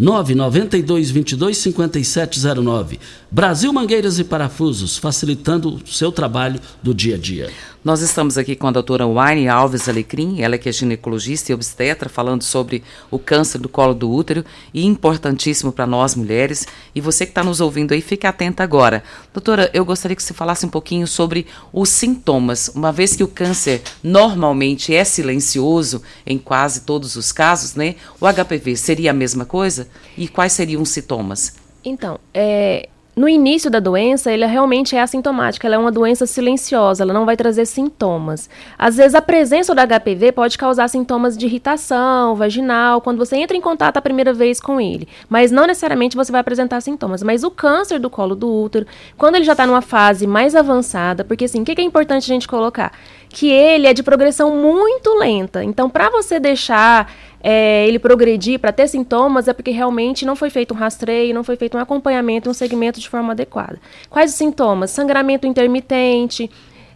992 0.00 1.10
22 1.10 1.58
5709. 1.58 2.98
Brasil 3.30 3.70
Mangueiras 3.70 4.18
e 4.18 4.24
Parafusos, 4.24 4.96
facilitando 4.96 5.74
o 5.74 5.86
seu 5.86 6.10
trabalho 6.10 6.58
do 6.82 6.94
dia 6.94 7.16
a 7.16 7.18
dia. 7.18 7.50
Nós 7.82 8.02
estamos 8.02 8.36
aqui 8.36 8.54
com 8.54 8.66
a 8.66 8.70
doutora 8.70 9.06
Wayne 9.06 9.48
Alves 9.48 9.88
Alecrim, 9.88 10.42
ela 10.42 10.58
que 10.58 10.68
é 10.68 10.72
ginecologista 10.72 11.50
e 11.50 11.54
obstetra, 11.54 12.10
falando 12.10 12.42
sobre 12.42 12.84
o 13.10 13.18
câncer 13.18 13.56
do 13.56 13.70
colo 13.70 13.94
do 13.94 14.10
útero 14.10 14.44
e 14.74 14.84
importantíssimo 14.84 15.72
para 15.72 15.86
nós 15.86 16.14
mulheres. 16.14 16.66
E 16.94 17.00
você 17.00 17.24
que 17.24 17.30
está 17.30 17.42
nos 17.42 17.58
ouvindo 17.58 17.94
aí, 17.94 18.02
fique 18.02 18.26
atenta 18.26 18.62
agora. 18.62 19.02
Doutora, 19.32 19.70
eu 19.72 19.82
gostaria 19.82 20.14
que 20.14 20.22
você 20.22 20.34
falasse 20.34 20.66
um 20.66 20.68
pouquinho 20.68 21.06
sobre 21.06 21.46
os 21.72 21.88
sintomas. 21.88 22.68
Uma 22.68 22.92
vez 22.92 23.16
que 23.16 23.24
o 23.24 23.28
câncer 23.28 23.80
normalmente 24.02 24.94
é 24.94 25.02
silencioso 25.02 26.02
em 26.26 26.36
quase 26.36 26.82
todos 26.82 27.16
os 27.16 27.32
casos, 27.32 27.76
né? 27.76 27.94
O 28.20 28.26
HPV 28.26 28.76
seria 28.76 29.10
a 29.10 29.14
mesma 29.14 29.46
coisa? 29.46 29.88
E 30.18 30.28
quais 30.28 30.52
seriam 30.52 30.82
os 30.82 30.90
sintomas? 30.90 31.54
Então, 31.82 32.20
é, 32.34 32.90
no 33.20 33.28
início 33.28 33.70
da 33.70 33.80
doença, 33.80 34.32
ela 34.32 34.46
realmente 34.46 34.96
é 34.96 35.02
assintomática, 35.02 35.68
ela 35.68 35.76
é 35.76 35.78
uma 35.78 35.92
doença 35.92 36.24
silenciosa, 36.24 37.02
ela 37.02 37.12
não 37.12 37.26
vai 37.26 37.36
trazer 37.36 37.66
sintomas. 37.66 38.48
Às 38.78 38.96
vezes, 38.96 39.14
a 39.14 39.20
presença 39.20 39.74
do 39.74 39.80
HPV 39.82 40.32
pode 40.32 40.56
causar 40.56 40.88
sintomas 40.88 41.36
de 41.36 41.44
irritação 41.44 42.34
vaginal, 42.34 43.02
quando 43.02 43.18
você 43.18 43.36
entra 43.36 43.54
em 43.54 43.60
contato 43.60 43.98
a 43.98 44.00
primeira 44.00 44.32
vez 44.32 44.58
com 44.58 44.80
ele. 44.80 45.06
Mas 45.28 45.50
não 45.50 45.66
necessariamente 45.66 46.16
você 46.16 46.32
vai 46.32 46.40
apresentar 46.40 46.80
sintomas. 46.80 47.22
Mas 47.22 47.44
o 47.44 47.50
câncer 47.50 47.98
do 48.00 48.08
colo 48.08 48.34
do 48.34 48.50
útero, 48.50 48.86
quando 49.18 49.34
ele 49.34 49.44
já 49.44 49.52
está 49.52 49.66
numa 49.66 49.82
fase 49.82 50.26
mais 50.26 50.56
avançada, 50.56 51.22
porque 51.22 51.44
assim, 51.44 51.60
o 51.60 51.64
que 51.66 51.78
é 51.78 51.84
importante 51.84 52.24
a 52.24 52.34
gente 52.34 52.48
colocar? 52.48 52.90
Que 53.30 53.48
ele 53.48 53.86
é 53.86 53.94
de 53.94 54.02
progressão 54.02 54.54
muito 54.54 55.14
lenta. 55.14 55.64
Então, 55.64 55.88
para 55.88 56.10
você 56.10 56.38
deixar 56.38 57.10
é, 57.42 57.86
ele 57.86 57.98
progredir 57.98 58.58
para 58.58 58.72
ter 58.72 58.86
sintomas 58.86 59.48
é 59.48 59.52
porque 59.52 59.70
realmente 59.70 60.26
não 60.26 60.36
foi 60.36 60.50
feito 60.50 60.74
um 60.74 60.76
rastreio, 60.76 61.34
não 61.34 61.42
foi 61.42 61.56
feito 61.56 61.76
um 61.76 61.80
acompanhamento, 61.80 62.50
um 62.50 62.54
segmento 62.54 63.00
de 63.00 63.08
forma 63.08 63.32
adequada. 63.32 63.80
Quais 64.10 64.32
os 64.32 64.36
sintomas? 64.36 64.90
Sangramento 64.90 65.46
intermitente, 65.46 66.50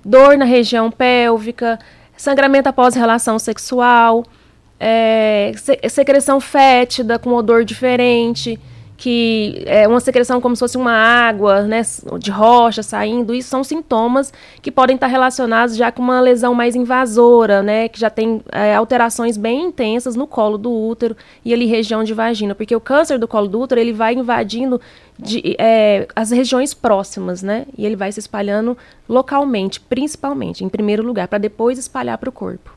dor 0.04 0.36
na 0.36 0.44
região 0.44 0.90
pélvica, 0.90 1.78
sangramento 2.16 2.68
após 2.68 2.94
relação 2.94 3.38
sexual, 3.38 4.24
é, 4.78 5.52
secreção 5.88 6.40
fétida 6.40 7.18
com 7.18 7.32
odor 7.32 7.64
diferente 7.64 8.60
que 8.96 9.62
é 9.66 9.88
uma 9.88 10.00
secreção 10.00 10.40
como 10.40 10.54
se 10.54 10.60
fosse 10.60 10.76
uma 10.76 10.92
água, 10.92 11.62
né, 11.62 11.82
de 12.18 12.30
rocha 12.30 12.82
saindo, 12.82 13.34
isso 13.34 13.48
são 13.48 13.64
sintomas 13.64 14.32
que 14.62 14.70
podem 14.70 14.94
estar 14.94 15.08
relacionados 15.08 15.76
já 15.76 15.90
com 15.90 16.00
uma 16.00 16.20
lesão 16.20 16.54
mais 16.54 16.76
invasora, 16.76 17.62
né, 17.62 17.88
que 17.88 17.98
já 17.98 18.08
tem 18.08 18.40
é, 18.52 18.74
alterações 18.74 19.36
bem 19.36 19.62
intensas 19.66 20.14
no 20.14 20.26
colo 20.26 20.56
do 20.56 20.72
útero 20.72 21.16
e 21.44 21.52
ali 21.52 21.66
região 21.66 22.04
de 22.04 22.14
vagina, 22.14 22.54
porque 22.54 22.74
o 22.74 22.80
câncer 22.80 23.18
do 23.18 23.26
colo 23.26 23.48
do 23.48 23.60
útero 23.60 23.80
ele 23.80 23.92
vai 23.92 24.14
invadindo 24.14 24.80
de, 25.18 25.56
é, 25.58 26.06
as 26.14 26.30
regiões 26.30 26.72
próximas, 26.72 27.42
né, 27.42 27.66
e 27.76 27.84
ele 27.84 27.96
vai 27.96 28.12
se 28.12 28.20
espalhando 28.20 28.78
localmente, 29.08 29.80
principalmente, 29.80 30.64
em 30.64 30.68
primeiro 30.68 31.02
lugar, 31.02 31.26
para 31.26 31.38
depois 31.38 31.78
espalhar 31.78 32.16
para 32.18 32.28
o 32.28 32.32
corpo. 32.32 32.70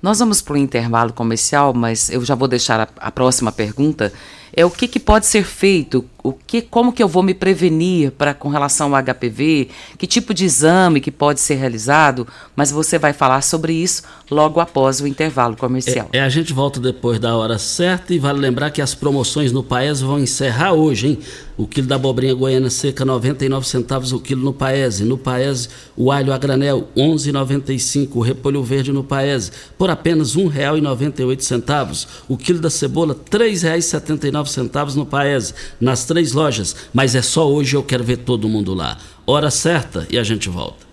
Nós 0.00 0.20
vamos 0.20 0.40
para 0.40 0.54
o 0.54 0.56
intervalo 0.56 1.12
comercial, 1.12 1.74
mas 1.74 2.08
eu 2.08 2.24
já 2.24 2.36
vou 2.36 2.46
deixar 2.46 2.80
a, 2.80 2.88
a 3.00 3.10
próxima 3.10 3.50
pergunta 3.50 4.12
é 4.58 4.64
o 4.64 4.70
que, 4.72 4.88
que 4.88 4.98
pode 4.98 5.24
ser 5.24 5.44
feito, 5.44 6.04
o 6.20 6.32
que, 6.32 6.60
como 6.60 6.92
que 6.92 7.00
eu 7.00 7.06
vou 7.06 7.22
me 7.22 7.32
prevenir 7.32 8.10
para 8.10 8.34
com 8.34 8.48
relação 8.48 8.92
ao 8.92 9.00
HPV, 9.00 9.68
que 9.96 10.04
tipo 10.04 10.34
de 10.34 10.44
exame 10.44 11.00
que 11.00 11.12
pode 11.12 11.38
ser 11.38 11.54
realizado, 11.54 12.26
mas 12.56 12.72
você 12.72 12.98
vai 12.98 13.12
falar 13.12 13.40
sobre 13.42 13.72
isso 13.72 14.02
logo 14.28 14.58
após 14.58 15.00
o 15.00 15.06
intervalo 15.06 15.56
comercial. 15.56 16.08
É, 16.12 16.18
é 16.18 16.22
a 16.22 16.28
gente 16.28 16.52
volta 16.52 16.80
depois 16.80 17.20
da 17.20 17.36
hora 17.36 17.56
certa 17.56 18.12
e 18.12 18.18
vale 18.18 18.40
lembrar 18.40 18.70
que 18.70 18.82
as 18.82 18.96
promoções 18.96 19.52
no 19.52 19.62
Paes 19.62 20.00
vão 20.00 20.18
encerrar 20.18 20.72
hoje, 20.72 21.06
hein? 21.06 21.18
O 21.56 21.66
quilo 21.66 21.88
da 21.88 21.96
abobrinha 21.96 22.34
goiana 22.34 22.70
seca 22.70 23.04
99 23.04 23.66
centavos 23.66 24.12
o 24.12 24.20
quilo 24.20 24.44
no 24.44 24.52
Paese. 24.52 25.04
No 25.04 25.18
Paese, 25.18 25.68
o 25.96 26.12
alho 26.12 26.32
a 26.32 26.38
granel 26.38 26.88
11,95, 26.96 28.10
o 28.14 28.20
repolho 28.20 28.62
verde 28.62 28.92
no 28.92 29.02
Paese 29.02 29.50
por 29.76 29.90
apenas 29.90 30.36
R$ 30.36 30.44
1,98. 30.44 32.06
O 32.28 32.36
quilo 32.36 32.60
da 32.60 32.70
cebola 32.70 33.12
R$ 33.12 33.38
3,79 33.38 34.47
no 34.94 35.06
Paese. 35.06 35.54
Nas 35.80 36.04
três 36.04 36.32
lojas, 36.32 36.74
mas 36.92 37.14
é 37.14 37.22
só 37.22 37.48
hoje 37.48 37.76
eu 37.76 37.82
quero 37.82 38.04
ver 38.04 38.18
todo 38.18 38.48
mundo 38.48 38.74
lá. 38.74 38.96
Hora 39.26 39.50
certa 39.50 40.06
e 40.10 40.18
a 40.18 40.22
gente 40.22 40.48
volta. 40.48 40.86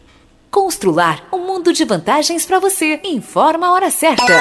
Constrular 0.52 1.28
um 1.34 1.40
mundo 1.40 1.74
de 1.74 1.84
vantagens 1.86 2.46
para 2.46 2.60
você. 2.60 3.00
Informa 3.04 3.68
a 3.68 3.74
hora 3.74 3.92
certa. 3.92 4.34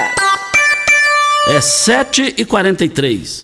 É 1.47 1.61
7 1.61 2.35
e 2.39 2.45
43 2.45 3.43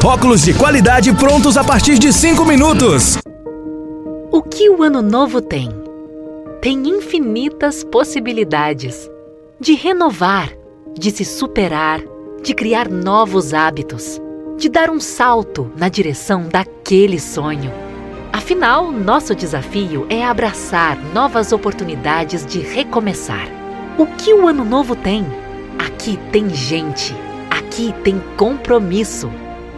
Óculos 0.03 0.41
de 0.41 0.51
qualidade 0.55 1.13
prontos 1.13 1.55
a 1.57 1.63
partir 1.63 1.99
de 1.99 2.11
5 2.11 2.43
minutos. 2.43 3.19
O 4.31 4.41
que 4.41 4.67
o 4.67 4.81
ano 4.81 4.99
novo 4.99 5.39
tem? 5.39 5.69
Tem 6.59 6.75
infinitas 6.89 7.83
possibilidades 7.83 9.07
de 9.59 9.75
renovar, 9.75 10.49
de 10.97 11.11
se 11.11 11.23
superar, 11.23 12.01
de 12.41 12.55
criar 12.55 12.89
novos 12.89 13.53
hábitos, 13.53 14.19
de 14.57 14.69
dar 14.69 14.89
um 14.89 14.99
salto 14.99 15.71
na 15.77 15.87
direção 15.87 16.47
daquele 16.47 17.19
sonho. 17.19 17.71
Afinal, 18.33 18.91
nosso 18.91 19.35
desafio 19.35 20.07
é 20.09 20.25
abraçar 20.25 20.97
novas 21.13 21.51
oportunidades 21.51 22.43
de 22.43 22.57
recomeçar. 22.57 23.47
O 23.99 24.07
que 24.07 24.33
o 24.33 24.47
ano 24.47 24.65
novo 24.65 24.95
tem? 24.95 25.23
Aqui 25.77 26.17
tem 26.31 26.49
gente, 26.49 27.13
aqui 27.51 27.93
tem 28.03 28.19
compromisso. 28.35 29.29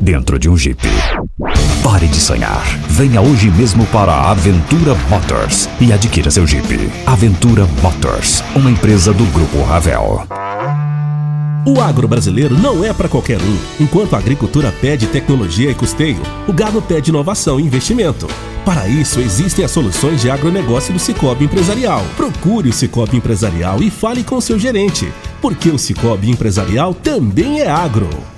dentro 0.00 0.38
de 0.38 0.48
um 0.48 0.56
Jeep. 0.56 0.80
Pare 1.82 2.06
de 2.06 2.20
sonhar. 2.20 2.64
Venha 2.88 3.20
hoje 3.20 3.50
mesmo 3.50 3.86
para 3.86 4.12
a 4.12 4.30
Aventura 4.30 4.94
Motors 5.08 5.68
e 5.80 5.92
adquira 5.92 6.30
seu 6.30 6.46
Jeep. 6.46 6.90
Aventura 7.06 7.66
Motors, 7.82 8.42
uma 8.54 8.70
empresa 8.70 9.12
do 9.12 9.24
Grupo 9.26 9.62
Ravel. 9.62 10.26
O 11.66 11.80
agro 11.80 12.08
brasileiro 12.08 12.56
não 12.56 12.82
é 12.82 12.92
para 12.94 13.08
qualquer 13.08 13.38
um. 13.42 13.58
Enquanto 13.78 14.14
a 14.14 14.18
agricultura 14.18 14.72
pede 14.80 15.06
tecnologia 15.06 15.70
e 15.70 15.74
custeio, 15.74 16.22
o 16.46 16.52
gado 16.52 16.80
pede 16.80 17.10
inovação 17.10 17.60
e 17.60 17.64
investimento. 17.64 18.26
Para 18.64 18.88
isso, 18.88 19.20
existem 19.20 19.64
as 19.64 19.70
soluções 19.70 20.20
de 20.22 20.30
agronegócio 20.30 20.92
do 20.92 20.98
Cicobi 20.98 21.44
Empresarial. 21.44 22.02
Procure 22.16 22.68
o 22.68 22.72
Cicobi 22.72 23.16
Empresarial 23.16 23.82
e 23.82 23.90
fale 23.90 24.22
com 24.22 24.40
seu 24.40 24.58
gerente, 24.58 25.12
porque 25.40 25.70
o 25.70 25.78
Cicobi 25.78 26.30
Empresarial 26.30 26.94
também 26.94 27.60
é 27.60 27.68
agro. 27.68 28.37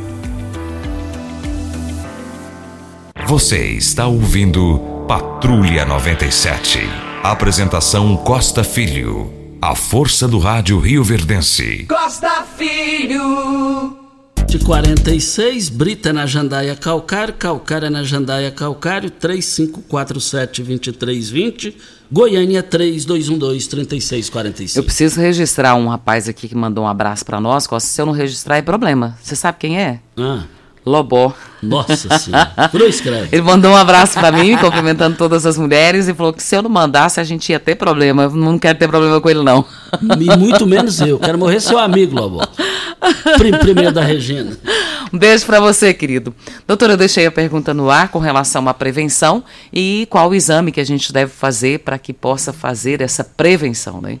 Você 3.27 3.67
está 3.73 4.07
ouvindo 4.07 4.79
Patrulha 5.07 5.85
97. 5.85 6.79
Apresentação 7.23 8.17
Costa 8.17 8.63
Filho. 8.63 9.31
A 9.61 9.75
força 9.75 10.27
do 10.27 10.39
rádio 10.39 10.79
Rio 10.79 11.03
Verdense. 11.03 11.85
Costa 11.87 12.43
Filho. 12.57 13.97
De 14.47 14.57
46, 14.59 15.69
Brita 15.69 16.11
na 16.11 16.25
Jandaia 16.25 16.75
Calcário, 16.75 17.33
Calcário 17.35 17.89
na 17.89 18.03
Jandaia 18.03 18.51
Calcário, 18.51 19.09
3547-2320, 19.11 21.73
Goiânia 22.11 22.61
3212-3645. 22.61 24.75
Eu 24.75 24.83
preciso 24.83 25.21
registrar 25.21 25.75
um 25.75 25.87
rapaz 25.87 26.27
aqui 26.27 26.49
que 26.49 26.55
mandou 26.55 26.83
um 26.83 26.87
abraço 26.87 27.23
para 27.23 27.39
nós. 27.39 27.65
Costa, 27.65 27.87
Se 27.87 28.01
eu 28.01 28.05
não 28.05 28.11
registrar, 28.13 28.57
é 28.57 28.61
problema. 28.61 29.17
Você 29.21 29.37
sabe 29.37 29.57
quem 29.59 29.79
é? 29.79 30.01
Ah. 30.17 30.43
Lobó. 30.85 31.33
Nossa 31.61 32.17
senhora. 32.17 32.51
Cruz 32.71 32.99
credo. 33.01 33.27
Ele 33.31 33.41
mandou 33.43 33.71
um 33.71 33.75
abraço 33.75 34.19
pra 34.19 34.31
mim, 34.31 34.57
cumprimentando 34.59 35.15
todas 35.15 35.45
as 35.45 35.57
mulheres, 35.57 36.07
e 36.07 36.13
falou 36.13 36.33
que 36.33 36.41
se 36.41 36.55
eu 36.55 36.61
não 36.63 36.69
mandasse, 36.71 37.19
a 37.19 37.23
gente 37.23 37.51
ia 37.51 37.59
ter 37.59 37.75
problema. 37.75 38.23
Eu 38.23 38.31
não 38.31 38.57
quero 38.57 38.79
ter 38.79 38.87
problema 38.87 39.21
com 39.21 39.29
ele, 39.29 39.43
não. 39.43 39.63
E 40.19 40.37
muito 40.37 40.65
menos 40.65 40.99
eu. 40.99 41.19
Quero 41.19 41.37
morrer 41.37 41.59
seu 41.59 41.77
amigo. 41.77 42.15
Prim- 43.37 43.57
Primeiro 43.59 43.91
da 43.91 44.01
Regina. 44.01 44.57
Um 45.13 45.17
beijo 45.19 45.45
pra 45.45 45.59
você, 45.59 45.93
querido. 45.93 46.33
Doutora, 46.67 46.93
eu 46.93 46.97
deixei 46.97 47.25
a 47.27 47.31
pergunta 47.31 47.73
no 47.73 47.89
ar 47.91 48.07
com 48.09 48.17
relação 48.19 48.67
à 48.67 48.73
prevenção 48.73 49.43
e 49.71 50.07
qual 50.09 50.29
o 50.29 50.35
exame 50.35 50.71
que 50.71 50.79
a 50.79 50.85
gente 50.85 51.11
deve 51.13 51.31
fazer 51.31 51.79
para 51.79 51.99
que 51.99 52.13
possa 52.13 52.51
fazer 52.53 53.01
essa 53.01 53.23
prevenção, 53.23 54.01
né? 54.01 54.19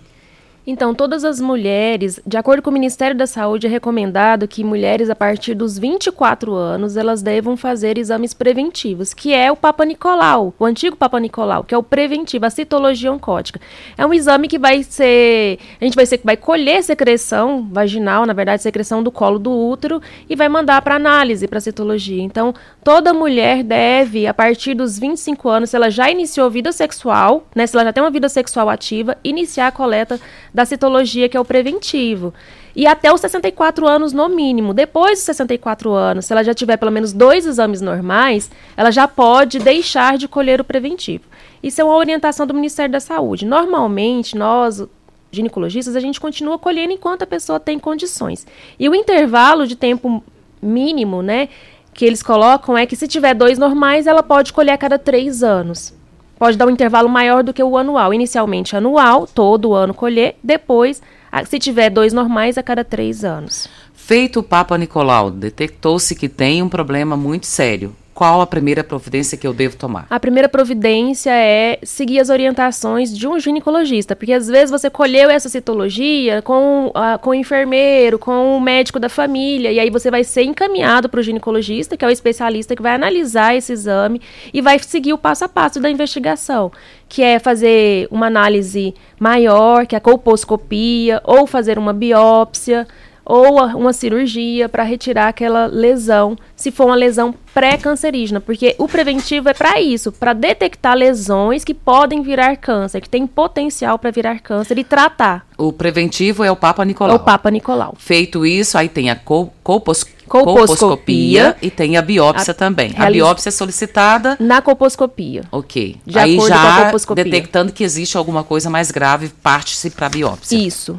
Então, 0.65 0.93
todas 0.93 1.25
as 1.25 1.41
mulheres, 1.41 2.19
de 2.25 2.37
acordo 2.37 2.61
com 2.61 2.69
o 2.69 2.73
Ministério 2.73 3.17
da 3.17 3.25
Saúde, 3.25 3.65
é 3.65 3.69
recomendado 3.69 4.47
que 4.47 4.63
mulheres 4.63 5.09
a 5.09 5.15
partir 5.15 5.55
dos 5.55 5.75
24 5.79 6.53
anos, 6.53 6.95
elas 6.95 7.23
devam 7.23 7.57
fazer 7.57 7.97
exames 7.97 8.31
preventivos, 8.31 9.11
que 9.11 9.33
é 9.33 9.51
o 9.51 9.55
Papa 9.55 9.83
Nicolau, 9.83 10.53
o 10.59 10.65
antigo 10.65 10.95
Papa 10.95 11.19
Nicolau, 11.19 11.63
que 11.63 11.73
é 11.73 11.77
o 11.77 11.81
preventivo, 11.81 12.45
a 12.45 12.51
citologia 12.51 13.11
oncótica. 13.11 13.59
É 13.97 14.05
um 14.05 14.13
exame 14.13 14.47
que 14.47 14.59
vai 14.59 14.83
ser, 14.83 15.57
a 15.79 15.83
gente 15.83 15.95
vai 15.95 16.05
ser 16.05 16.21
vai 16.23 16.37
colher 16.37 16.83
secreção 16.83 17.67
vaginal, 17.71 18.27
na 18.27 18.33
verdade, 18.33 18.61
secreção 18.61 19.01
do 19.01 19.11
colo 19.11 19.39
do 19.39 19.51
útero 19.51 19.99
e 20.29 20.35
vai 20.35 20.47
mandar 20.47 20.79
para 20.83 20.95
análise, 20.95 21.47
para 21.47 21.59
citologia. 21.59 22.21
Então, 22.21 22.53
toda 22.83 23.15
mulher 23.15 23.63
deve, 23.63 24.27
a 24.27 24.33
partir 24.33 24.75
dos 24.75 24.99
25 24.99 25.49
anos, 25.49 25.71
se 25.71 25.75
ela 25.75 25.89
já 25.89 26.11
iniciou 26.11 26.51
vida 26.51 26.71
sexual, 26.71 27.47
né, 27.55 27.65
se 27.65 27.75
ela 27.75 27.85
já 27.85 27.93
tem 27.93 28.03
uma 28.03 28.11
vida 28.11 28.29
sexual 28.29 28.69
ativa, 28.69 29.17
iniciar 29.23 29.67
a 29.67 29.71
coleta 29.71 30.19
da 30.53 30.65
citologia, 30.65 31.29
que 31.29 31.37
é 31.37 31.39
o 31.39 31.45
preventivo. 31.45 32.33
E 32.75 32.87
até 32.87 33.11
os 33.13 33.19
64 33.21 33.87
anos 33.87 34.13
no 34.13 34.29
mínimo. 34.29 34.73
Depois 34.73 35.19
dos 35.19 35.25
64 35.25 35.91
anos, 35.91 36.25
se 36.25 36.33
ela 36.33 36.43
já 36.43 36.53
tiver 36.53 36.77
pelo 36.77 36.91
menos 36.91 37.11
dois 37.11 37.45
exames 37.45 37.81
normais, 37.81 38.49
ela 38.77 38.91
já 38.91 39.07
pode 39.07 39.59
deixar 39.59 40.17
de 40.17 40.27
colher 40.27 40.61
o 40.61 40.63
preventivo. 40.63 41.25
Isso 41.61 41.81
é 41.81 41.83
uma 41.83 41.95
orientação 41.95 42.47
do 42.47 42.53
Ministério 42.53 42.91
da 42.91 42.99
Saúde. 42.99 43.45
Normalmente, 43.45 44.37
nós, 44.37 44.83
ginecologistas, 45.31 45.95
a 45.95 45.99
gente 45.99 46.19
continua 46.19 46.57
colhendo 46.57 46.93
enquanto 46.93 47.23
a 47.23 47.27
pessoa 47.27 47.59
tem 47.59 47.77
condições. 47.77 48.47
E 48.79 48.87
o 48.87 48.95
intervalo 48.95 49.67
de 49.67 49.75
tempo 49.75 50.23
mínimo, 50.61 51.21
né, 51.21 51.49
que 51.93 52.05
eles 52.05 52.23
colocam 52.23 52.77
é 52.77 52.85
que 52.85 52.95
se 52.95 53.07
tiver 53.07 53.33
dois 53.33 53.57
normais, 53.57 54.07
ela 54.07 54.23
pode 54.23 54.53
colher 54.53 54.71
a 54.71 54.77
cada 54.77 54.97
três 54.97 55.43
anos. 55.43 55.93
Pode 56.41 56.57
dar 56.57 56.65
um 56.65 56.71
intervalo 56.71 57.07
maior 57.07 57.43
do 57.43 57.53
que 57.53 57.61
o 57.61 57.77
anual. 57.77 58.11
Inicialmente 58.11 58.75
anual, 58.75 59.27
todo 59.27 59.75
ano 59.75 59.93
colher, 59.93 60.37
depois, 60.43 60.99
se 61.45 61.59
tiver 61.59 61.91
dois 61.91 62.13
normais, 62.13 62.57
a 62.57 62.63
cada 62.63 62.83
três 62.83 63.23
anos. 63.23 63.69
Feito 63.93 64.39
o 64.39 64.43
Papa 64.43 64.75
Nicolau, 64.75 65.29
detectou-se 65.29 66.15
que 66.15 66.27
tem 66.27 66.63
um 66.63 66.67
problema 66.67 67.15
muito 67.15 67.45
sério. 67.45 67.95
Qual 68.21 68.39
a 68.39 68.45
primeira 68.45 68.83
providência 68.83 69.35
que 69.35 69.47
eu 69.47 69.51
devo 69.51 69.75
tomar? 69.75 70.05
A 70.07 70.19
primeira 70.19 70.47
providência 70.47 71.31
é 71.31 71.79
seguir 71.81 72.19
as 72.19 72.29
orientações 72.29 73.11
de 73.17 73.27
um 73.27 73.39
ginecologista, 73.39 74.15
porque 74.15 74.31
às 74.31 74.47
vezes 74.47 74.69
você 74.69 74.91
colheu 74.91 75.27
essa 75.27 75.49
citologia 75.49 76.39
com, 76.43 76.91
ah, 76.93 77.17
com 77.17 77.31
o 77.31 77.33
enfermeiro, 77.33 78.19
com 78.19 78.55
o 78.55 78.61
médico 78.61 78.99
da 78.99 79.09
família, 79.09 79.71
e 79.71 79.79
aí 79.79 79.89
você 79.89 80.11
vai 80.11 80.23
ser 80.23 80.43
encaminhado 80.43 81.09
para 81.09 81.19
o 81.19 81.23
ginecologista, 81.23 81.97
que 81.97 82.05
é 82.05 82.07
o 82.07 82.11
especialista 82.11 82.75
que 82.75 82.83
vai 82.83 82.93
analisar 82.93 83.55
esse 83.55 83.73
exame 83.73 84.21
e 84.53 84.61
vai 84.61 84.77
seguir 84.77 85.13
o 85.13 85.17
passo 85.17 85.45
a 85.45 85.49
passo 85.49 85.79
da 85.79 85.89
investigação, 85.89 86.71
que 87.09 87.23
é 87.23 87.39
fazer 87.39 88.07
uma 88.11 88.27
análise 88.27 88.93
maior, 89.19 89.87
que 89.87 89.95
é 89.95 89.97
a 89.97 89.99
colposcopia, 89.99 91.19
ou 91.23 91.47
fazer 91.47 91.79
uma 91.79 91.91
biópsia 91.91 92.87
ou 93.25 93.63
uma 93.77 93.93
cirurgia 93.93 94.67
para 94.67 94.83
retirar 94.83 95.27
aquela 95.27 95.65
lesão, 95.67 96.35
se 96.55 96.71
for 96.71 96.85
uma 96.87 96.95
lesão 96.95 97.33
pré-cancerígena, 97.53 98.39
porque 98.39 98.75
o 98.77 98.87
preventivo 98.87 99.49
é 99.49 99.53
para 99.53 99.79
isso, 99.79 100.11
para 100.11 100.33
detectar 100.33 100.95
lesões 100.95 101.63
que 101.63 101.73
podem 101.73 102.21
virar 102.21 102.55
câncer, 102.57 103.01
que 103.01 103.09
tem 103.09 103.27
potencial 103.27 103.99
para 103.99 104.11
virar 104.11 104.39
câncer 104.39 104.77
e 104.77 104.83
tratar. 104.83 105.45
O 105.57 105.71
preventivo 105.71 106.43
é 106.43 106.51
o 106.51 106.55
Papa 106.55 106.83
Nicolau. 106.83 107.15
É 107.15 107.19
o 107.19 107.23
Papa 107.23 107.51
Nicolau. 107.51 107.93
Feito 107.97 108.45
isso, 108.45 108.77
aí 108.77 108.89
tem 108.89 109.09
a 109.09 109.15
col 109.15 109.53
colpos 109.63 110.03
Colposcopia. 110.27 111.57
e 111.61 111.69
tem 111.69 111.97
a 111.97 112.01
biópsia 112.01 112.51
A- 112.51 112.55
também. 112.55 112.93
A 112.97 113.11
biópsia 113.11 113.49
é 113.49 113.51
solicitada 113.51 114.37
Na 114.39 114.61
colposcopia. 114.61 115.43
Ok. 115.51 115.97
De 116.05 116.17
aí 116.17 116.39
já 116.39 116.83
colposcopia. 116.83 117.23
detectando 117.25 117.73
que 117.73 117.83
existe 117.83 118.17
alguma 118.17 118.43
coisa 118.43 118.69
mais 118.69 118.91
grave, 118.91 119.29
parte-se 119.43 119.89
para 119.89 120.07
a 120.07 120.09
biópsia. 120.09 120.55
Isso. 120.57 120.95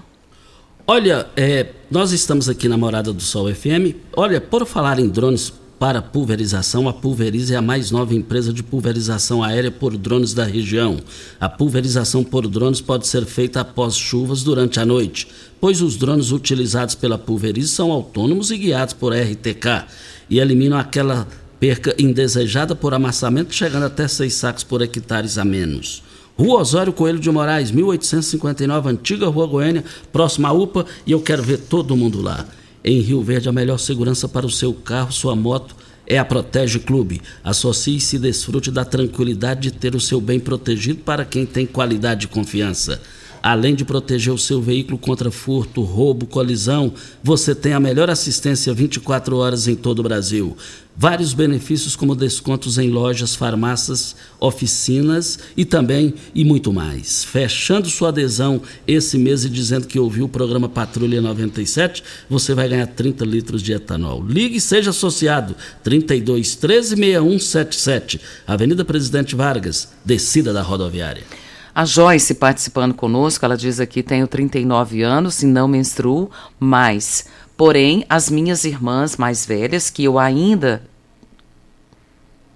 Olha, 0.84 1.28
é, 1.36 1.68
nós 1.88 2.10
estamos 2.10 2.48
aqui 2.48 2.68
na 2.68 2.76
Morada 2.76 3.12
do 3.12 3.22
Sol 3.22 3.52
FM. 3.54 3.94
Olha, 4.16 4.40
por 4.40 4.66
falar 4.66 4.98
em 4.98 5.08
drones 5.08 5.52
para 5.78 6.02
pulverização, 6.02 6.88
a 6.88 6.92
Pulverize 6.92 7.54
é 7.54 7.56
a 7.56 7.62
mais 7.62 7.92
nova 7.92 8.14
empresa 8.14 8.52
de 8.52 8.64
pulverização 8.64 9.44
aérea 9.44 9.70
por 9.70 9.96
drones 9.96 10.34
da 10.34 10.42
região. 10.42 10.98
A 11.40 11.48
pulverização 11.48 12.24
por 12.24 12.48
drones 12.48 12.80
pode 12.80 13.06
ser 13.06 13.24
feita 13.24 13.60
após 13.60 13.96
chuvas 13.96 14.42
durante 14.42 14.80
a 14.80 14.84
noite, 14.84 15.28
pois 15.60 15.80
os 15.80 15.96
drones 15.96 16.32
utilizados 16.32 16.96
pela 16.96 17.16
Pulverize 17.16 17.68
são 17.68 17.92
autônomos 17.92 18.50
e 18.50 18.58
guiados 18.58 18.92
por 18.92 19.12
RTK 19.12 19.86
e 20.28 20.40
eliminam 20.40 20.78
aquela 20.78 21.28
perca 21.60 21.94
indesejada 21.96 22.74
por 22.74 22.92
amassamento, 22.92 23.54
chegando 23.54 23.86
até 23.86 24.08
seis 24.08 24.34
sacos 24.34 24.64
por 24.64 24.82
hectares 24.82 25.38
a 25.38 25.44
menos. 25.44 26.02
Rua 26.43 26.62
Osório 26.62 26.93
Coelho 26.93 27.20
de 27.20 27.30
Moraes, 27.30 27.70
1859, 27.70 28.90
antiga 28.90 29.28
Rua 29.28 29.47
Goiânia, 29.47 29.84
próxima 30.12 30.49
à 30.49 30.53
UPA, 30.53 30.84
e 31.07 31.12
eu 31.12 31.20
quero 31.20 31.40
ver 31.40 31.57
todo 31.57 31.97
mundo 31.97 32.20
lá. 32.20 32.45
Em 32.82 32.99
Rio 32.99 33.22
Verde, 33.22 33.49
a 33.49 33.53
melhor 33.53 33.78
segurança 33.78 34.28
para 34.28 34.45
o 34.45 34.51
seu 34.51 34.74
carro, 34.74 35.12
sua 35.12 35.36
moto, 35.36 35.76
é 36.05 36.18
a 36.18 36.24
Protege 36.24 36.80
Clube. 36.80 37.22
Associe-se 37.45 38.16
e 38.16 38.18
desfrute 38.18 38.72
da 38.72 38.84
tranquilidade 38.84 39.61
de 39.61 39.70
ter 39.70 39.95
o 39.95 40.01
seu 40.01 40.20
bem 40.20 40.40
protegido 40.40 40.99
para 41.05 41.24
quem 41.24 41.47
tem 41.47 41.64
qualidade 41.64 42.26
e 42.26 42.28
confiança. 42.28 43.01
Além 43.43 43.74
de 43.74 43.84
proteger 43.84 44.32
o 44.32 44.38
seu 44.38 44.62
veículo 44.62 44.97
contra 44.97 45.28
furto, 45.28 45.82
roubo, 45.82 46.26
colisão, 46.26 46.95
você 47.24 47.57
tem 47.57 47.72
a 47.72 47.80
melhor 47.80 48.09
assistência 48.09 48.72
24 48.72 49.36
horas 49.36 49.66
em 49.66 49.74
todo 49.74 49.99
o 49.99 50.03
Brasil. 50.05 50.57
Vários 50.97 51.32
benefícios 51.32 51.97
como 51.97 52.14
descontos 52.14 52.78
em 52.78 52.90
lojas, 52.90 53.34
farmácias, 53.34 54.14
oficinas 54.38 55.40
e 55.57 55.64
também 55.64 56.14
e 56.32 56.45
muito 56.45 56.72
mais. 56.72 57.24
Fechando 57.24 57.88
sua 57.88 58.11
adesão 58.11 58.62
esse 58.86 59.18
mês 59.18 59.45
e 59.45 59.49
dizendo 59.49 59.88
que 59.88 59.99
ouviu 59.99 60.26
o 60.26 60.28
programa 60.28 60.68
Patrulha 60.68 61.20
97, 61.20 62.05
você 62.30 62.55
vai 62.55 62.68
ganhar 62.68 62.86
30 62.86 63.24
litros 63.24 63.61
de 63.61 63.72
etanol. 63.72 64.24
Ligue 64.24 64.59
e 64.59 64.61
seja 64.61 64.90
associado 64.90 65.57
32 65.82 66.55
13 66.55 66.95
6177, 66.95 68.20
Avenida 68.47 68.84
Presidente 68.84 69.34
Vargas, 69.34 69.88
descida 70.05 70.53
da 70.53 70.62
rodoviária. 70.62 71.41
A 71.74 71.86
Joyce 71.86 72.34
participando 72.34 72.92
conosco, 72.92 73.44
ela 73.44 73.56
diz 73.56 73.80
aqui: 73.80 74.02
tenho 74.02 74.28
39 74.28 75.02
anos 75.02 75.42
e 75.42 75.46
não 75.46 75.66
menstruo 75.66 76.30
mais. 76.60 77.26
Porém, 77.56 78.04
as 78.08 78.28
minhas 78.28 78.64
irmãs 78.64 79.16
mais 79.16 79.46
velhas, 79.46 79.88
que 79.88 80.04
eu 80.04 80.18
ainda. 80.18 80.82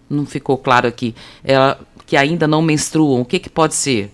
Não 0.09 0.27
ficou 0.27 0.59
claro 0.59 0.87
aqui. 0.87 1.15
Ela, 1.43 1.81
que 2.05 2.17
ainda 2.17 2.47
não 2.47 2.61
menstruam, 2.61 3.21
o 3.23 3.25
que, 3.25 3.39
que 3.39 3.49
pode 3.49 3.75
ser? 3.75 4.13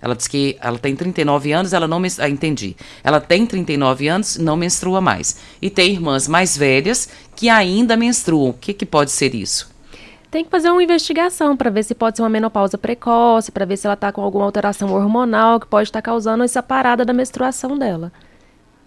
Ela 0.00 0.14
diz 0.14 0.28
que 0.28 0.56
ela 0.60 0.78
tem 0.78 0.94
39 0.94 1.52
anos, 1.52 1.72
ela 1.72 1.88
não 1.88 1.98
menstrua. 1.98 2.26
Ah, 2.26 2.30
entendi. 2.30 2.76
Ela 3.02 3.20
tem 3.20 3.46
39 3.46 4.06
anos, 4.06 4.36
não 4.36 4.56
menstrua 4.56 5.00
mais. 5.00 5.38
E 5.60 5.68
tem 5.68 5.92
irmãs 5.92 6.28
mais 6.28 6.56
velhas 6.56 7.08
que 7.34 7.48
ainda 7.48 7.96
menstruam. 7.96 8.50
O 8.50 8.52
que, 8.52 8.72
que 8.72 8.86
pode 8.86 9.10
ser 9.10 9.34
isso? 9.34 9.73
Tem 10.34 10.44
que 10.44 10.50
fazer 10.50 10.68
uma 10.68 10.82
investigação 10.82 11.56
para 11.56 11.70
ver 11.70 11.84
se 11.84 11.94
pode 11.94 12.16
ser 12.16 12.24
uma 12.24 12.28
menopausa 12.28 12.76
precoce, 12.76 13.52
para 13.52 13.64
ver 13.64 13.76
se 13.76 13.86
ela 13.86 13.94
está 13.94 14.10
com 14.10 14.20
alguma 14.20 14.44
alteração 14.44 14.92
hormonal 14.92 15.60
que 15.60 15.66
pode 15.68 15.90
estar 15.90 16.02
tá 16.02 16.02
causando 16.02 16.42
essa 16.42 16.60
parada 16.60 17.04
da 17.04 17.12
menstruação 17.12 17.78
dela. 17.78 18.10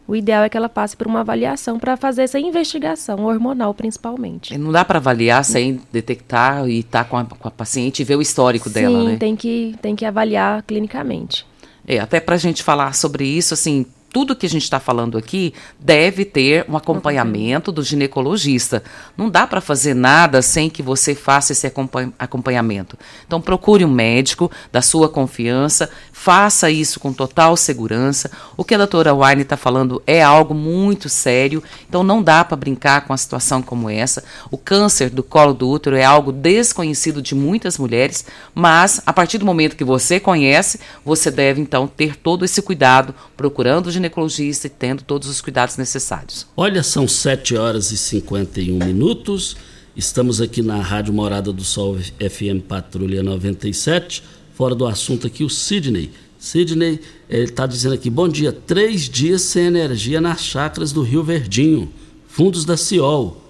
O 0.05 0.13
ideal 0.13 0.43
é 0.43 0.49
que 0.49 0.57
ela 0.57 0.67
passe 0.67 0.97
por 0.97 1.07
uma 1.07 1.21
avaliação 1.21 1.79
para 1.79 1.95
fazer 1.95 2.23
essa 2.23 2.37
investigação 2.37 3.23
hormonal, 3.23 3.73
principalmente. 3.73 4.53
E 4.53 4.57
não 4.57 4.73
dá 4.73 4.83
para 4.83 4.97
avaliar 4.97 5.45
sem 5.45 5.79
detectar 5.89 6.67
e 6.67 6.79
estar 6.79 7.05
tá 7.05 7.09
com, 7.09 7.25
com, 7.37 7.47
a 7.47 7.51
paciente 7.51 8.01
e 8.01 8.03
ver 8.03 8.17
o 8.17 8.21
histórico 8.21 8.67
Sim, 8.67 8.73
dela, 8.75 9.03
né? 9.05 9.11
Sim, 9.11 9.17
tem 9.17 9.35
que, 9.37 9.73
tem 9.81 9.95
que 9.95 10.03
avaliar 10.03 10.61
clinicamente. 10.63 11.45
É, 11.87 11.97
até 11.97 12.19
para 12.19 12.35
a 12.35 12.37
gente 12.37 12.61
falar 12.61 12.93
sobre 12.93 13.25
isso, 13.25 13.53
assim, 13.53 13.85
tudo 14.11 14.35
que 14.35 14.45
a 14.45 14.49
gente 14.49 14.63
está 14.63 14.79
falando 14.79 15.17
aqui 15.17 15.53
deve 15.79 16.25
ter 16.25 16.65
um 16.69 16.77
acompanhamento 16.77 17.71
do 17.71 17.83
ginecologista. 17.83 18.83
Não 19.15 19.29
dá 19.29 19.45
para 19.45 19.61
fazer 19.61 19.93
nada 19.93 20.41
sem 20.41 20.69
que 20.69 20.81
você 20.81 21.13
faça 21.13 21.51
esse 21.51 21.71
acompanhamento. 22.17 22.97
Então, 23.25 23.41
procure 23.41 23.83
um 23.83 23.91
médico 23.91 24.49
da 24.71 24.81
sua 24.81 25.09
confiança, 25.09 25.89
faça 26.11 26.71
isso 26.71 26.99
com 26.99 27.11
total 27.13 27.57
segurança. 27.57 28.31
O 28.55 28.63
que 28.63 28.75
a 28.75 28.77
doutora 28.77 29.13
Wine 29.13 29.41
está 29.41 29.57
falando 29.57 30.01
é 30.07 30.21
algo 30.21 30.53
muito 30.53 31.09
sério, 31.09 31.61
então 31.87 32.03
não 32.03 32.23
dá 32.23 32.43
para 32.43 32.57
brincar 32.57 33.01
com 33.01 33.13
uma 33.13 33.17
situação 33.17 33.61
como 33.61 33.89
essa. 33.89 34.23
O 34.49 34.57
câncer 34.57 35.09
do 35.09 35.21
colo 35.23 35.53
do 35.53 35.69
útero 35.69 35.95
é 35.95 36.03
algo 36.03 36.31
desconhecido 36.31 37.21
de 37.21 37.35
muitas 37.35 37.77
mulheres, 37.77 38.25
mas 38.55 39.01
a 39.05 39.13
partir 39.13 39.37
do 39.37 39.45
momento 39.45 39.75
que 39.75 39.83
você 39.83 40.19
conhece, 40.19 40.79
você 41.03 41.29
deve 41.29 41.61
então 41.61 41.87
ter 41.87 42.15
todo 42.15 42.45
esse 42.45 42.61
cuidado, 42.61 43.13
procurando 43.35 43.87
o 43.87 43.91
ginecologista 43.97 44.67
e 44.67 44.69
tendo 44.69 45.03
todos 45.03 45.27
os 45.27 45.41
cuidados 45.41 45.77
necessários. 45.77 46.47
Olha, 46.55 46.81
são 46.81 47.07
7 47.07 47.55
horas 47.55 47.91
e 47.91 47.97
51 47.97 48.77
minutos. 48.77 49.57
Estamos 49.95 50.39
aqui 50.39 50.61
na 50.61 50.81
Rádio 50.81 51.13
Morada 51.13 51.51
do 51.51 51.63
Sol 51.63 51.97
FM 51.97 52.63
Patrulha 52.67 53.23
97. 53.23 54.23
Fora 54.53 54.73
do 54.73 54.85
assunto 54.85 55.27
aqui, 55.27 55.43
o 55.43 55.49
Sidney. 55.49 56.11
Sidney, 56.39 56.99
ele 57.29 57.43
está 57.45 57.65
dizendo 57.65 57.95
aqui: 57.95 58.09
bom 58.09 58.27
dia, 58.27 58.51
três 58.51 59.09
dias 59.09 59.41
sem 59.41 59.65
energia 59.65 60.21
nas 60.21 60.41
chacras 60.41 60.91
do 60.91 61.01
Rio 61.01 61.23
Verdinho, 61.23 61.91
fundos 62.27 62.63
da 62.63 62.77
Ciol. 62.77 63.43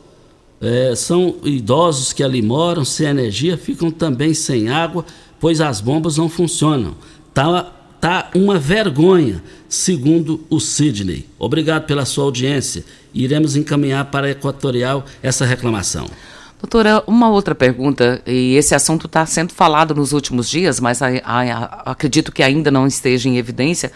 É, 0.60 0.96
são 0.96 1.36
idosos 1.44 2.14
que 2.14 2.24
ali 2.24 2.42
moram 2.42 2.84
sem 2.84 3.08
energia, 3.08 3.58
ficam 3.58 3.92
também 3.92 4.34
sem 4.34 4.70
água, 4.70 5.06
pois 5.40 5.62
as 5.62 5.82
bombas 5.82 6.18
não 6.18 6.30
funcionam. 6.30 6.96
Tá 7.34 7.77
tá 8.08 8.30
uma 8.34 8.58
vergonha, 8.58 9.44
segundo 9.68 10.40
o 10.50 10.62
Sidney. 10.62 11.26
Obrigado 11.38 11.86
pela 11.86 12.06
sua 12.06 12.24
audiência. 12.24 12.86
Iremos 13.14 13.58
encaminhar 13.58 14.06
para 14.06 14.28
a 14.28 14.30
Equatorial 14.30 15.04
essa 15.22 15.46
reclamação. 15.46 16.08
Doutora, 16.62 17.04
uma 17.06 17.30
outra 17.30 17.54
pergunta, 17.54 18.22
e 18.26 18.56
esse 18.56 18.74
assunto 18.74 19.08
está 19.08 19.26
sendo 19.26 19.52
falado 19.52 19.94
nos 19.94 20.14
últimos 20.14 20.50
dias, 20.50 20.80
mas 20.80 21.02
a, 21.02 21.10
a, 21.22 21.42
a, 21.42 21.92
acredito 21.92 22.32
que 22.32 22.42
ainda 22.42 22.72
não 22.72 22.88
esteja 22.88 23.28
em 23.28 23.38
evidência 23.38 23.92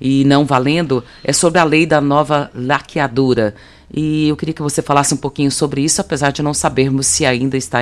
e 0.00 0.24
não 0.24 0.44
valendo, 0.44 1.04
é 1.22 1.32
sobre 1.32 1.60
a 1.60 1.64
lei 1.64 1.86
da 1.86 2.00
nova 2.00 2.50
laqueadura. 2.52 3.54
E 3.94 4.28
eu 4.28 4.36
queria 4.36 4.54
que 4.54 4.62
você 4.62 4.82
falasse 4.82 5.14
um 5.14 5.18
pouquinho 5.18 5.52
sobre 5.52 5.82
isso, 5.82 6.00
apesar 6.00 6.32
de 6.32 6.42
não 6.42 6.52
sabermos 6.52 7.06
se 7.06 7.24
ainda 7.24 7.56
está 7.56 7.78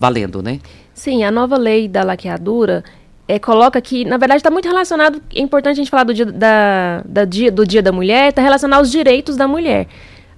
valendo, 0.00 0.42
né? 0.42 0.58
Sim, 0.92 1.22
a 1.22 1.30
nova 1.30 1.56
lei 1.56 1.86
da 1.86 2.02
laqueadura, 2.02 2.82
é, 3.28 3.38
coloca 3.38 3.78
que, 3.80 4.06
na 4.06 4.16
verdade, 4.16 4.38
está 4.38 4.50
muito 4.50 4.66
relacionado. 4.66 5.22
É 5.34 5.40
importante 5.40 5.74
a 5.74 5.76
gente 5.76 5.90
falar 5.90 6.04
do 6.04 6.14
dia 6.14 6.24
da, 6.24 7.02
da 7.04 7.24
dia, 7.26 7.52
do 7.52 7.66
dia 7.66 7.82
da 7.82 7.92
mulher, 7.92 8.30
está 8.30 8.40
relacionado 8.40 8.78
aos 8.78 8.90
direitos 8.90 9.36
da 9.36 9.46
mulher. 9.46 9.86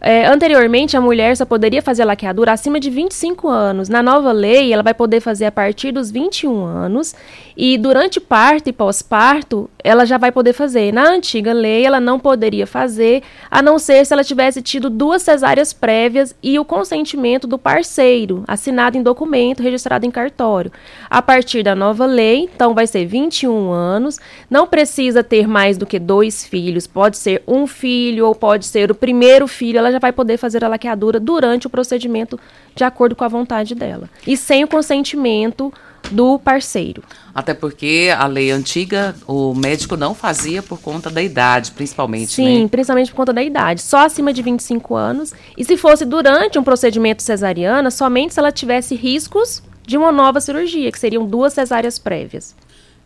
É, 0.00 0.26
anteriormente, 0.26 0.96
a 0.96 1.00
mulher 1.00 1.36
só 1.36 1.44
poderia 1.44 1.82
fazer 1.82 2.04
laqueadura 2.04 2.52
acima 2.52 2.80
de 2.80 2.88
25 2.88 3.48
anos. 3.48 3.88
Na 3.88 4.02
nova 4.02 4.32
lei, 4.32 4.72
ela 4.72 4.82
vai 4.82 4.94
poder 4.94 5.20
fazer 5.20 5.44
a 5.44 5.52
partir 5.52 5.92
dos 5.92 6.10
21 6.10 6.64
anos. 6.64 7.14
E 7.56 7.76
durante 7.76 8.18
parto 8.18 8.68
e 8.68 8.72
pós-parto, 8.72 9.70
ela 9.82 10.04
já 10.04 10.18
vai 10.18 10.32
poder 10.32 10.52
fazer. 10.52 10.92
Na 10.92 11.08
antiga 11.08 11.52
lei, 11.52 11.84
ela 11.84 12.00
não 12.00 12.18
poderia 12.18 12.66
fazer, 12.66 13.22
a 13.50 13.62
não 13.62 13.78
ser 13.78 14.04
se 14.04 14.12
ela 14.12 14.24
tivesse 14.24 14.62
tido 14.62 14.88
duas 14.88 15.22
cesáreas 15.22 15.72
prévias 15.72 16.34
e 16.42 16.58
o 16.58 16.64
consentimento 16.64 17.46
do 17.46 17.58
parceiro, 17.58 18.44
assinado 18.46 18.96
em 18.96 19.02
documento, 19.02 19.62
registrado 19.62 20.06
em 20.06 20.10
cartório. 20.10 20.72
A 21.08 21.20
partir 21.22 21.62
da 21.62 21.74
nova 21.74 22.06
lei, 22.06 22.48
então 22.54 22.74
vai 22.74 22.86
ser 22.86 23.06
21 23.06 23.70
anos. 23.70 24.18
Não 24.48 24.66
precisa 24.66 25.22
ter 25.22 25.46
mais 25.46 25.76
do 25.76 25.86
que 25.86 25.98
dois 25.98 26.44
filhos. 26.44 26.86
Pode 26.86 27.16
ser 27.16 27.42
um 27.46 27.66
filho 27.66 28.26
ou 28.26 28.34
pode 28.34 28.66
ser 28.66 28.90
o 28.90 28.94
primeiro 28.94 29.46
filho. 29.46 29.78
Ela 29.78 29.92
já 29.92 29.98
vai 29.98 30.12
poder 30.12 30.36
fazer 30.36 30.64
a 30.64 30.68
laqueadura 30.68 31.18
durante 31.18 31.66
o 31.66 31.70
procedimento 31.70 32.38
de 32.74 32.84
acordo 32.84 33.16
com 33.16 33.24
a 33.24 33.28
vontade 33.28 33.74
dela. 33.74 34.08
E 34.26 34.36
sem 34.36 34.64
o 34.64 34.68
consentimento 34.68 35.72
do 36.10 36.38
parceiro. 36.38 37.02
Até 37.34 37.54
porque 37.54 38.12
a 38.16 38.26
lei 38.26 38.50
antiga, 38.50 39.14
o 39.26 39.54
médico 39.54 39.96
não 39.96 40.14
fazia 40.14 40.62
por 40.62 40.80
conta 40.80 41.10
da 41.10 41.22
idade, 41.22 41.70
principalmente. 41.72 42.32
Sim, 42.32 42.62
né? 42.62 42.68
principalmente 42.68 43.10
por 43.10 43.16
conta 43.16 43.32
da 43.32 43.42
idade. 43.42 43.82
Só 43.82 44.04
acima 44.04 44.32
de 44.32 44.42
25 44.42 44.94
anos. 44.94 45.32
E 45.56 45.64
se 45.64 45.76
fosse 45.76 46.04
durante 46.04 46.58
um 46.58 46.64
procedimento 46.64 47.22
cesariana, 47.22 47.90
somente 47.90 48.34
se 48.34 48.40
ela 48.40 48.52
tivesse 48.52 48.94
riscos 48.94 49.62
de 49.86 49.96
uma 49.96 50.12
nova 50.12 50.40
cirurgia, 50.40 50.90
que 50.90 50.98
seriam 50.98 51.26
duas 51.26 51.52
cesáreas 51.52 51.98
prévias. 51.98 52.54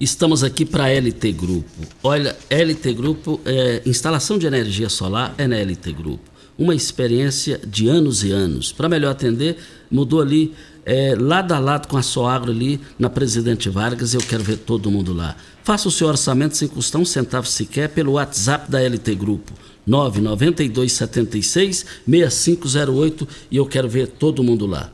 Estamos 0.00 0.42
aqui 0.42 0.64
para 0.64 0.84
a 0.84 0.88
LT 0.88 1.32
Grupo. 1.32 1.68
Olha, 2.02 2.36
LT 2.50 2.92
Grupo, 2.94 3.40
é, 3.44 3.80
instalação 3.86 4.36
de 4.36 4.46
energia 4.46 4.88
solar 4.88 5.34
é 5.38 5.46
na 5.46 5.56
LT 5.56 5.92
Grupo 5.92 6.34
uma 6.58 6.74
experiência 6.74 7.60
de 7.66 7.88
anos 7.88 8.22
e 8.22 8.30
anos. 8.30 8.72
Para 8.72 8.88
melhor 8.88 9.10
atender, 9.10 9.56
mudou 9.90 10.20
ali, 10.20 10.54
é, 10.84 11.14
lado 11.18 11.52
a 11.52 11.58
lado 11.58 11.88
com 11.88 11.96
a 11.96 12.02
Soagro 12.02 12.50
ali, 12.50 12.80
na 12.98 13.08
Presidente 13.08 13.70
Vargas, 13.70 14.12
eu 14.12 14.20
quero 14.20 14.42
ver 14.42 14.58
todo 14.58 14.90
mundo 14.90 15.12
lá. 15.12 15.36
Faça 15.62 15.88
o 15.88 15.90
seu 15.90 16.08
orçamento 16.08 16.56
sem 16.56 16.68
custar 16.68 17.00
um 17.00 17.04
centavo 17.04 17.46
sequer 17.46 17.88
pelo 17.88 18.12
WhatsApp 18.12 18.70
da 18.70 18.80
LT 18.80 19.14
Grupo. 19.14 19.52
99276 19.86 21.84
6508 22.06 23.28
e 23.50 23.56
eu 23.56 23.66
quero 23.66 23.88
ver 23.88 24.08
todo 24.08 24.42
mundo 24.42 24.66
lá. 24.66 24.90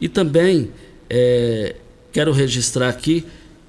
E 0.00 0.08
também 0.08 0.70
é, 1.08 1.76
quero 2.12 2.32
registrar 2.32 2.88
aqui 2.88 3.24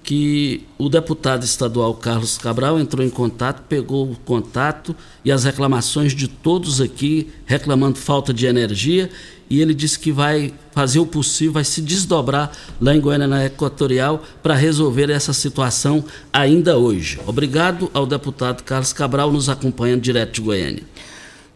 que 0.05 0.61
o 0.77 0.87
deputado 0.87 1.43
estadual 1.43 1.95
Carlos 1.95 2.37
Cabral 2.37 2.79
entrou 2.79 3.03
em 3.03 3.09
contato, 3.09 3.63
pegou 3.67 4.11
o 4.11 4.15
contato 4.15 4.95
e 5.23 5.31
as 5.31 5.43
reclamações 5.43 6.13
de 6.13 6.27
todos 6.27 6.79
aqui, 6.79 7.27
reclamando 7.45 7.97
falta 7.97 8.31
de 8.31 8.45
energia, 8.45 9.09
e 9.49 9.61
ele 9.61 9.73
disse 9.73 9.99
que 9.99 10.11
vai 10.11 10.53
fazer 10.71 10.99
o 10.99 11.05
possível, 11.05 11.53
vai 11.53 11.63
se 11.63 11.81
desdobrar 11.81 12.51
lá 12.81 12.95
em 12.95 12.99
Goiânia, 12.99 13.27
na 13.27 13.45
Equatorial, 13.45 14.23
para 14.41 14.55
resolver 14.55 15.09
essa 15.09 15.33
situação 15.33 16.03
ainda 16.33 16.77
hoje. 16.77 17.19
Obrigado 17.25 17.89
ao 17.93 18.05
deputado 18.05 18.63
Carlos 18.63 18.91
Cabral, 18.91 19.31
nos 19.31 19.47
acompanhando 19.49 20.01
direto 20.01 20.33
de 20.35 20.41
Goiânia. 20.41 20.83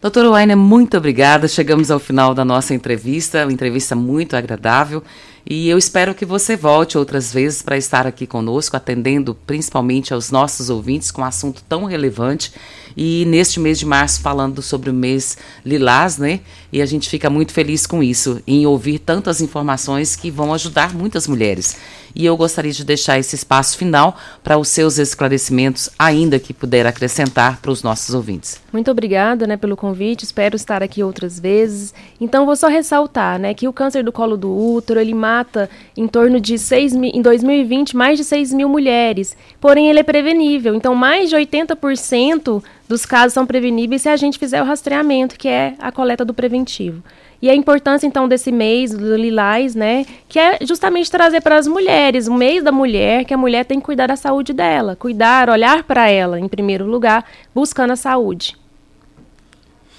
Doutora 0.00 0.30
Wainer, 0.30 0.56
muito 0.56 0.96
obrigada. 0.96 1.46
Chegamos 1.46 1.90
ao 1.90 1.98
final 1.98 2.32
da 2.32 2.42
nossa 2.42 2.72
entrevista, 2.72 3.44
uma 3.44 3.52
entrevista 3.52 3.94
muito 3.94 4.34
agradável. 4.34 5.04
E 5.44 5.68
eu 5.68 5.76
espero 5.76 6.14
que 6.14 6.24
você 6.24 6.56
volte 6.56 6.96
outras 6.96 7.30
vezes 7.30 7.60
para 7.60 7.76
estar 7.76 8.06
aqui 8.06 8.26
conosco, 8.26 8.74
atendendo 8.78 9.34
principalmente 9.46 10.14
aos 10.14 10.30
nossos 10.30 10.70
ouvintes 10.70 11.10
com 11.10 11.20
um 11.20 11.24
assunto 11.26 11.62
tão 11.68 11.84
relevante. 11.84 12.50
E 12.96 13.26
neste 13.26 13.60
mês 13.60 13.78
de 13.78 13.84
março, 13.84 14.22
falando 14.22 14.62
sobre 14.62 14.88
o 14.88 14.94
mês 14.94 15.36
Lilás, 15.66 16.16
né? 16.16 16.40
E 16.72 16.80
a 16.80 16.86
gente 16.86 17.06
fica 17.06 17.28
muito 17.28 17.52
feliz 17.52 17.86
com 17.86 18.02
isso, 18.02 18.42
em 18.46 18.64
ouvir 18.64 19.00
tantas 19.00 19.42
informações 19.42 20.16
que 20.16 20.30
vão 20.30 20.54
ajudar 20.54 20.94
muitas 20.94 21.26
mulheres 21.28 21.76
e 22.14 22.24
eu 22.24 22.36
gostaria 22.36 22.72
de 22.72 22.84
deixar 22.84 23.18
esse 23.18 23.34
espaço 23.34 23.76
final 23.76 24.16
para 24.42 24.58
os 24.58 24.68
seus 24.68 24.98
esclarecimentos, 24.98 25.90
ainda 25.98 26.38
que 26.38 26.52
puder 26.52 26.86
acrescentar 26.86 27.60
para 27.60 27.70
os 27.70 27.82
nossos 27.82 28.14
ouvintes. 28.14 28.60
Muito 28.72 28.90
obrigada 28.90 29.46
né, 29.46 29.56
pelo 29.56 29.76
convite, 29.76 30.24
espero 30.24 30.56
estar 30.56 30.82
aqui 30.82 31.02
outras 31.02 31.38
vezes. 31.38 31.94
Então, 32.20 32.46
vou 32.46 32.56
só 32.56 32.68
ressaltar 32.68 33.38
né, 33.38 33.54
que 33.54 33.68
o 33.68 33.72
câncer 33.72 34.02
do 34.02 34.12
colo 34.12 34.36
do 34.36 34.50
útero, 34.50 35.00
ele 35.00 35.14
mata 35.14 35.68
em 35.96 36.06
torno 36.06 36.40
de 36.40 36.58
6 36.58 36.94
mil, 36.94 37.12
em 37.14 37.22
2020, 37.22 37.96
mais 37.96 38.18
de 38.18 38.24
6 38.24 38.52
mil 38.52 38.68
mulheres, 38.68 39.36
porém 39.60 39.88
ele 39.88 40.00
é 40.00 40.04
prevenível, 40.04 40.74
então 40.74 40.94
mais 40.94 41.30
de 41.30 41.36
80% 41.36 42.62
dos 42.88 43.06
casos 43.06 43.32
são 43.32 43.46
preveníveis 43.46 44.02
se 44.02 44.08
a 44.08 44.16
gente 44.16 44.38
fizer 44.38 44.60
o 44.60 44.64
rastreamento, 44.64 45.38
que 45.38 45.48
é 45.48 45.74
a 45.78 45.92
coleta 45.92 46.24
do 46.24 46.34
preventivo. 46.34 47.02
E 47.42 47.48
a 47.48 47.54
importância, 47.54 48.06
então, 48.06 48.28
desse 48.28 48.52
mês 48.52 48.92
do 48.92 49.16
Lilás, 49.16 49.74
né? 49.74 50.04
Que 50.28 50.38
é 50.38 50.58
justamente 50.60 51.10
trazer 51.10 51.40
para 51.40 51.56
as 51.56 51.66
mulheres, 51.66 52.28
o 52.28 52.34
mês 52.34 52.62
da 52.62 52.70
mulher, 52.70 53.24
que 53.24 53.32
a 53.32 53.38
mulher 53.38 53.64
tem 53.64 53.80
que 53.80 53.86
cuidar 53.86 54.08
da 54.08 54.16
saúde 54.16 54.52
dela, 54.52 54.94
cuidar, 54.94 55.48
olhar 55.48 55.82
para 55.84 56.08
ela, 56.10 56.38
em 56.38 56.48
primeiro 56.48 56.84
lugar, 56.84 57.24
buscando 57.54 57.92
a 57.92 57.96
saúde. 57.96 58.59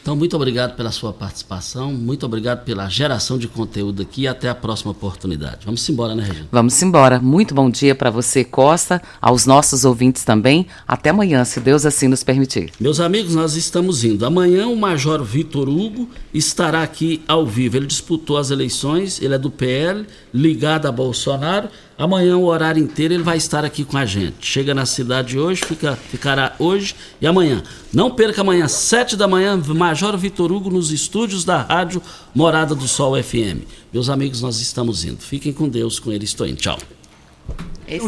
Então, 0.02 0.16
muito 0.16 0.36
obrigado 0.36 0.76
pela 0.76 0.92
sua 0.92 1.14
participação, 1.14 1.94
muito 1.94 2.26
obrigado 2.26 2.64
pela 2.66 2.90
geração 2.90 3.38
de 3.38 3.48
conteúdo 3.48 4.02
aqui 4.02 4.24
e 4.24 4.28
até 4.28 4.50
a 4.50 4.56
próxima 4.56 4.92
oportunidade. 4.92 5.60
Vamos 5.64 5.88
embora, 5.88 6.16
né, 6.16 6.24
Regina? 6.24 6.48
Vamos 6.52 6.82
embora. 6.82 7.20
Muito 7.20 7.54
bom 7.54 7.70
dia 7.70 7.94
para 7.94 8.10
você, 8.10 8.44
Costa, 8.44 9.00
aos 9.22 9.46
nossos 9.46 9.86
ouvintes 9.86 10.24
também. 10.24 10.66
Até 10.88 11.12
amanhã, 11.12 11.46
se 11.46 11.60
Deus 11.60 11.86
assim 11.86 12.08
nos 12.08 12.24
permitir. 12.24 12.72
Meus 12.80 13.00
amigos, 13.00 13.36
nós 13.36 13.56
estamos 13.56 14.04
indo. 14.04 14.26
Amanhã 14.26 14.68
o 14.68 14.76
Major 14.76 15.24
Vitor 15.24 15.70
Hugo 15.70 16.10
estará 16.34 16.82
aqui 16.82 17.22
ao 17.28 17.46
vivo. 17.46 17.78
Ele 17.78 17.86
disputou 17.86 18.38
as 18.38 18.50
eleições, 18.50 19.22
ele 19.22 19.36
é 19.36 19.38
do 19.38 19.52
PL, 19.52 20.08
ligado 20.34 20.88
a 20.88 20.92
Bolsonaro. 20.92 21.70
Amanhã, 22.02 22.36
o 22.36 22.46
horário 22.46 22.82
inteiro, 22.82 23.14
ele 23.14 23.22
vai 23.22 23.38
estar 23.38 23.64
aqui 23.64 23.86
com 23.86 23.96
a 23.96 24.08
gente. 24.08 24.38
Chega 24.42 24.74
na 24.74 24.88
cidade 24.88 25.38
hoje, 25.38 25.62
fica, 25.64 25.96
ficará 25.96 26.56
hoje 26.58 26.96
e 27.22 27.28
amanhã. 27.28 27.62
Não 27.94 28.10
perca 28.10 28.42
amanhã, 28.42 28.68
sete 28.68 29.16
da 29.16 29.28
manhã, 29.28 29.56
Major 29.56 30.18
Vitor 30.18 30.52
Hugo 30.52 30.72
nos 30.72 30.92
estúdios 30.92 31.46
da 31.46 31.62
Rádio 31.62 32.02
Morada 32.34 32.74
do 32.74 32.88
Sol 32.88 33.22
FM. 33.22 33.68
Meus 33.94 34.10
amigos, 34.10 34.42
nós 34.42 34.60
estamos 34.60 35.06
indo. 35.06 35.22
Fiquem 35.22 35.54
com 35.54 35.70
Deus, 35.70 36.00
com 36.00 36.12
ele 36.12 36.26
estou 36.26 36.48
indo. 36.48 36.58
Tchau. 36.58 36.80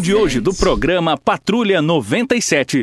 De 0.01 0.15
hoje 0.15 0.39
do 0.39 0.53
programa 0.55 1.15
Patrulha 1.15 1.81
97 1.81 2.71